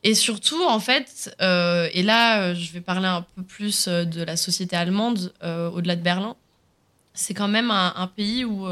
Et 0.04 0.16
surtout 0.16 0.64
en 0.64 0.80
fait 0.80 1.36
euh, 1.42 1.90
et 1.94 2.04
là 2.04 2.54
je 2.54 2.72
vais 2.72 2.82
parler 2.82 3.08
un 3.08 3.26
peu 3.36 3.44
plus 3.44 3.88
de 3.88 4.24
la 4.24 4.38
société 4.38 4.76
allemande 4.76 5.34
au-delà 5.44 5.96
de 5.96 6.02
Berlin. 6.02 6.36
C'est 7.14 7.34
quand 7.34 7.48
même 7.48 7.72
un 7.72 8.10
pays 8.16 8.44
où 8.44 8.68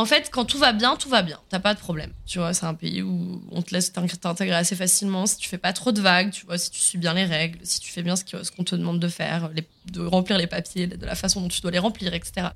en 0.00 0.06
fait, 0.06 0.30
quand 0.30 0.46
tout 0.46 0.58
va 0.58 0.72
bien, 0.72 0.96
tout 0.96 1.10
va 1.10 1.20
bien. 1.20 1.38
T'as 1.50 1.58
pas 1.58 1.74
de 1.74 1.78
problème. 1.78 2.12
Tu 2.26 2.38
vois, 2.38 2.54
c'est 2.54 2.64
un 2.64 2.74
pays 2.74 3.02
où 3.02 3.42
on 3.50 3.60
te 3.60 3.74
laisse 3.74 3.92
t'intégrer 3.92 4.56
assez 4.56 4.74
facilement. 4.74 5.26
Si 5.26 5.36
tu 5.36 5.48
fais 5.48 5.58
pas 5.58 5.74
trop 5.74 5.92
de 5.92 6.00
vagues, 6.00 6.30
tu 6.30 6.46
vois, 6.46 6.56
si 6.56 6.70
tu 6.70 6.80
suis 6.80 6.96
bien 6.96 7.12
les 7.12 7.26
règles, 7.26 7.58
si 7.64 7.80
tu 7.80 7.92
fais 7.92 8.02
bien 8.02 8.16
ce 8.16 8.50
qu'on 8.50 8.64
te 8.64 8.74
demande 8.74 8.98
de 8.98 9.08
faire, 9.08 9.50
de 9.92 10.06
remplir 10.06 10.38
les 10.38 10.46
papiers, 10.46 10.86
de 10.86 11.04
la 11.04 11.14
façon 11.14 11.42
dont 11.42 11.48
tu 11.48 11.60
dois 11.60 11.70
les 11.70 11.78
remplir, 11.78 12.14
etc. 12.14 12.48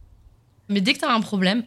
Mais 0.71 0.81
dès 0.81 0.95
que 0.95 1.01
t'as 1.01 1.13
un 1.13 1.21
problème, 1.21 1.65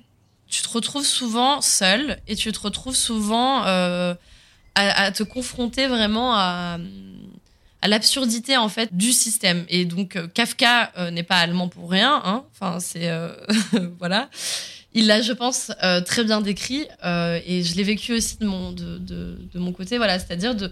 tu 0.48 0.64
te 0.64 0.70
retrouves 0.70 1.06
souvent 1.06 1.62
seul 1.62 2.18
et 2.28 2.36
tu 2.36 2.52
te 2.52 2.60
retrouves 2.60 2.96
souvent 2.96 3.64
euh, 3.66 4.16
à, 4.74 5.12
te 5.12 5.22
confronter 5.22 5.86
vraiment 5.86 6.34
à, 6.36 6.80
l'absurdité 7.84 8.58
en 8.58 8.68
fait 8.68 8.98
du 8.98 9.14
système. 9.14 9.66
Et 9.70 9.86
donc 9.86 10.16
euh, 10.16 10.28
Kafka 10.28 10.92
euh, 10.98 11.12
n'est 11.12 11.24
pas 11.24 11.38
allemand 11.38 11.70
pour 11.70 11.92
rien. 11.92 12.20
Hein. 12.26 12.44
Enfin, 12.52 12.80
c'est 12.80 13.12
voilà 14.00 14.30
il 14.94 15.08
l'a, 15.08 15.22
je 15.22 15.34
pense, 15.34 15.72
euh, 15.84 16.02
très 16.02 16.24
bien 16.24 16.42
décrit. 16.42 16.88
Euh, 17.04 17.40
et 17.46 17.64
je 17.64 17.76
l'ai 17.76 17.84
vécu 17.84 18.14
aussi 18.14 18.38
de 18.38 18.46
mon, 18.46 18.72
de, 18.72 18.98
de, 18.98 19.60
mon 19.60 19.72
côté. 19.72 19.98
Voilà, 19.98 20.20
c'est-à-dire 20.20 20.56
de, 20.56 20.72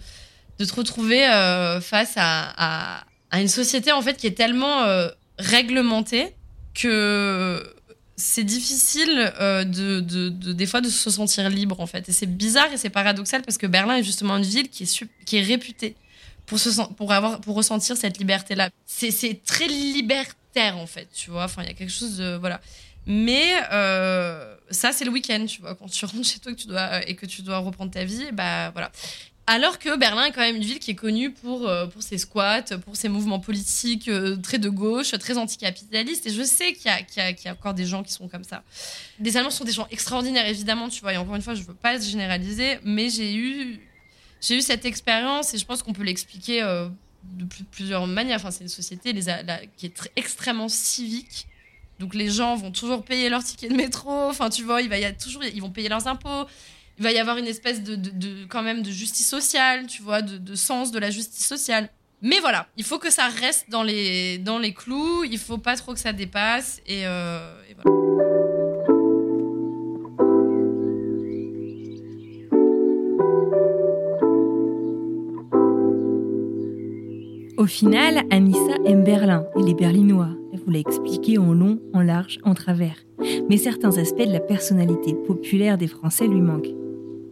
de 0.59 0.66
te 0.66 0.74
retrouver 0.74 1.26
euh, 1.28 1.82
face 1.82 2.13
à, 2.16 3.03
à, 3.32 3.41
une 3.41 3.47
société 3.47 3.91
en 3.91 4.01
fait 4.01 4.16
qui 4.16 4.28
est 4.28 4.38
tellement 4.38 4.86
réglementée 5.38 6.34
que 6.74 7.61
c'est 8.16 8.45
difficile 8.45 9.34
de, 9.39 9.99
de, 9.99 10.30
des 10.30 10.66
fois 10.66 10.80
de 10.80 10.88
se 10.88 11.09
sentir 11.09 11.49
libre 11.49 11.82
en 11.82 11.86
fait. 11.86 12.07
Et 12.07 12.13
c'est 12.13 12.28
bizarre 12.28 12.72
et 12.72 12.78
c'est 12.78 12.89
paradoxal 12.89 13.41
parce 13.41 13.57
que 13.57 13.68
Berlin 13.68 13.97
est 13.97 14.03
justement 14.03 14.38
une 14.38 14.43
ville 14.43 14.70
qui 14.70 14.84
est, 14.84 15.05
qui 15.26 15.38
est 15.38 15.41
réputée 15.41 15.97
pour, 16.45 16.59
se, 16.59 16.70
pour, 16.93 17.11
avoir, 17.11 17.41
pour 17.41 17.55
ressentir 17.55 17.97
cette 17.97 18.18
liberté-là. 18.18 18.70
C'est 18.86 19.41
très 19.45 19.68
libertaire 19.68 20.78
en 20.78 20.88
fait, 20.88 21.07
tu 21.13 21.32
vois. 21.32 21.43
Enfin, 21.43 21.63
il 21.63 21.68
y 21.68 21.72
a 21.72 21.74
quelque 21.74 21.91
chose 21.91 22.18
de. 22.18 22.36
Voilà. 22.36 22.61
Mais 23.08 23.53
euh, 23.72 24.56
ça, 24.72 24.91
c'est 24.91 25.06
le 25.06 25.12
week-end, 25.12 25.45
tu 25.47 25.62
vois. 25.62 25.76
Quand 25.76 25.88
tu 25.88 26.06
rentres 26.06 26.26
chez 26.26 26.39
toi 26.39 26.53
et 27.08 27.16
que 27.16 27.26
tu 27.26 27.41
dois 27.41 27.60
reprendre 27.60 27.91
ta 27.91 28.03
vie, 28.03 28.32
bah 28.34 28.72
voilà. 28.72 28.91
Alors 29.47 29.78
que 29.78 29.95
Berlin 29.95 30.26
est 30.26 30.32
quand 30.32 30.41
même 30.41 30.56
une 30.56 30.64
ville 30.64 30.80
qui 30.80 30.89
est 30.89 30.95
connue 30.95 31.30
pour, 31.30 31.70
euh, 31.70 31.86
pour 31.86 32.01
ses 32.01 32.18
squats, 32.18 32.64
pour 32.84 32.95
ses 32.95 33.10
mouvements 33.10 33.39
politiques 33.39 34.08
euh, 34.08 34.38
très 34.38 34.58
de 34.58 34.70
gauche, 34.70 35.12
très 35.20 35.38
anticapitalistes. 35.38 36.26
Et 36.26 36.32
je 36.32 36.41
sais 36.41 36.74
qu'il 36.74 36.91
y, 36.91 37.20
y, 37.20 37.45
y, 37.45 37.47
a 37.47 37.51
encore 37.51 37.76
des 37.76 37.86
gens 37.86 38.01
qui 38.01 38.12
sont 38.12 38.28
comme 38.28 38.43
ça. 38.43 38.64
Les 39.20 39.38
Allemands 39.38 39.51
sont 39.51 39.64
des 39.64 39.72
gens 39.72 39.88
extraordinaires, 39.91 40.47
évidemment, 40.47 40.89
tu 40.89 41.01
vois. 41.01 41.14
Et 41.14 41.18
encore 41.18 41.36
une 41.36 41.43
fois, 41.43 41.53
je 41.53 41.62
ne 41.62 41.68
veux 41.68 41.76
pas 41.76 41.99
généraliser, 41.99 42.80
mais 42.84 43.12
j'ai 43.12 43.36
eu, 43.36 43.80
eu 44.49 44.62
cette 44.62 44.86
expérience 44.86 45.53
et 45.53 45.60
je 45.60 45.66
pense 45.66 45.84
qu'on 45.84 45.93
peut 45.93 46.03
l'expliquer 46.03 46.62
de 46.62 47.45
plusieurs 47.70 48.08
manières. 48.08 48.38
Enfin, 48.38 48.49
c'est 48.49 48.64
une 48.64 48.70
société 48.70 49.14
qui 49.78 49.86
est 49.86 50.12
extrêmement 50.16 50.70
civique 50.70 51.45
donc 52.00 52.14
les 52.14 52.30
gens 52.30 52.56
vont 52.56 52.72
toujours 52.72 53.04
payer 53.04 53.30
leur 53.30 53.43
ticket 53.43 53.70
de 53.70 53.76
métro. 53.76 54.12
Enfin, 54.12 54.50
tu 54.50 54.64
vois, 54.64 54.82
il 54.82 54.89
va 54.89 54.98
y 54.98 55.06
a 55.06 55.14
toujours, 55.14 55.43
ils 55.43 55.62
vont 55.62 55.70
payer 55.70 55.89
leurs 55.89 56.08
impôts. 56.08 56.46
Il 56.98 57.04
va 57.04 57.12
y 57.12 57.18
avoir 57.18 57.38
une 57.38 57.48
espèce 57.48 57.84
de, 57.84 57.96
de, 57.96 58.46
quand 58.46 58.64
même 58.64 58.82
de 58.82 58.91
justice 58.91 59.28
sociale, 59.28 59.86
tu 59.88 60.02
vois, 60.02 60.22
de, 60.22 60.56
sens 60.56 60.91
de 60.91 61.00
la 61.00 61.10
justice 61.10 61.46
sociale. 61.46 61.89
Mais 62.22 62.39
voilà, 62.39 62.68
il 62.78 62.84
faut 62.84 63.00
que 63.00 63.12
ça 63.12 63.28
reste 63.28 63.70
dans 63.70 63.84
les, 63.84 64.38
dans 64.38 64.60
les 64.60 64.74
clous. 64.74 65.24
Il 65.26 65.38
faut 65.38 65.58
pas 65.58 65.76
trop 65.76 65.93
que 65.93 66.00
ça 66.00 66.14
dépasse. 66.14 66.82
Et 66.88 67.06
euh, 67.06 67.54
voilà. 67.76 67.91
Au 77.58 77.68
final, 77.68 78.24
Anissa 78.32 78.76
aime 78.86 79.04
Berlin 79.04 79.46
et 79.58 79.64
les 79.64 79.74
Berlinois. 79.74 80.30
Vous 80.64 80.72
l'a 80.72 80.80
expliqué 80.80 81.38
en 81.38 81.53
long, 81.53 81.80
en 81.93 82.01
large, 82.01 82.39
en 82.43 82.53
travers. 82.53 82.95
Mais 83.49 83.58
certains 83.58 83.97
aspects 83.97 84.26
de 84.26 84.32
la 84.32 84.39
personnalité 84.39 85.14
populaire 85.14 85.78
des 85.78 85.88
Français 85.88 86.28
lui 86.28 86.41
manquent. 86.41 86.74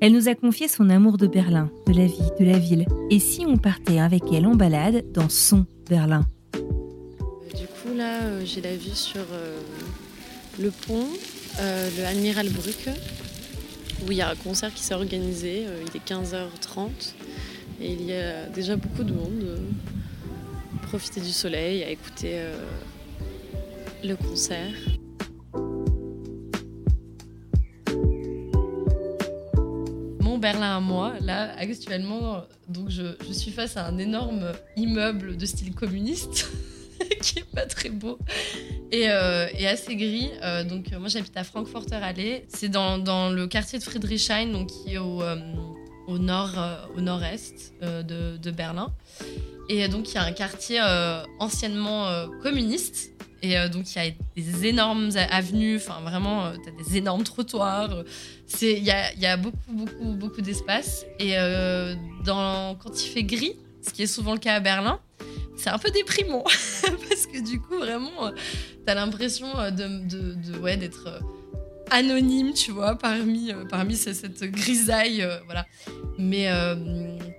Elle 0.06 0.12
nous 0.12 0.28
a 0.28 0.36
confié 0.36 0.68
son 0.68 0.90
amour 0.90 1.18
de 1.18 1.28
Berlin, 1.28 1.72
de 1.88 1.94
la 1.94 2.06
vie, 2.06 2.30
de 2.38 2.44
la 2.44 2.60
ville. 2.60 2.86
Et 3.10 3.20
si 3.20 3.46
on 3.46 3.56
partait 3.56 4.00
avec 4.00 4.24
elle 4.34 4.46
en 4.46 4.54
balade 4.54 5.06
dans 5.14 5.30
son 5.30 5.66
Berlin? 5.90 6.26
Du 6.54 7.68
coup, 7.68 7.96
là, 7.96 8.24
euh, 8.24 8.42
j'ai 8.44 8.60
la 8.60 8.76
vue 8.76 8.96
sur 8.96 9.22
euh, 9.32 9.62
le 10.60 10.72
pont, 10.72 11.08
euh, 11.60 11.90
le 11.98 12.06
Admiral 12.06 12.50
Brücke, 12.50 12.90
où 14.06 14.12
il 14.12 14.18
y 14.18 14.22
a 14.22 14.30
un 14.30 14.36
concert 14.36 14.74
qui 14.74 14.84
s'est 14.84 14.94
organisé. 14.94 15.66
il 15.88 15.96
est 15.96 16.06
15h30 16.06 16.90
et 17.80 17.94
il 17.94 18.04
y 18.04 18.14
a 18.14 18.48
déjà 18.48 18.76
beaucoup 18.76 19.04
de 19.04 19.14
monde. 19.14 19.58
profiter 20.82 21.22
du 21.22 21.32
soleil, 21.32 21.82
à 21.84 21.90
écouter 21.90 22.42
le 24.04 24.16
concert. 24.16 24.74
Berlin 30.44 30.76
à 30.76 30.80
moi, 30.82 31.14
là, 31.22 31.56
actuellement, 31.58 32.44
donc 32.68 32.90
je, 32.90 33.16
suis 33.32 33.52
face 33.52 33.78
à 33.78 33.86
un 33.86 33.98
énorme 33.98 34.52
immeuble 34.76 35.38
de 35.38 35.46
style 35.46 35.74
communiste 35.74 36.52
qui 37.22 37.40
est 37.40 37.46
pas 37.56 37.66
très 37.66 37.88
beau 37.88 38.20
et, 38.92 39.06
euh, 39.08 39.48
assez 39.66 39.96
gris. 39.96 40.32
Euh, 40.42 40.66
donc 40.66 40.92
moi 41.00 41.08
j'habite 41.08 41.38
à 41.38 41.46
Frankfurter 41.46 41.96
Allee. 41.96 42.42
C'est 42.50 42.68
dans, 42.68 43.30
le 43.30 43.48
quartier 43.48 43.80
de 43.80 43.86
Friedrichshain, 43.86 44.48
donc 44.48 44.68
qui 44.68 44.96
est 44.96 44.98
au, 44.98 45.22
euh, 45.22 45.38
au 46.08 46.18
nord, 46.18 46.52
au 46.98 47.00
nord-est 47.00 47.74
de, 47.82 48.36
de, 48.36 48.52
Berlin. 48.52 48.94
Et 49.70 49.88
donc 49.88 50.10
il 50.10 50.16
y 50.16 50.18
a 50.18 50.24
un 50.24 50.34
quartier 50.34 50.82
anciennement 51.40 52.28
communiste 52.42 53.13
et 53.44 53.58
euh, 53.58 53.68
donc, 53.68 53.94
il 53.94 54.04
y 54.04 54.08
a 54.08 54.12
des 54.42 54.68
énormes 54.68 55.10
avenues, 55.30 55.76
enfin, 55.76 56.00
vraiment, 56.00 56.46
euh, 56.46 56.54
tu 56.64 56.84
des 56.84 56.98
énormes 56.98 57.24
trottoirs. 57.24 58.04
Il 58.62 58.80
y 58.80 58.90
a, 58.90 59.38
beaucoup, 59.38 59.58
beaucoup, 59.68 60.14
beaucoup 60.14 60.42
d'espace. 60.42 61.06
Et 61.20 61.38
euh, 61.38 61.94
quand 62.26 63.04
il 63.04 63.10
fait 63.10 63.24
gris, 63.24 63.58
ce 63.86 63.92
qui 63.92 64.04
est 64.04 64.08
souvent 64.08 64.32
le 64.34 64.40
cas 64.40 64.56
à 64.56 64.60
Berlin, 64.62 64.98
c'est 65.58 65.70
un 65.70 65.78
peu 65.78 65.92
déprimant. 65.92 66.44
parce 67.10 67.28
que 67.28 67.44
du 67.44 67.60
coup, 67.60 67.78
vraiment, 67.78 68.32
tu 68.32 68.92
as 68.92 68.96
l'impression 68.96 69.48
de, 69.72 70.58
ouais, 70.60 70.78
d'être 70.78 71.20
anonyme, 71.92 72.54
tu 72.54 72.72
vois, 72.72 72.96
parmi, 72.98 73.52
parmi 73.70 73.98
cette 73.98 74.42
grisaille. 74.46 75.28
voilà. 75.46 75.66
Mais 76.18 76.48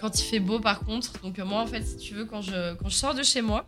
quand 0.02 0.20
il 0.20 0.24
fait 0.24 0.40
beau, 0.40 0.60
par 0.60 0.80
contre, 0.80 1.18
donc 1.22 1.38
moi, 1.38 1.62
en 1.62 1.66
fait, 1.66 1.82
si 1.82 1.96
tu 1.96 2.12
veux, 2.12 2.26
quand 2.26 2.42
je, 2.42 2.74
quand 2.74 2.90
je 2.90 2.94
sors 2.94 3.14
de 3.14 3.22
chez 3.22 3.40
moi, 3.40 3.64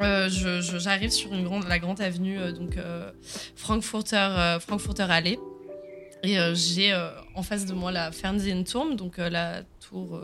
euh, 0.00 0.28
j'arrive 0.30 1.10
sur 1.10 1.30
la 1.68 1.78
grande 1.78 2.00
avenue, 2.00 2.38
euh, 2.38 2.52
donc 2.52 2.76
euh, 2.76 3.10
Frankfurter, 3.56 4.58
Frankfurter 4.60 5.06
Allee. 5.08 5.38
Et 6.24 6.36
j'ai 6.54 6.92
en 7.36 7.44
face 7.44 7.64
de 7.64 7.74
moi 7.74 7.92
la 7.92 8.10
Fernsehturm, 8.10 8.96
donc 8.96 9.18
la 9.18 9.62
tour, 9.88 10.20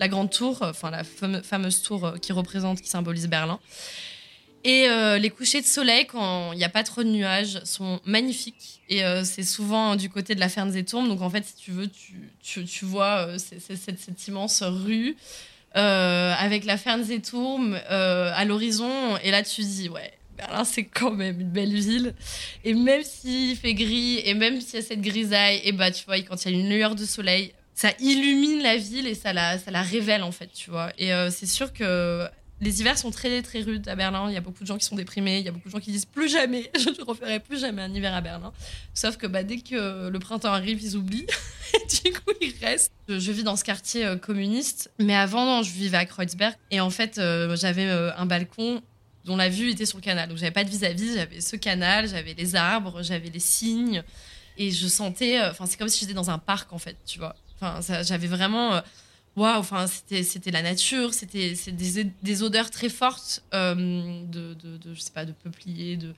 la 0.00 0.08
grande 0.08 0.30
tour, 0.30 0.58
enfin 0.62 0.90
la 0.90 1.04
fameuse 1.04 1.82
tour 1.82 2.14
qui 2.20 2.32
représente, 2.32 2.80
qui 2.80 2.88
symbolise 2.88 3.28
Berlin. 3.28 3.60
Et 4.64 4.88
les 5.20 5.30
couchers 5.30 5.60
de 5.60 5.66
soleil, 5.66 6.06
quand 6.06 6.50
il 6.52 6.58
n'y 6.58 6.64
a 6.64 6.68
pas 6.68 6.82
trop 6.82 7.04
de 7.04 7.08
nuages, 7.08 7.60
sont 7.62 8.00
magnifiques. 8.04 8.80
Et 8.88 9.02
c'est 9.22 9.44
souvent 9.44 9.94
du 9.94 10.10
côté 10.10 10.34
de 10.34 10.40
la 10.40 10.48
Fernsehturm. 10.48 11.06
Donc 11.06 11.22
en 11.22 11.30
fait, 11.30 11.44
si 11.44 11.54
tu 11.54 11.70
veux, 11.70 11.88
tu, 12.42 12.64
tu, 12.64 12.84
vois 12.84 13.38
cette, 13.38 13.76
cette, 13.76 14.26
immense 14.26 14.64
rue 14.64 15.16
euh, 15.76 16.34
avec 16.36 16.64
la 16.64 16.76
Fernsehturm 16.76 17.78
euh, 17.90 18.32
à 18.34 18.44
l'horizon. 18.44 19.16
Et 19.22 19.30
là, 19.30 19.42
tu 19.42 19.62
dis, 19.62 19.88
ouais, 19.88 20.12
Berlin, 20.36 20.64
c'est 20.64 20.84
quand 20.84 21.12
même 21.12 21.40
une 21.40 21.50
belle 21.50 21.74
ville. 21.74 22.14
Et 22.64 22.74
même 22.74 23.02
s'il 23.02 23.56
fait 23.56 23.74
gris, 23.74 24.20
et 24.24 24.34
même 24.34 24.60
s'il 24.60 24.80
y 24.80 24.82
a 24.82 24.86
cette 24.86 25.00
grisaille, 25.00 25.60
et 25.64 25.72
bah, 25.72 25.90
tu 25.90 26.04
vois, 26.04 26.18
quand 26.22 26.44
il 26.44 26.52
y 26.52 26.54
a 26.54 26.58
une 26.58 26.68
lueur 26.68 26.94
de 26.94 27.04
soleil, 27.04 27.52
ça 27.74 27.92
illumine 28.00 28.62
la 28.62 28.76
ville 28.76 29.06
et 29.06 29.14
ça 29.14 29.32
la, 29.32 29.58
ça 29.58 29.70
la 29.70 29.82
révèle, 29.82 30.22
en 30.22 30.32
fait, 30.32 30.50
tu 30.52 30.70
vois. 30.70 30.90
Et 30.98 31.12
euh, 31.12 31.30
c'est 31.30 31.46
sûr 31.46 31.72
que 31.72 32.26
les 32.60 32.80
hivers 32.80 32.98
sont 32.98 33.10
très 33.10 33.42
très 33.42 33.60
rudes 33.60 33.88
à 33.88 33.96
Berlin. 33.96 34.26
Il 34.28 34.34
y 34.34 34.36
a 34.36 34.40
beaucoup 34.40 34.62
de 34.62 34.66
gens 34.66 34.76
qui 34.76 34.84
sont 34.84 34.96
déprimés. 34.96 35.38
Il 35.38 35.44
y 35.44 35.48
a 35.48 35.52
beaucoup 35.52 35.68
de 35.68 35.72
gens 35.72 35.80
qui 35.80 35.92
disent 35.92 36.04
plus 36.04 36.28
jamais, 36.28 36.70
je 36.78 36.90
ne 36.90 37.04
referai 37.04 37.40
plus 37.40 37.60
jamais 37.60 37.82
un 37.82 37.92
hiver 37.92 38.14
à 38.14 38.20
Berlin. 38.20 38.52
Sauf 38.94 39.16
que 39.16 39.26
bah, 39.26 39.42
dès 39.42 39.58
que 39.58 40.08
le 40.08 40.18
printemps 40.18 40.52
arrive, 40.52 40.82
ils 40.82 40.96
oublient. 40.96 41.26
Du 42.04 42.12
coup, 42.12 42.32
ils 42.40 42.54
restent. 42.60 42.92
Je, 43.08 43.32
vis 43.32 43.42
dans 43.42 43.56
ce 43.56 43.64
quartier 43.64 44.04
euh, 44.04 44.16
communiste, 44.16 44.90
mais 44.98 45.14
avant, 45.14 45.62
je 45.62 45.70
vivais 45.72 45.96
à 45.96 46.04
Kreuzberg. 46.04 46.54
Et 46.70 46.80
en 46.80 46.90
fait, 46.90 47.18
euh, 47.18 47.56
j'avais 47.56 47.86
euh, 47.86 48.14
un 48.16 48.26
balcon 48.26 48.82
dont 49.24 49.36
la 49.36 49.48
vue 49.48 49.70
était 49.70 49.86
sur 49.86 49.98
le 49.98 50.02
canal. 50.02 50.28
Donc 50.28 50.38
j'avais 50.38 50.50
pas 50.50 50.64
de 50.64 50.70
vis-à-vis. 50.70 51.14
J'avais 51.14 51.40
ce 51.40 51.56
canal, 51.56 52.08
j'avais 52.08 52.34
les 52.34 52.56
arbres, 52.56 53.02
j'avais 53.02 53.30
les 53.30 53.40
signes, 53.40 54.02
et 54.56 54.70
je 54.70 54.86
sentais. 54.88 55.40
Enfin, 55.42 55.66
c'est 55.66 55.76
comme 55.76 55.88
si 55.88 56.00
j'étais 56.00 56.14
dans 56.14 56.30
un 56.30 56.38
parc 56.38 56.72
en 56.72 56.78
fait, 56.78 56.96
tu 57.06 57.18
vois. 57.18 57.36
Enfin, 57.60 57.80
j'avais 58.02 58.26
vraiment 58.26 58.80
enfin, 59.48 59.86
c'était, 59.86 60.50
la 60.50 60.62
nature, 60.62 61.14
c'était 61.14 61.54
des, 61.72 62.04
des, 62.22 62.42
odeurs 62.42 62.70
très 62.70 62.88
fortes 62.88 63.42
euh, 63.54 63.74
de, 63.74 64.54
de, 64.54 64.76
de, 64.76 64.94
je 64.94 65.00
sais 65.00 65.12
pas, 65.12 65.24
de 65.24 65.32
peuplier, 65.32 65.96
de, 65.96 66.14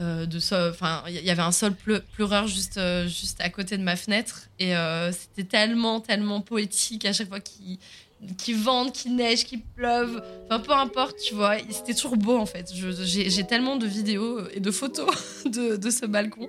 euh, 0.00 0.26
de 0.26 0.38
sol. 0.38 0.70
Enfin, 0.70 1.02
il 1.08 1.14
y 1.14 1.30
avait 1.30 1.42
un 1.42 1.52
sol 1.52 1.74
pleureur 2.14 2.46
juste, 2.46 2.76
euh, 2.76 3.06
juste 3.06 3.40
à 3.40 3.50
côté 3.50 3.78
de 3.78 3.82
ma 3.82 3.96
fenêtre. 3.96 4.48
Et 4.58 4.74
c'était 5.12 5.48
tellement, 5.48 6.00
tellement 6.00 6.40
poétique 6.40 7.04
à 7.04 7.12
chaque 7.12 7.28
fois 7.28 7.40
qu'il 7.40 7.78
qui 8.36 8.52
vente, 8.52 8.92
qui 8.92 9.08
neige, 9.08 9.44
qui 9.44 9.56
pleuve, 9.56 10.22
enfin 10.44 10.60
peu 10.60 10.72
importe, 10.72 11.16
tu 11.18 11.34
vois, 11.34 11.56
c'était 11.70 11.94
toujours 11.94 12.18
beau 12.18 12.36
en 12.36 12.44
fait. 12.44 12.70
J'ai 12.74 13.46
tellement 13.46 13.76
de 13.76 13.86
vidéos 13.86 14.46
et 14.50 14.60
de 14.60 14.70
photos 14.70 15.08
de, 15.46 15.76
de 15.76 15.90
ce 15.90 16.04
balcon. 16.04 16.46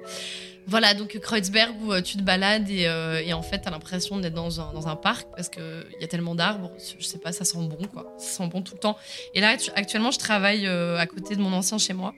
Voilà, 0.68 0.94
donc 0.94 1.18
Kreuzberg 1.20 1.76
où 1.82 1.92
euh, 1.92 2.02
tu 2.02 2.18
te 2.18 2.22
balades 2.22 2.70
et, 2.70 2.88
euh, 2.88 3.22
et 3.26 3.34
en 3.34 3.42
fait, 3.42 3.60
t'as 3.60 3.72
l'impression 3.72 4.20
d'être 4.20 4.34
dans 4.34 4.62
un, 4.62 4.74
dans 4.74 4.88
un 4.88 4.96
parc 4.96 5.28
parce 5.36 5.50
qu'il 5.50 5.86
y 6.00 6.04
a 6.04 6.08
tellement 6.08 6.36
d'arbres. 6.36 6.72
Je 7.00 7.06
sais 7.06 7.18
pas, 7.18 7.32
ça 7.32 7.46
sent 7.46 7.58
bon 7.58 7.88
quoi. 7.92 8.14
Ça 8.18 8.38
sent 8.38 8.48
bon 8.48 8.62
tout 8.62 8.76
le 8.76 8.80
temps. 8.80 8.98
Et 9.34 9.42
là, 9.42 9.56
actuellement, 9.76 10.12
je 10.12 10.20
travaille 10.20 10.68
euh, 10.68 10.98
à 10.98 11.08
côté 11.08 11.36
de 11.36 11.42
mon 11.42 11.52
ancien 11.54 11.78
chez 11.78 11.94
moi 11.94 12.14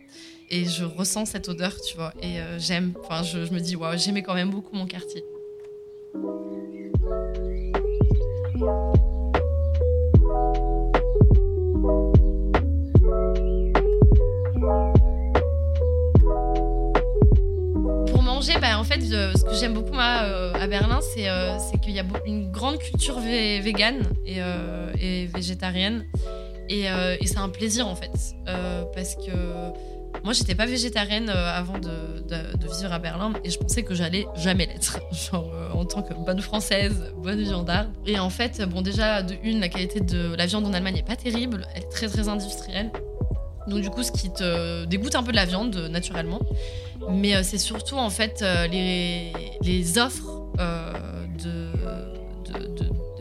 et 0.49 0.65
je 0.65 0.83
ressens 0.83 1.25
cette 1.25 1.47
odeur, 1.47 1.73
tu 1.81 1.95
vois. 1.95 2.13
Et 2.21 2.35
j'aime. 2.59 2.93
Enfin, 3.03 3.23
je, 3.23 3.45
je 3.45 3.51
me 3.51 3.59
dis, 3.59 3.75
waouh, 3.75 3.97
j'aimais 3.97 4.21
quand 4.21 4.35
même 4.35 4.51
beaucoup 4.51 4.75
mon 4.75 4.85
quartier. 4.85 5.23
Bah, 18.59 18.79
en 18.79 18.83
fait, 18.83 19.01
ce 19.01 19.43
que 19.43 19.53
j'aime 19.55 19.73
beaucoup 19.73 19.95
euh, 19.95 20.53
à 20.53 20.67
Berlin, 20.67 20.99
c'est 21.13 21.29
euh, 21.29 21.57
qu'il 21.81 21.93
y 21.93 21.99
a 21.99 22.03
une 22.25 22.51
grande 22.51 22.77
culture 22.77 23.19
végane 23.19 24.03
et, 24.25 24.37
euh, 24.39 25.27
végétarienne. 25.33 26.05
Et, 26.69 26.85
c'est 27.25 27.37
un 27.37 27.49
plaisir, 27.49 27.87
en 27.87 27.95
fait. 27.95 28.11
parce 28.93 29.15
que 29.15 29.31
moi, 30.23 30.33
j'étais 30.33 30.55
pas 30.55 30.65
végétarienne 30.65 31.29
avant 31.29 31.79
de, 31.79 32.23
de, 32.27 32.67
vivre 32.79 32.93
à 32.93 32.99
Berlin 32.99 33.33
et 33.43 33.49
je 33.49 33.57
pensais 33.57 33.83
que 33.83 33.93
j'allais 33.93 34.25
jamais 34.35 34.65
l'être. 34.65 34.99
Genre, 35.11 35.51
en 35.73 35.85
tant 35.85 36.01
que 36.01 36.13
bonne 36.13 36.41
française, 36.41 37.13
bonne 37.17 37.41
viandarde. 37.41 37.89
Et 38.05 38.19
en 38.19 38.29
fait, 38.29 38.61
bon, 38.63 38.81
déjà, 38.81 39.21
de 39.21 39.35
une, 39.43 39.59
la 39.59 39.69
qualité 39.69 39.99
de 39.99 40.35
la 40.35 40.45
viande 40.45 40.65
en 40.65 40.73
Allemagne 40.73 40.95
n'est 40.95 41.03
pas 41.03 41.15
terrible. 41.15 41.65
Elle 41.75 41.83
est 41.83 41.89
très, 41.89 42.07
très 42.07 42.29
industrielle. 42.29 42.91
Donc 43.67 43.81
du 43.81 43.89
coup, 43.89 44.03
ce 44.03 44.11
qui 44.11 44.31
te 44.31 44.85
dégoûte 44.85 45.15
un 45.15 45.23
peu 45.23 45.31
de 45.31 45.37
la 45.37 45.45
viande, 45.45 45.75
naturellement. 45.91 46.39
Mais 47.09 47.35
euh, 47.35 47.41
c'est 47.43 47.57
surtout, 47.57 47.95
en 47.95 48.09
fait, 48.09 48.41
euh, 48.41 48.67
les, 48.67 49.97
offres 49.97 50.43
euh, 50.59 50.91
de, 51.43 51.67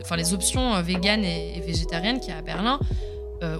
Enfin, 0.01 0.17
les 0.17 0.33
options 0.33 0.81
véganes 0.81 1.23
et, 1.23 1.61
végétariennes 1.65 2.19
qu'il 2.19 2.29
y 2.29 2.33
a 2.33 2.39
à 2.39 2.41
Berlin, 2.41 2.79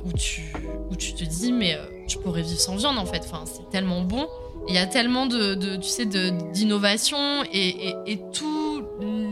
où, 0.05 0.13
tu, 0.13 0.53
où 0.89 0.95
tu 0.95 1.13
te 1.13 1.23
dis, 1.23 1.51
mais 1.51 1.77
je 2.07 2.17
pourrais 2.17 2.41
vivre 2.41 2.59
sans 2.59 2.75
viande, 2.75 2.97
en 2.97 3.05
fait. 3.05 3.21
Enfin, 3.25 3.43
c'est 3.45 3.69
tellement 3.69 4.01
bon. 4.01 4.27
Il 4.67 4.75
y 4.75 4.77
a 4.77 4.85
tellement 4.85 5.25
de, 5.25 5.55
tu 5.77 5.87
sais, 5.87 6.05
d'innovation 6.05 7.43
et, 7.51 7.95
toutes 8.33 9.31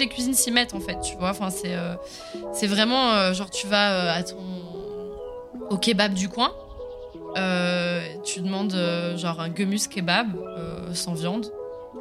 les 0.00 0.08
cuisines 0.08 0.34
s'y 0.34 0.50
mettent 0.52 0.74
en 0.74 0.80
fait, 0.80 0.98
tu 1.00 1.16
vois. 1.16 1.30
Enfin, 1.30 1.50
c'est 1.50 1.76
c'est 2.52 2.66
vraiment 2.66 3.32
genre 3.32 3.50
tu 3.50 3.66
vas 3.66 4.14
à 4.14 4.22
ton 4.22 4.61
au 5.72 5.78
kebab 5.78 6.12
du 6.12 6.28
coin. 6.28 6.52
Euh, 7.36 8.06
tu 8.24 8.40
demandes 8.40 8.74
euh, 8.74 9.16
genre 9.16 9.40
un 9.40 9.48
gummus 9.48 9.88
kebab 9.88 10.28
euh, 10.36 10.92
sans 10.92 11.14
viande. 11.14 11.46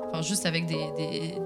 Enfin, 0.09 0.21
juste 0.21 0.45
avec 0.45 0.65
des, 0.65 0.77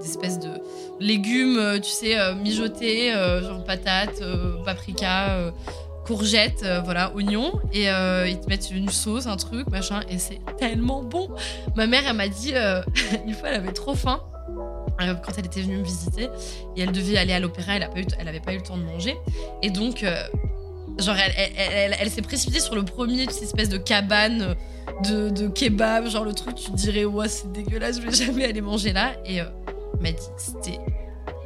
espèces 0.04 0.40
de 0.40 0.50
légumes, 0.98 1.78
tu 1.80 1.90
sais, 1.90 2.16
mijotés, 2.34 3.12
genre 3.12 3.62
patates, 3.64 4.20
paprika, 4.64 5.52
courgettes, 6.04 6.64
voilà, 6.84 7.14
oignons. 7.14 7.52
Et 7.72 7.84
ils 7.84 8.40
te 8.40 8.48
mettent 8.48 8.72
une 8.72 8.88
sauce, 8.88 9.26
un 9.26 9.36
truc, 9.36 9.68
machin. 9.68 10.00
Et 10.08 10.18
c'est 10.18 10.40
tellement 10.58 11.04
bon. 11.04 11.28
Ma 11.76 11.86
mère, 11.86 12.02
elle 12.08 12.16
m'a 12.16 12.26
dit, 12.26 12.54
une 13.26 13.34
fois, 13.34 13.50
elle 13.50 13.56
avait 13.56 13.72
trop 13.72 13.94
faim 13.94 14.20
quand 14.98 15.32
elle 15.36 15.46
était 15.46 15.60
venue 15.60 15.76
me 15.76 15.84
visiter 15.84 16.30
et 16.74 16.80
elle 16.80 16.90
devait 16.90 17.18
aller 17.18 17.34
à 17.34 17.38
l'opéra, 17.38 17.74
elle 17.76 18.24
n'avait 18.24 18.40
pas 18.40 18.54
eu 18.54 18.56
le 18.56 18.62
temps 18.62 18.78
de 18.78 18.82
manger. 18.82 19.14
Et 19.62 19.70
donc, 19.70 20.04
Genre, 20.98 21.16
elle, 21.16 22.10
s'est 22.10 22.22
précipitée 22.22 22.60
sur 22.60 22.74
le 22.74 22.84
premier, 22.84 23.26
cette 23.30 23.42
espèce 23.42 23.68
de 23.68 23.76
cabane 23.76 24.56
de, 25.04 25.28
de, 25.28 25.48
kebab. 25.48 26.08
Genre, 26.08 26.24
le 26.24 26.32
truc, 26.32 26.54
tu 26.54 26.70
dirais, 26.70 27.04
ouais, 27.04 27.28
c'est 27.28 27.52
dégueulasse, 27.52 28.00
je 28.00 28.06
vais 28.06 28.12
jamais 28.12 28.44
aller 28.44 28.60
manger 28.60 28.92
là. 28.92 29.12
Et 29.24 29.40
euh, 29.40 29.44
m'a 30.00 30.10
dit 30.10 30.18
c'était 30.36 30.78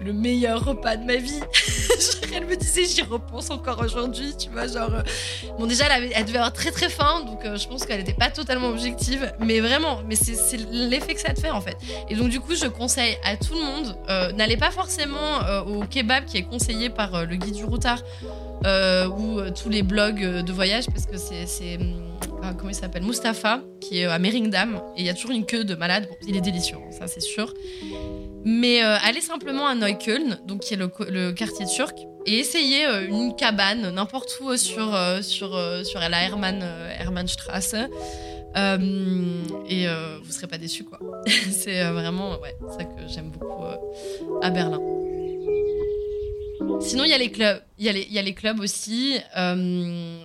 le 0.04 0.12
meilleur 0.12 0.64
repas 0.64 0.96
de 0.96 1.04
ma 1.04 1.16
vie. 1.16 1.40
elle 2.34 2.46
me 2.46 2.56
disait, 2.56 2.84
j'y 2.84 3.02
repense 3.02 3.50
encore 3.50 3.80
aujourd'hui, 3.80 4.34
tu 4.38 4.50
vois, 4.50 4.66
genre... 4.66 4.94
Euh, 4.94 5.02
bon, 5.58 5.66
déjà, 5.66 5.84
elle, 5.96 6.24
devait 6.24 6.38
avoir 6.38 6.52
très 6.52 6.70
très 6.70 6.88
faim, 6.88 7.24
donc 7.26 7.44
euh, 7.44 7.56
je 7.56 7.68
pense 7.68 7.84
qu'elle 7.84 7.98
n'était 7.98 8.14
pas 8.14 8.30
totalement 8.30 8.68
objective, 8.68 9.32
mais 9.40 9.60
vraiment, 9.60 10.00
mais 10.06 10.14
c'est 10.14 10.56
l'effet 10.70 11.14
que 11.14 11.20
ça 11.20 11.32
te 11.34 11.40
fait, 11.40 11.50
en 11.50 11.60
fait. 11.60 11.76
Et 12.08 12.14
donc, 12.14 12.28
du 12.28 12.40
coup, 12.40 12.54
je 12.54 12.66
conseille 12.66 13.16
à 13.24 13.36
tout 13.36 13.54
le 13.54 13.60
monde, 13.60 13.96
euh, 14.08 14.32
n'allez 14.32 14.56
pas 14.56 14.70
forcément 14.70 15.40
au 15.66 15.84
kebab 15.84 16.24
qui 16.24 16.38
est 16.38 16.42
conseillé 16.42 16.90
par 16.90 17.24
le 17.24 17.36
guide 17.36 17.54
du 17.54 17.64
routard, 17.64 18.02
ou 19.18 19.40
tous 19.50 19.68
les 19.68 19.82
blogs 19.82 20.42
de 20.42 20.52
voyage, 20.52 20.86
parce 20.86 21.06
que 21.06 21.16
c'est... 21.16 21.76
Hum, 21.76 22.06
comment 22.56 22.70
il 22.70 22.74
s'appelle 22.74 23.02
Mustapha, 23.02 23.60
qui 23.80 24.00
est 24.00 24.06
à 24.06 24.18
Meringdam, 24.18 24.80
et 24.96 25.00
il 25.00 25.06
y 25.06 25.10
a 25.10 25.14
toujours 25.14 25.32
une 25.32 25.44
queue 25.44 25.64
de 25.64 25.74
malade. 25.74 26.06
Bon, 26.08 26.16
il 26.26 26.36
est 26.36 26.40
délicieux, 26.40 26.76
hein, 26.76 26.90
ça 26.90 27.06
c'est 27.06 27.20
sûr. 27.20 27.52
Mais 28.44 28.82
euh, 28.82 28.96
allez 29.02 29.20
simplement 29.20 29.66
à 29.66 29.74
Neukölln, 29.74 30.40
donc 30.46 30.60
qui 30.60 30.74
est 30.74 30.76
le, 30.76 31.32
quartier 31.32 31.66
turc, 31.66 31.98
et 32.26 32.38
essayez 32.38 32.86
euh, 32.86 33.06
une 33.06 33.34
cabane 33.36 33.90
n'importe 33.90 34.38
où 34.40 34.56
sur, 34.56 34.94
euh, 34.94 35.20
sur, 35.22 35.58
sur 35.84 36.00
la 36.00 36.22
Hermann, 36.22 36.62
Hermannstrasse. 36.98 37.74
et 38.54 39.86
vous 40.22 40.32
serez 40.32 40.46
pas 40.46 40.58
déçus, 40.58 40.84
quoi. 40.84 40.98
c'est 41.50 41.84
vraiment 41.90 42.38
ouais, 42.40 42.56
ça 42.76 42.84
que 42.84 43.08
j'aime 43.08 43.30
beaucoup 43.30 43.64
à 44.42 44.50
Berlin. 44.50 44.80
Sinon, 46.80 47.04
il 47.04 47.10
y 47.10 47.14
a 47.14 47.18
les 47.18 47.30
clubs. 47.30 47.60
Il 47.78 47.86
y, 47.86 48.14
y, 48.14 48.18
a 48.18 48.22
les 48.22 48.34
clubs 48.34 48.60
aussi. 48.60 49.18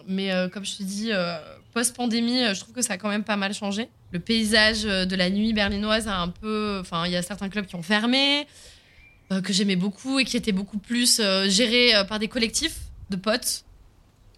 mais 0.08 0.32
comme 0.54 0.64
je 0.64 0.78
te 0.78 0.84
dis, 0.84 1.12
post-pandémie, 1.74 2.54
je 2.54 2.60
trouve 2.62 2.74
que 2.74 2.82
ça 2.82 2.94
a 2.94 2.98
quand 2.98 3.10
même 3.10 3.26
pas 3.26 3.36
mal 3.36 3.54
changé 3.54 3.90
le 4.16 4.22
paysage 4.22 4.86
euh, 4.86 5.06
de 5.06 5.16
la 5.18 5.30
nuit 5.30 5.52
berlinoise 5.52 6.08
a 6.08 6.18
un 6.18 6.30
peu. 6.30 6.78
Enfin, 6.80 7.06
il 7.06 7.12
y 7.12 7.18
a 7.18 7.22
certains 7.22 7.50
clubs 7.50 7.66
qui 7.66 7.76
ont 7.76 7.84
fermé, 7.84 8.48
euh, 9.32 9.42
que 9.42 9.52
j'aimais 9.52 9.76
beaucoup 9.76 10.20
et 10.20 10.24
qui 10.24 10.38
étaient 10.38 10.54
beaucoup 10.54 10.78
plus 10.78 11.20
euh, 11.20 11.50
gérés 11.50 11.92
par 12.08 12.18
des 12.20 12.30
collectifs 12.30 12.80
de 13.10 13.18
potes. 13.18 13.66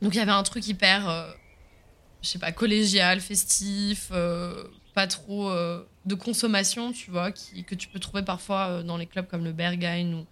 Donc 0.02 0.16
il 0.16 0.18
y 0.18 0.22
avait 0.22 0.32
un 0.32 0.44
truc 0.44 0.68
hyper, 0.68 1.28
je 2.22 2.28
sais 2.28 2.40
pas, 2.40 2.52
collégial, 2.52 3.20
festif, 3.20 4.12
pas 4.94 5.08
trop 5.08 5.52
de 6.06 6.16
consommation, 6.16 6.92
tu 6.92 7.10
vois, 7.10 7.32
qui, 7.32 7.64
que 7.64 7.74
tu 7.74 7.88
peux 7.88 7.98
trouver 7.98 8.22
parfois 8.22 8.84
dans 8.84 8.98
les 8.98 9.08
clubs 9.08 9.26
comme 9.26 9.44
le 9.44 9.54
Berghain 9.54 10.14
ou 10.14 10.26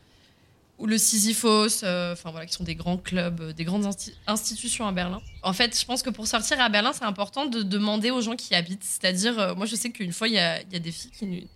ou 0.78 0.88
le 0.88 0.98
Sisyphos, 0.98 1.84
euh, 1.84 2.16
voilà, 2.24 2.46
qui 2.46 2.54
sont 2.54 2.64
des 2.64 2.76
grands 2.76 2.98
clubs, 2.98 3.40
euh, 3.40 3.54
des 3.54 3.64
grandes 3.64 3.90
institutions 4.28 4.86
à 4.86 4.92
Berlin. 4.92 5.22
En 5.42 5.54
fait, 5.54 5.80
je 5.80 5.86
pense 5.86 6.04
que 6.04 6.10
pour 6.10 6.28
sortir 6.28 6.60
à 6.60 6.68
Berlin, 6.68 6.92
c'est 6.94 7.06
important 7.06 7.46
de 7.46 7.62
demander 7.62 8.12
aux 8.12 8.22
gens 8.22 8.36
qui 8.36 8.54
habitent. 8.56 8.84
C'est-à-dire, 8.84 9.40
euh, 9.40 9.56
moi, 9.56 9.66
je 9.66 9.76
sais 9.76 9.90
qu'une 9.92 10.12
fois, 10.12 10.28
il 10.28 10.34
y 10.34 10.40
a, 10.40 10.64
des 10.64 10.92
filles 10.92 11.48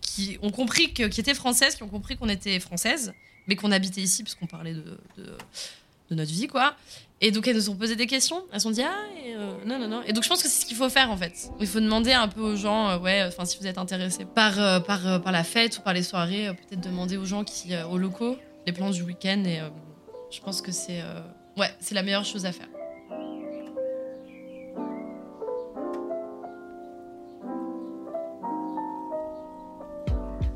qui, 0.00 0.38
ont 0.40 0.50
compris 0.50 0.94
que, 0.94 1.02
étaient 1.02 1.34
françaises, 1.34 1.74
qui 1.74 1.82
ont 1.82 1.88
compris 1.88 2.16
qu'on 2.16 2.28
était 2.28 2.58
françaises, 2.58 3.12
mais 3.46 3.54
qu'on 3.54 3.70
habitait 3.70 4.00
ici 4.00 4.22
parce 4.22 4.34
qu'on 4.34 4.46
parlait 4.46 4.74
de, 4.74 5.36
notre 6.10 6.32
vie, 6.32 6.46
quoi. 6.46 6.76
Et 7.20 7.32
donc, 7.32 7.48
elles 7.48 7.56
nous 7.56 7.70
ont 7.70 7.76
posé 7.76 7.96
des 7.96 8.06
questions. 8.06 8.44
Elles 8.52 8.60
se 8.60 8.64
sont 8.64 8.70
dit, 8.70 8.82
ah, 8.82 8.94
non, 9.66 9.78
non, 9.78 9.88
non. 9.88 10.02
Et 10.06 10.12
donc, 10.12 10.22
je 10.22 10.28
pense 10.28 10.42
que 10.42 10.48
c'est 10.48 10.62
ce 10.62 10.66
qu'il 10.66 10.76
faut 10.76 10.88
faire, 10.88 11.10
en 11.10 11.16
fait. 11.16 11.50
Il 11.60 11.66
faut 11.66 11.80
demander 11.80 12.12
un 12.12 12.28
peu 12.28 12.40
aux 12.40 12.56
gens, 12.56 12.98
ouais, 12.98 13.24
enfin, 13.26 13.44
si 13.44 13.58
vous 13.58 13.66
êtes 13.66 13.78
intéressés 13.78 14.24
par 14.24 14.56
la 14.56 15.44
fête 15.44 15.78
ou 15.78 15.80
par 15.82 15.92
les 15.92 16.02
soirées, 16.02 16.50
peut-être 16.68 16.80
demander 16.80 17.16
aux 17.16 17.24
gens 17.24 17.42
qui, 17.42 17.74
aux 17.90 17.98
locaux, 17.98 18.38
les 18.66 18.72
plans 18.72 18.90
du 18.90 19.02
week-end 19.02 19.42
et 19.46 19.60
euh, 19.60 19.68
je 20.30 20.40
pense 20.40 20.60
que 20.62 20.72
c'est 20.72 21.00
euh, 21.00 21.20
ouais, 21.56 21.68
c'est 21.80 21.94
la 21.94 22.02
meilleure 22.02 22.24
chose 22.24 22.46
à 22.46 22.52
faire. 22.52 22.68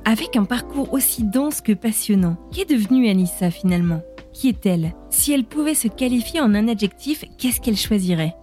Avec 0.04 0.36
un 0.36 0.44
parcours 0.44 0.94
aussi 0.94 1.22
dense 1.22 1.60
que 1.60 1.72
passionnant, 1.72 2.36
qu'est 2.50 2.64
devenue 2.64 3.10
Anissa 3.10 3.50
finalement? 3.50 4.00
Qui 4.32 4.48
est-elle? 4.48 4.94
Si 5.10 5.32
elle 5.32 5.44
pouvait 5.44 5.74
se 5.74 5.88
qualifier 5.88 6.40
en 6.40 6.54
un 6.54 6.68
adjectif, 6.68 7.24
qu'est-ce 7.36 7.60
qu'elle 7.60 7.76
choisirait? 7.76 8.34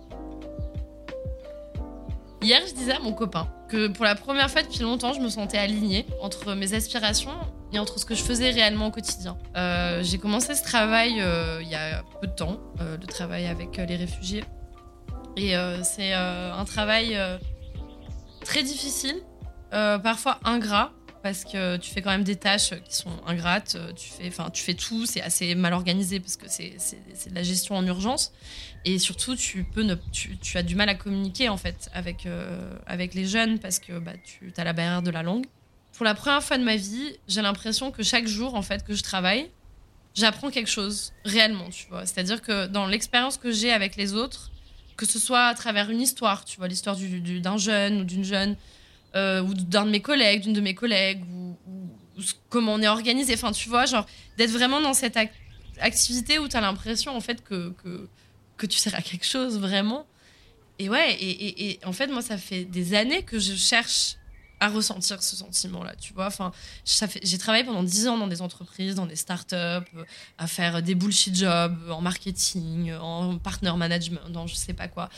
Hier, 2.44 2.62
je 2.68 2.74
disais 2.76 2.92
à 2.92 3.00
mon 3.00 3.14
copain 3.14 3.48
que 3.68 3.88
pour 3.88 4.06
la 4.06 4.14
première 4.14 4.52
fois 4.52 4.62
depuis 4.62 4.82
longtemps, 4.82 5.14
je 5.14 5.20
me 5.20 5.30
sentais 5.30 5.58
alignée 5.58 6.06
entre 6.22 6.54
mes 6.54 6.76
aspirations 6.76 7.32
entre 7.80 8.00
ce 8.00 8.06
que 8.06 8.16
je 8.16 8.24
faisais 8.24 8.52
réellement 8.52 8.88
au 8.88 8.92
quotidien. 8.92 9.38
Euh, 9.56 10.04
j'ai 10.04 10.18
commencé 10.18 10.56
ce 10.56 10.64
travail 10.64 11.22
euh, 11.22 11.60
il 11.62 11.70
y 11.70 11.76
a 11.76 12.04
peu 12.22 12.28
de 12.28 12.32
temps, 12.32 12.60
euh, 12.82 12.98
le 12.98 13.08
travail 13.08 13.46
avec 13.48 13.78
les 13.78 13.96
réfugiés. 13.96 14.44
Et 15.38 15.54
c'est 15.84 16.14
un 16.14 16.64
travail 16.64 17.20
très 18.46 18.64
difficile, 18.64 19.16
parfois 19.70 20.40
ingrat, 20.46 20.94
parce 21.24 21.44
que 21.44 21.76
tu 21.76 21.92
fais 21.92 22.02
quand 22.02 22.12
même 22.12 22.24
des 22.24 22.38
tâches 22.38 22.70
qui 22.70 22.96
sont 22.96 23.12
ingrates, 23.28 23.76
tu 23.98 24.10
fais, 24.12 24.32
tu 24.54 24.64
fais 24.64 24.76
tout, 24.76 25.06
c'est 25.06 25.22
assez 25.22 25.54
mal 25.54 25.74
organisé 25.74 26.22
parce 26.22 26.38
que 26.38 26.48
c'est 26.48 26.78
de 27.30 27.36
la 27.36 27.44
gestion 27.44 27.76
en 27.76 27.86
urgence. 27.86 28.32
Et 28.86 28.98
surtout, 28.98 29.36
tu, 29.36 29.66
peux 29.66 29.84
ne, 29.84 29.96
tu, 30.14 30.58
as 30.58 30.64
du 30.64 30.76
mal 30.76 30.88
à 30.88 30.96
communiquer 30.96 31.50
en 31.50 31.58
fait 31.58 31.90
avec, 31.94 32.26
avec 32.88 33.14
les 33.14 33.26
jeunes 33.26 33.60
parce 33.60 33.80
que 33.80 34.00
bah, 34.00 34.14
tu 34.24 34.54
as 34.56 34.64
la 34.64 34.72
barrière 34.72 35.02
de 35.02 35.12
la 35.12 35.22
langue 35.22 35.48
pour 35.96 36.06
la 36.06 36.14
première 36.14 36.44
fois 36.44 36.58
de 36.58 36.64
ma 36.64 36.76
vie, 36.76 37.16
j'ai 37.28 37.42
l'impression 37.42 37.92
que 37.92 38.04
chaque 38.04 38.28
jour, 38.28 38.56
en 38.56 38.62
fait, 38.62 38.84
que 38.84 38.94
je 38.94 39.02
travaille, 39.02 39.50
j'apprends 40.14 40.52
quelque 40.52 40.70
chose 40.70 41.14
réellement, 41.24 41.70
tu 41.70 41.88
vois. 41.90 42.06
C'est-à-dire 42.06 42.42
que 42.42 42.68
dans 42.68 42.86
l'expérience 42.86 43.38
que 43.38 43.52
j'ai 43.52 43.72
avec 43.72 43.96
les 43.96 44.14
autres, 44.14 44.52
que 44.98 45.06
ce 45.06 45.20
soit 45.20 45.46
à 45.46 45.54
travers 45.54 45.90
une 45.90 46.02
histoire, 46.02 46.44
tu 46.44 46.58
vois, 46.58 46.68
l'histoire 46.68 46.98
d'un 46.98 47.58
jeune 47.58 48.02
ou 48.02 48.04
d'une 48.04 48.26
jeune, 48.26 48.58
euh, 49.16 49.42
ou 49.42 49.54
d'un 49.54 49.86
de 49.86 49.92
mes 49.92 50.02
collègues, 50.02 50.42
d'une 50.42 50.54
de 50.54 50.62
mes 50.62 50.76
collègues, 50.76 51.24
ou, 51.30 51.58
comment 52.50 52.74
on 52.74 52.82
est 52.82 52.88
organisé, 52.88 53.34
enfin, 53.34 53.52
tu 53.52 53.70
vois, 53.70 53.86
genre, 53.86 54.06
d'être 54.38 54.52
vraiment 54.52 54.82
dans 54.82 54.94
cette 54.94 55.18
activité 55.80 56.40
où 56.40 56.48
tu 56.48 56.58
as 56.58 56.62
l'impression, 56.62 57.16
en 57.16 57.22
fait, 57.22 57.42
que, 57.44 57.74
que, 57.84 58.08
que, 58.58 58.66
tu 58.66 58.78
sers 58.78 58.96
à 58.96 59.02
quelque 59.02 59.26
chose, 59.26 59.60
vraiment. 59.60 60.06
Et 60.80 60.90
ouais, 60.90 61.14
et, 61.14 61.70
et 61.70 61.80
en 61.86 61.94
fait, 61.94 62.08
moi, 62.08 62.22
ça 62.22 62.38
fait 62.38 62.66
des 62.66 62.94
années 62.96 63.24
que 63.24 63.40
je 63.40 63.54
cherche 63.56 64.18
à 64.60 64.70
ressentir 64.70 65.22
ce 65.22 65.36
sentiment-là, 65.36 65.96
tu 66.00 66.14
vois. 66.14 66.28
Enfin, 66.28 66.52
j'ai 66.86 67.38
travaillé 67.38 67.64
pendant 67.64 67.84
10 67.84 68.08
ans 68.08 68.18
dans 68.18 68.28
des 68.28 68.42
entreprises, 68.42 68.96
dans 68.96 69.06
des 69.06 69.16
startups, 69.16 69.56
euh, 69.56 69.82
à 70.38 70.48
faire 70.48 70.82
des 70.82 70.96
bullshit 70.96 71.36
jobs, 71.36 71.78
en 71.90 72.02
marketing, 72.02 72.94
en 72.94 73.38
partner 73.38 73.74
management, 73.76 74.30
dans 74.30 74.48
je 74.48 74.56
sais 74.56 74.74
pas 74.74 74.88
quoi. 74.88 75.10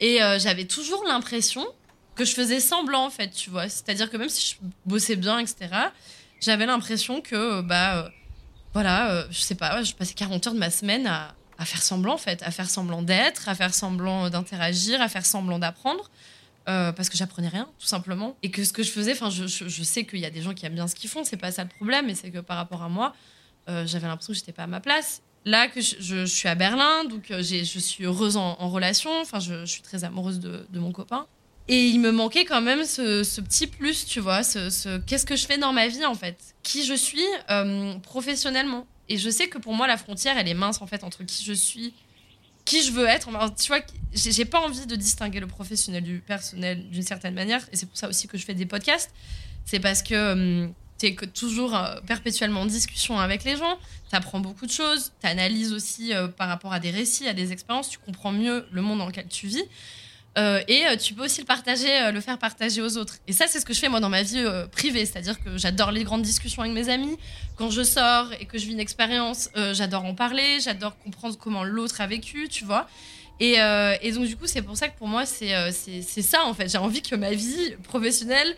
Et 0.00 0.22
euh, 0.22 0.38
j'avais 0.38 0.66
toujours 0.66 1.04
l'impression 1.04 1.66
que 2.14 2.24
je 2.24 2.32
faisais 2.32 2.60
semblant, 2.60 3.04
en 3.04 3.10
fait, 3.10 3.30
tu 3.30 3.50
vois. 3.50 3.68
C'est-à-dire 3.68 4.10
que 4.10 4.16
même 4.16 4.28
si 4.28 4.52
je 4.52 4.68
bossais 4.86 5.16
bien, 5.16 5.38
etc., 5.38 5.68
j'avais 6.40 6.66
l'impression 6.66 7.20
que, 7.20 7.62
bah, 7.62 7.96
euh, 7.96 8.08
voilà, 8.72 9.26
je 9.30 9.40
sais 9.40 9.54
pas, 9.54 9.82
je 9.82 9.94
passais 9.94 10.14
40 10.14 10.46
heures 10.46 10.54
de 10.54 10.58
ma 10.58 10.70
semaine 10.70 11.06
à 11.06 11.64
faire 11.64 11.82
semblant, 11.82 12.14
en 12.14 12.18
fait, 12.18 12.42
à 12.42 12.50
faire 12.50 12.70
semblant 12.70 13.02
d'être, 13.02 13.48
à 13.48 13.54
faire 13.54 13.74
semblant 13.74 14.30
d'interagir, 14.30 15.00
à 15.00 15.08
faire 15.08 15.26
semblant 15.26 15.58
d'apprendre. 15.58 16.10
Euh, 16.68 16.90
parce 16.90 17.08
que 17.08 17.16
j'apprenais 17.16 17.48
rien, 17.48 17.68
tout 17.78 17.86
simplement. 17.86 18.36
Et 18.42 18.50
que 18.50 18.64
ce 18.64 18.72
que 18.72 18.82
je 18.82 18.90
faisais, 18.90 19.12
enfin, 19.12 19.30
je, 19.30 19.82
sais 19.84 20.04
qu'il 20.04 20.18
y 20.18 20.24
a 20.24 20.30
des 20.30 20.42
gens 20.42 20.52
qui 20.52 20.66
aiment 20.66 20.74
bien 20.74 20.88
ce 20.88 20.96
qu'ils 20.96 21.08
font, 21.08 21.22
c'est 21.22 21.36
pas 21.36 21.52
ça 21.52 21.62
le 21.62 21.68
problème, 21.68 22.06
mais 22.06 22.16
c'est 22.16 22.30
que 22.30 22.40
par 22.40 22.56
rapport 22.56 22.82
à 22.82 22.88
moi, 22.88 23.14
euh, 23.68 23.86
j'avais 23.86 24.08
l'impression 24.08 24.32
que 24.32 24.38
j'étais 24.38 24.52
pas 24.52 24.64
à 24.64 24.66
ma 24.66 24.80
place. 24.80 25.22
Là, 25.44 25.68
que 25.68 25.80
je, 25.80 26.26
suis 26.26 26.48
à 26.48 26.56
Berlin, 26.56 27.04
donc 27.04 27.30
euh, 27.30 27.40
je 27.40 27.78
suis 27.78 28.04
heureuse 28.04 28.36
en, 28.36 28.54
relation, 28.68 29.12
enfin, 29.20 29.38
je, 29.38 29.64
suis 29.64 29.82
très 29.82 30.02
amoureuse 30.02 30.40
de, 30.40 30.66
mon 30.80 30.90
copain. 30.90 31.26
Et 31.68 31.86
il 31.86 32.00
me 32.00 32.10
manquait 32.10 32.44
quand 32.44 32.60
même 32.60 32.84
ce, 32.84 33.40
petit 33.40 33.68
plus, 33.68 34.04
tu 34.04 34.18
vois, 34.18 34.42
ce 34.42 34.98
qu'est-ce 34.98 35.26
que 35.26 35.36
je 35.36 35.46
fais 35.46 35.58
dans 35.58 35.72
ma 35.72 35.86
vie, 35.86 36.04
en 36.04 36.16
fait, 36.16 36.56
qui 36.64 36.84
je 36.84 36.94
suis 36.94 37.24
professionnellement? 38.02 38.88
Et 39.08 39.18
je 39.18 39.30
sais 39.30 39.46
que 39.46 39.58
pour 39.58 39.74
moi, 39.74 39.86
la 39.86 39.96
frontière, 39.96 40.36
elle 40.36 40.48
est 40.48 40.54
mince, 40.54 40.82
en 40.82 40.86
fait, 40.88 41.04
entre 41.04 41.22
qui 41.22 41.44
je 41.44 41.52
suis 41.52 41.94
qui 42.66 42.82
je 42.82 42.92
veux 42.92 43.06
être. 43.06 43.28
tu 43.56 43.68
vois, 43.68 43.80
j'ai 44.12 44.44
pas 44.44 44.60
envie 44.60 44.86
de 44.86 44.96
distinguer 44.96 45.40
le 45.40 45.46
professionnel 45.46 46.02
du 46.02 46.18
personnel 46.18 46.86
d'une 46.90 47.02
certaine 47.02 47.34
manière. 47.34 47.62
Et 47.72 47.76
c'est 47.76 47.86
pour 47.86 47.96
ça 47.96 48.08
aussi 48.08 48.28
que 48.28 48.36
je 48.36 48.44
fais 48.44 48.54
des 48.54 48.66
podcasts. 48.66 49.10
C'est 49.64 49.80
parce 49.80 50.02
que 50.02 50.32
hum, 50.32 50.74
tu 50.98 51.06
es 51.06 51.14
toujours 51.14 51.74
euh, 51.74 52.00
perpétuellement 52.06 52.62
en 52.62 52.66
discussion 52.66 53.18
avec 53.18 53.44
les 53.44 53.56
gens. 53.56 53.78
Tu 54.10 54.16
apprends 54.16 54.40
beaucoup 54.40 54.66
de 54.66 54.70
choses. 54.70 55.12
Tu 55.20 55.26
analyses 55.26 55.72
aussi 55.72 56.12
euh, 56.12 56.28
par 56.28 56.48
rapport 56.48 56.72
à 56.72 56.80
des 56.80 56.90
récits, 56.90 57.28
à 57.28 57.34
des 57.34 57.52
expériences. 57.52 57.88
Tu 57.88 57.98
comprends 57.98 58.32
mieux 58.32 58.66
le 58.70 58.82
monde 58.82 58.98
dans 58.98 59.06
lequel 59.06 59.28
tu 59.28 59.46
vis. 59.46 59.64
Euh, 60.36 60.60
et 60.68 60.86
euh, 60.86 60.96
tu 60.96 61.14
peux 61.14 61.24
aussi 61.24 61.40
le 61.40 61.46
partager, 61.46 61.90
euh, 62.02 62.12
le 62.12 62.20
faire 62.20 62.38
partager 62.38 62.82
aux 62.82 62.98
autres. 62.98 63.16
Et 63.26 63.32
ça, 63.32 63.46
c'est 63.46 63.58
ce 63.58 63.64
que 63.64 63.72
je 63.72 63.80
fais 63.80 63.88
moi 63.88 64.00
dans 64.00 64.10
ma 64.10 64.22
vie 64.22 64.44
privée, 64.70 65.06
c'est-à-dire 65.06 65.42
que 65.42 65.56
j'adore 65.56 65.92
les 65.92 66.04
grandes 66.04 66.22
discussions 66.22 66.62
avec 66.62 66.74
mes 66.74 66.88
amis. 66.88 67.16
Quand 67.56 67.70
je 67.70 67.82
sors 67.82 68.32
et 68.38 68.44
que 68.44 68.58
je 68.58 68.66
vis 68.66 68.72
une 68.72 68.80
expérience, 68.80 69.48
j'adore 69.72 70.04
en 70.04 70.14
parler, 70.14 70.58
j'adore 70.60 70.98
comprendre 70.98 71.36
comment 71.38 71.64
l'autre 71.64 72.00
a 72.00 72.06
vécu, 72.06 72.48
tu 72.48 72.64
vois. 72.64 72.86
Et, 73.40 73.56
donc 74.12 74.26
du 74.26 74.36
coup, 74.36 74.46
c'est 74.46 74.62
pour 74.62 74.76
ça 74.76 74.88
que 74.88 74.98
pour 74.98 75.08
moi, 75.08 75.24
c'est 75.24 75.72
ça 76.22 76.44
en 76.44 76.54
fait. 76.54 76.68
J'ai 76.68 76.78
envie 76.78 77.02
que 77.02 77.14
ma 77.16 77.32
vie 77.32 77.74
professionnelle 77.82 78.54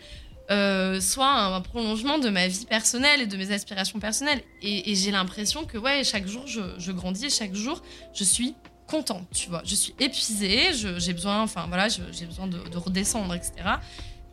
soit 0.99 1.29
un, 1.29 1.61
prolongement 1.61 2.17
de 2.17 2.29
ma 2.29 2.47
vie 2.47 2.65
personnelle 2.65 3.21
et 3.21 3.25
de 3.25 3.37
mes 3.37 3.51
aspirations 3.51 3.99
personnelles. 3.99 4.41
Et, 4.61 4.91
et 4.91 4.95
j'ai 4.95 5.11
l'impression 5.11 5.65
que 5.65 5.77
ouais, 5.77 6.03
chaque 6.03 6.27
jour, 6.27 6.45
je, 6.45 6.61
je 6.77 6.91
grandis 6.91 7.25
et 7.25 7.29
chaque 7.29 7.55
jour, 7.55 7.81
je 8.13 8.23
suis 8.23 8.55
contente, 8.89 9.27
tu 9.31 9.49
vois. 9.49 9.61
Je 9.63 9.75
suis 9.75 9.93
épuisée, 9.99 10.73
j'ai 10.73 11.13
besoin, 11.13 11.41
enfin 11.43 11.65
voilà, 11.67 11.87
j'ai 11.89 12.25
besoin 12.25 12.47
de, 12.47 12.77
redescendre, 12.77 13.33
etc. 13.35 13.53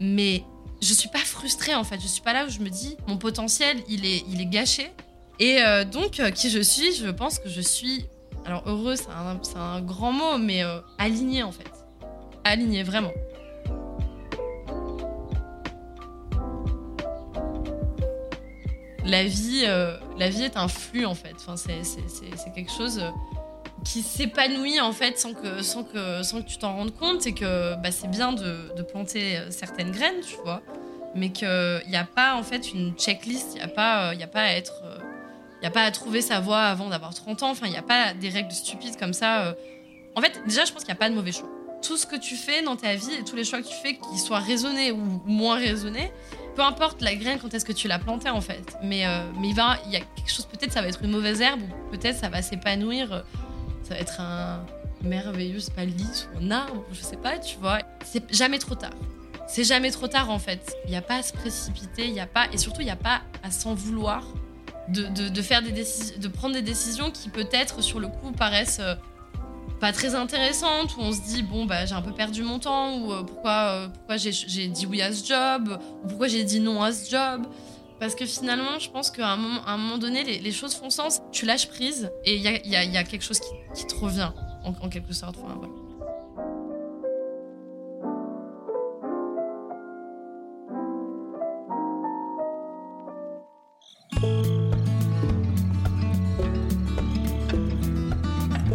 Mais 0.00 0.42
je 0.80 0.92
suis 0.92 1.08
pas 1.08 1.18
frustrée 1.18 1.74
en 1.74 1.84
fait. 1.84 2.00
Je 2.00 2.06
suis 2.06 2.22
pas 2.22 2.32
là 2.32 2.46
où 2.46 2.48
je 2.48 2.60
me 2.60 2.68
dis 2.68 2.96
mon 3.06 3.18
potentiel, 3.18 3.82
il 3.88 4.04
est, 4.04 4.24
il 4.28 4.40
est 4.40 4.46
gâché. 4.46 4.90
Et 5.38 5.60
euh, 5.60 5.84
donc, 5.84 6.18
euh, 6.18 6.30
qui 6.30 6.48
je 6.48 6.60
suis 6.60 6.94
Je 6.94 7.08
pense 7.08 7.38
que 7.38 7.48
je 7.48 7.60
suis. 7.60 8.06
Alors, 8.46 8.62
heureux, 8.66 8.96
c'est 8.96 9.56
un, 9.56 9.80
grand 9.80 10.12
mot, 10.12 10.38
mais 10.38 10.62
euh, 10.62 10.80
alignée 10.98 11.42
en 11.42 11.52
fait. 11.52 11.70
Alignée, 12.44 12.82
vraiment. 12.82 13.12
La 19.04 19.24
vie, 19.24 19.64
la 20.16 20.28
vie 20.30 20.42
est 20.42 20.56
un 20.56 20.66
flux 20.66 21.06
en 21.06 21.14
fait. 21.14 21.34
Enfin, 21.36 21.56
c'est 21.56 22.52
quelque 22.54 22.72
chose 22.72 23.00
qui 23.86 24.02
s'épanouit 24.02 24.80
en 24.80 24.92
fait 24.92 25.18
sans 25.18 25.32
que, 25.32 25.62
sans 25.62 25.84
que, 25.84 26.22
sans 26.22 26.42
que 26.42 26.48
tu 26.48 26.58
t'en 26.58 26.74
rendes 26.74 26.94
compte. 26.94 27.22
C'est 27.22 27.32
que 27.32 27.74
bah, 27.76 27.92
c'est 27.92 28.10
bien 28.10 28.32
de, 28.32 28.82
planter 28.82 29.38
certaines 29.50 29.92
graines, 29.92 30.20
tu 30.26 30.36
vois, 30.44 30.60
mais 31.14 31.30
qu'il 31.30 31.82
n'y 31.88 31.96
a 31.96 32.04
pas 32.04 32.34
en 32.34 32.42
fait 32.42 32.72
une 32.72 32.92
checklist, 32.94 33.52
il 33.54 33.58
n'y 33.58 33.62
a, 33.62 33.68
pas, 33.68 34.10
a 34.10 34.26
pas 34.26 34.42
à 34.42 34.60
n'y 35.62 35.66
a 35.66 35.70
pas 35.70 35.84
à 35.84 35.90
trouver 35.90 36.20
sa 36.20 36.40
voie 36.40 36.62
avant 36.62 36.88
d'avoir 36.88 37.14
30 37.14 37.42
ans. 37.44 37.50
Enfin, 37.50 37.66
il 37.66 37.72
n'y 37.72 37.78
a 37.78 37.82
pas 37.82 38.12
des 38.14 38.28
règles 38.28 38.52
stupides 38.52 38.96
comme 38.98 39.12
ça. 39.12 39.46
Euh. 39.46 39.52
En 40.14 40.20
fait, 40.20 40.40
déjà, 40.46 40.64
je 40.64 40.72
pense 40.72 40.82
qu'il 40.82 40.92
n'y 40.92 40.98
a 40.98 41.00
pas 41.00 41.10
de 41.10 41.14
mauvais 41.14 41.32
choix. 41.32 41.48
Tout 41.82 41.96
ce 41.96 42.06
que 42.06 42.16
tu 42.16 42.36
fais 42.36 42.62
dans 42.62 42.76
ta 42.76 42.94
vie 42.94 43.14
et 43.18 43.24
tous 43.24 43.36
les 43.36 43.44
choix 43.44 43.60
que 43.60 43.68
tu 43.68 43.74
fais, 43.74 43.94
qu'ils 43.94 44.18
soient 44.18 44.40
raisonnés 44.40 44.90
ou 44.92 45.20
moins 45.26 45.56
raisonnés, 45.56 46.10
peu 46.56 46.62
importe 46.62 47.02
la 47.02 47.14
graine 47.14 47.38
quand 47.40 47.52
est-ce 47.52 47.64
que 47.64 47.72
tu 47.72 47.86
l'as 47.86 47.98
plantée 47.98 48.30
en 48.30 48.40
fait. 48.40 48.76
Mais, 48.82 49.06
euh, 49.06 49.30
mais 49.38 49.48
il, 49.48 49.54
va, 49.54 49.76
il 49.86 49.92
y 49.92 49.96
a 49.96 50.00
quelque 50.00 50.30
chose, 50.30 50.46
peut-être 50.46 50.72
ça 50.72 50.80
va 50.80 50.88
être 50.88 51.02
une 51.02 51.10
mauvaise 51.10 51.40
herbe 51.40 51.60
ou 51.62 51.90
peut-être 51.90 52.16
ça 52.16 52.28
va 52.28 52.42
s'épanouir. 52.42 53.24
Être 53.90 54.20
un 54.20 54.64
merveilleux 55.02 55.58
lys 55.78 56.28
ou 56.34 56.44
un 56.44 56.50
arbre, 56.50 56.84
je 56.92 57.00
sais 57.00 57.16
pas, 57.16 57.38
tu 57.38 57.58
vois. 57.58 57.78
C'est 58.04 58.32
jamais 58.34 58.58
trop 58.58 58.74
tard. 58.74 58.94
C'est 59.48 59.64
jamais 59.64 59.90
trop 59.90 60.08
tard 60.08 60.30
en 60.30 60.38
fait. 60.38 60.76
Il 60.86 60.90
n'y 60.90 60.96
a 60.96 61.02
pas 61.02 61.16
à 61.16 61.22
se 61.22 61.32
précipiter, 61.32 62.06
il 62.06 62.14
y 62.14 62.20
a 62.20 62.26
pas, 62.26 62.46
et 62.52 62.58
surtout 62.58 62.80
il 62.80 62.86
n'y 62.86 62.90
a 62.90 62.96
pas 62.96 63.22
à 63.42 63.50
s'en 63.50 63.74
vouloir 63.74 64.24
de, 64.88 65.42
faire 65.42 65.62
des 65.62 65.72
de 65.72 66.28
prendre 66.28 66.54
des 66.54 66.62
décisions 66.62 67.10
qui 67.10 67.28
peut-être 67.28 67.82
sur 67.82 68.00
le 68.00 68.08
coup 68.08 68.32
paraissent 68.32 68.80
euh, 68.80 68.94
pas 69.80 69.92
très 69.92 70.14
intéressantes, 70.14 70.96
où 70.96 71.00
on 71.00 71.12
se 71.12 71.20
dit 71.22 71.42
bon 71.42 71.64
bah 71.66 71.86
j'ai 71.86 71.94
un 71.94 72.02
peu 72.02 72.12
perdu 72.12 72.42
mon 72.42 72.58
temps, 72.58 72.98
ou 72.98 73.12
euh, 73.12 73.22
pourquoi, 73.22 73.52
euh, 73.52 73.88
pourquoi 73.88 74.16
j'ai 74.16 74.68
dit 74.68 74.86
oui 74.86 75.02
à 75.02 75.12
ce 75.12 75.24
job, 75.24 75.78
ou 76.02 76.08
pourquoi 76.08 76.28
j'ai 76.28 76.44
dit 76.44 76.60
non 76.60 76.82
à 76.82 76.92
ce 76.92 77.10
job. 77.10 77.46
Parce 77.98 78.14
que 78.14 78.26
finalement, 78.26 78.78
je 78.78 78.90
pense 78.90 79.10
qu'à 79.10 79.30
un 79.30 79.36
moment, 79.36 79.98
donné, 79.98 80.22
les, 80.22 80.52
choses 80.52 80.74
font 80.74 80.90
sens, 80.90 81.22
tu 81.32 81.46
lâches 81.46 81.68
prise 81.68 82.10
et 82.24 82.36
il 82.36 82.42
y 82.42 82.96
a, 82.96 83.04
quelque 83.04 83.24
chose 83.24 83.40
qui, 83.40 83.86
te 83.86 83.94
revient 83.94 84.30
en, 84.64 84.88
quelque 84.88 85.14
sorte. 85.14 85.36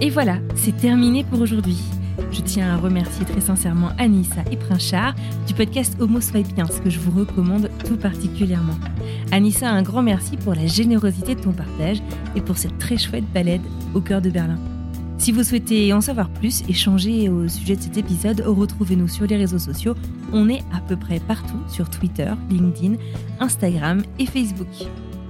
Et 0.03 0.09
voilà, 0.09 0.39
c'est 0.55 0.76
terminé 0.76 1.24
pour 1.24 1.41
aujourd'hui. 1.41 1.78
Je 2.32 2.41
tiens 2.41 2.74
à 2.74 2.78
remercier 2.78 3.26
très 3.26 3.41
sincèrement 3.41 3.89
Anissa 3.97 4.41
et 4.51 4.57
Princhard 4.57 5.16
du 5.47 5.53
podcast 5.53 5.95
Homo 5.99 6.22
Swipiens 6.22 6.68
que 6.84 6.89
je 6.89 6.99
vous 6.99 7.18
recommande 7.20 7.70
tout 7.86 7.97
particulièrement. 7.97 8.78
Anissa, 9.32 9.70
un 9.70 9.82
grand 9.82 10.01
merci 10.01 10.38
pour 10.38 10.55
la 10.55 10.68
générosité 10.68 11.36
de 11.36 11.41
ton 11.41 11.51
partage 11.51 12.01
et 12.36 12.41
pour 12.41 12.57
cette 12.57 12.78
très 12.78 12.97
chouette 12.97 13.26
balade 13.34 13.62
au 13.93 14.01
cœur 14.01 14.22
de 14.22 14.30
Berlin. 14.30 14.57
Si 15.18 15.32
vous 15.32 15.43
souhaitez 15.43 15.93
en 15.93 16.01
savoir 16.01 16.30
plus, 16.30 16.64
échanger 16.68 17.30
au 17.30 17.47
sujet 17.47 17.76
de 17.76 17.82
cet 17.82 17.95
épisode, 17.95 18.41
retrouvez-nous 18.45 19.07
sur 19.07 19.28
les 19.28 19.38
réseaux 19.38 19.59
sociaux. 19.59 19.93
On 20.34 20.49
est 20.49 20.64
à 20.74 20.80
peu 20.80 20.95
près 20.95 21.20
partout 21.20 21.59
sur 21.68 21.89
Twitter, 21.89 22.32
LinkedIn, 22.49 22.95
Instagram 23.39 24.01
et 24.18 24.26
Facebook. 24.26 24.68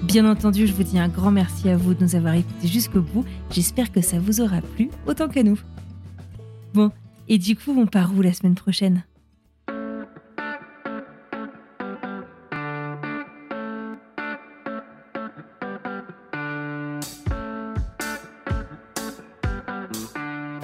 Bien 0.03 0.29
entendu, 0.29 0.65
je 0.65 0.73
vous 0.73 0.83
dis 0.83 0.97
un 0.97 1.09
grand 1.09 1.31
merci 1.31 1.69
à 1.69 1.75
vous 1.75 1.93
de 1.93 2.03
nous 2.03 2.15
avoir 2.15 2.35
écoutés 2.35 2.67
jusqu'au 2.67 3.01
bout. 3.01 3.25
J'espère 3.51 3.91
que 3.91 4.01
ça 4.01 4.17
vous 4.17 4.39
aura 4.39 4.61
plu 4.61 4.89
autant 5.05 5.27
que 5.27 5.41
nous. 5.41 5.59
Bon, 6.73 6.89
et 7.27 7.37
du 7.37 7.55
coup, 7.55 7.71
on 7.77 7.85
part 7.85 8.13
où 8.15 8.21
la 8.21 8.33
semaine 8.33 8.55
prochaine? 8.55 9.03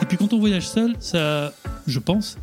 Et 0.01 0.05
puis 0.07 0.17
quand 0.17 0.31
on 0.31 0.39
voyage 0.39 0.67
seul, 0.69 0.95
ça, 0.99 1.51
je 1.87 1.99
pense, 1.99 2.37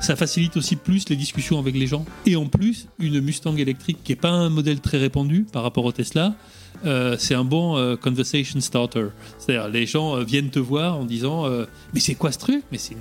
ça 0.00 0.14
facilite 0.14 0.56
aussi 0.56 0.76
plus 0.76 1.08
les 1.08 1.16
discussions 1.16 1.58
avec 1.58 1.74
les 1.74 1.88
gens. 1.88 2.04
Et 2.24 2.36
en 2.36 2.46
plus, 2.46 2.86
une 3.00 3.20
Mustang 3.20 3.56
électrique 3.56 3.98
qui 4.04 4.12
n'est 4.12 4.16
pas 4.16 4.30
un 4.30 4.48
modèle 4.48 4.80
très 4.80 4.98
répandu 4.98 5.44
par 5.52 5.64
rapport 5.64 5.84
au 5.84 5.90
Tesla, 5.90 6.36
euh, 6.84 7.16
c'est 7.18 7.34
un 7.34 7.44
bon 7.44 7.76
euh, 7.76 7.96
conversation 7.96 8.60
starter. 8.60 9.08
C'est-à-dire, 9.38 9.68
les 9.68 9.86
gens 9.86 10.16
euh, 10.16 10.24
viennent 10.24 10.50
te 10.50 10.58
voir 10.58 10.96
en 10.96 11.04
disant 11.04 11.46
Mais 11.94 12.00
c'est 12.00 12.14
quoi 12.14 12.32
ce 12.32 12.38
truc? 12.38 12.64
Mais 12.72 12.78
c'est 12.78 12.94
une, 12.94 13.00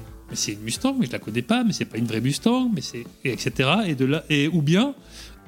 une, 0.55 0.63
Mustang, 0.63 0.95
mais 0.99 1.05
je 1.05 1.11
la 1.11 1.19
connais 1.19 1.41
pas, 1.41 1.63
mais 1.63 1.73
c'est 1.73 1.85
pas 1.85 1.97
une 1.97 2.07
vraie 2.07 2.21
Mustang, 2.21 2.69
mais 2.73 2.81
c'est. 2.81 3.05
etc. 3.23 3.69
Et 3.87 3.95
de 3.95 4.05
là, 4.05 4.23
et, 4.29 4.47
ou 4.47 4.61
bien, 4.61 4.93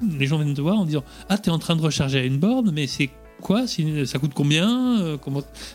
les 0.02 0.28
gens 0.28 0.38
viennent 0.38 0.54
te 0.54 0.62
voir 0.62 0.80
en 0.80 0.86
disant 0.86 1.04
Ah, 1.28 1.38
tu 1.38 1.50
es 1.50 1.54
en 1.54 1.60
train 1.60 1.76
de 1.76 1.82
recharger 1.82 2.20
à 2.20 2.24
une 2.24 2.38
borne, 2.38 2.72
mais 2.72 2.88
c'est 2.88 3.10
quoi? 3.42 3.66
Ça 3.68 4.20
coûte 4.20 4.34
combien? 4.34 5.18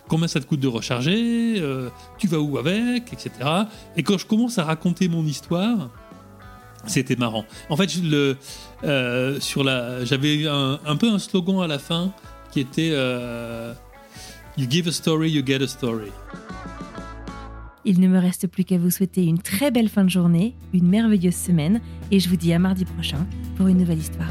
Combien 0.09 0.29
ça 0.29 0.41
te 0.41 0.47
coûte 0.47 0.61
de 0.61 0.69
recharger? 0.69 1.63
Tu 2.19 2.29
vas 2.29 2.39
où 2.39 2.59
avec? 2.59 3.13
Etc. 3.13 3.31
Et 3.97 4.03
quand 4.03 4.19
je 4.19 4.27
commence 4.27 4.59
à 4.59 4.65
raconter 4.65 5.09
mon 5.09 5.25
histoire, 5.25 5.91
c'était 6.87 7.17
marrant. 7.17 7.47
En 7.71 7.77
fait, 7.77 7.91
j'avais 10.05 10.47
un, 10.47 10.79
un, 10.85 10.97
peu 10.97 11.09
un 11.09 11.19
slogan 11.19 11.63
à 11.63 11.67
la 11.67 11.79
fin 11.79 12.13
qui 12.55 12.61
était 12.61 12.91
euh, 12.93 13.75
You 14.57 14.71
give 14.71 14.87
a 14.87 14.93
story, 14.93 15.29
you 15.29 15.43
get 15.45 15.61
a 15.61 15.67
story. 15.67 16.13
Il 17.85 17.99
ne 17.99 18.07
me 18.07 18.19
reste 18.19 18.47
plus 18.47 18.63
qu'à 18.63 18.79
vous 18.79 18.91
souhaiter 18.91 19.25
une 19.25 19.41
très 19.41 19.73
belle 19.73 19.89
fin 19.89 20.05
de 20.05 20.09
journée, 20.09 20.55
une 20.73 20.87
merveilleuse 20.87 21.35
semaine, 21.35 21.81
et 22.13 22.21
je 22.21 22.29
vous 22.29 22.37
dis 22.37 22.53
à 22.53 22.61
mardi 22.61 22.85
prochain 22.85 23.27
pour 23.57 23.67
une 23.67 23.79
nouvelle 23.79 23.99
histoire. 23.99 24.31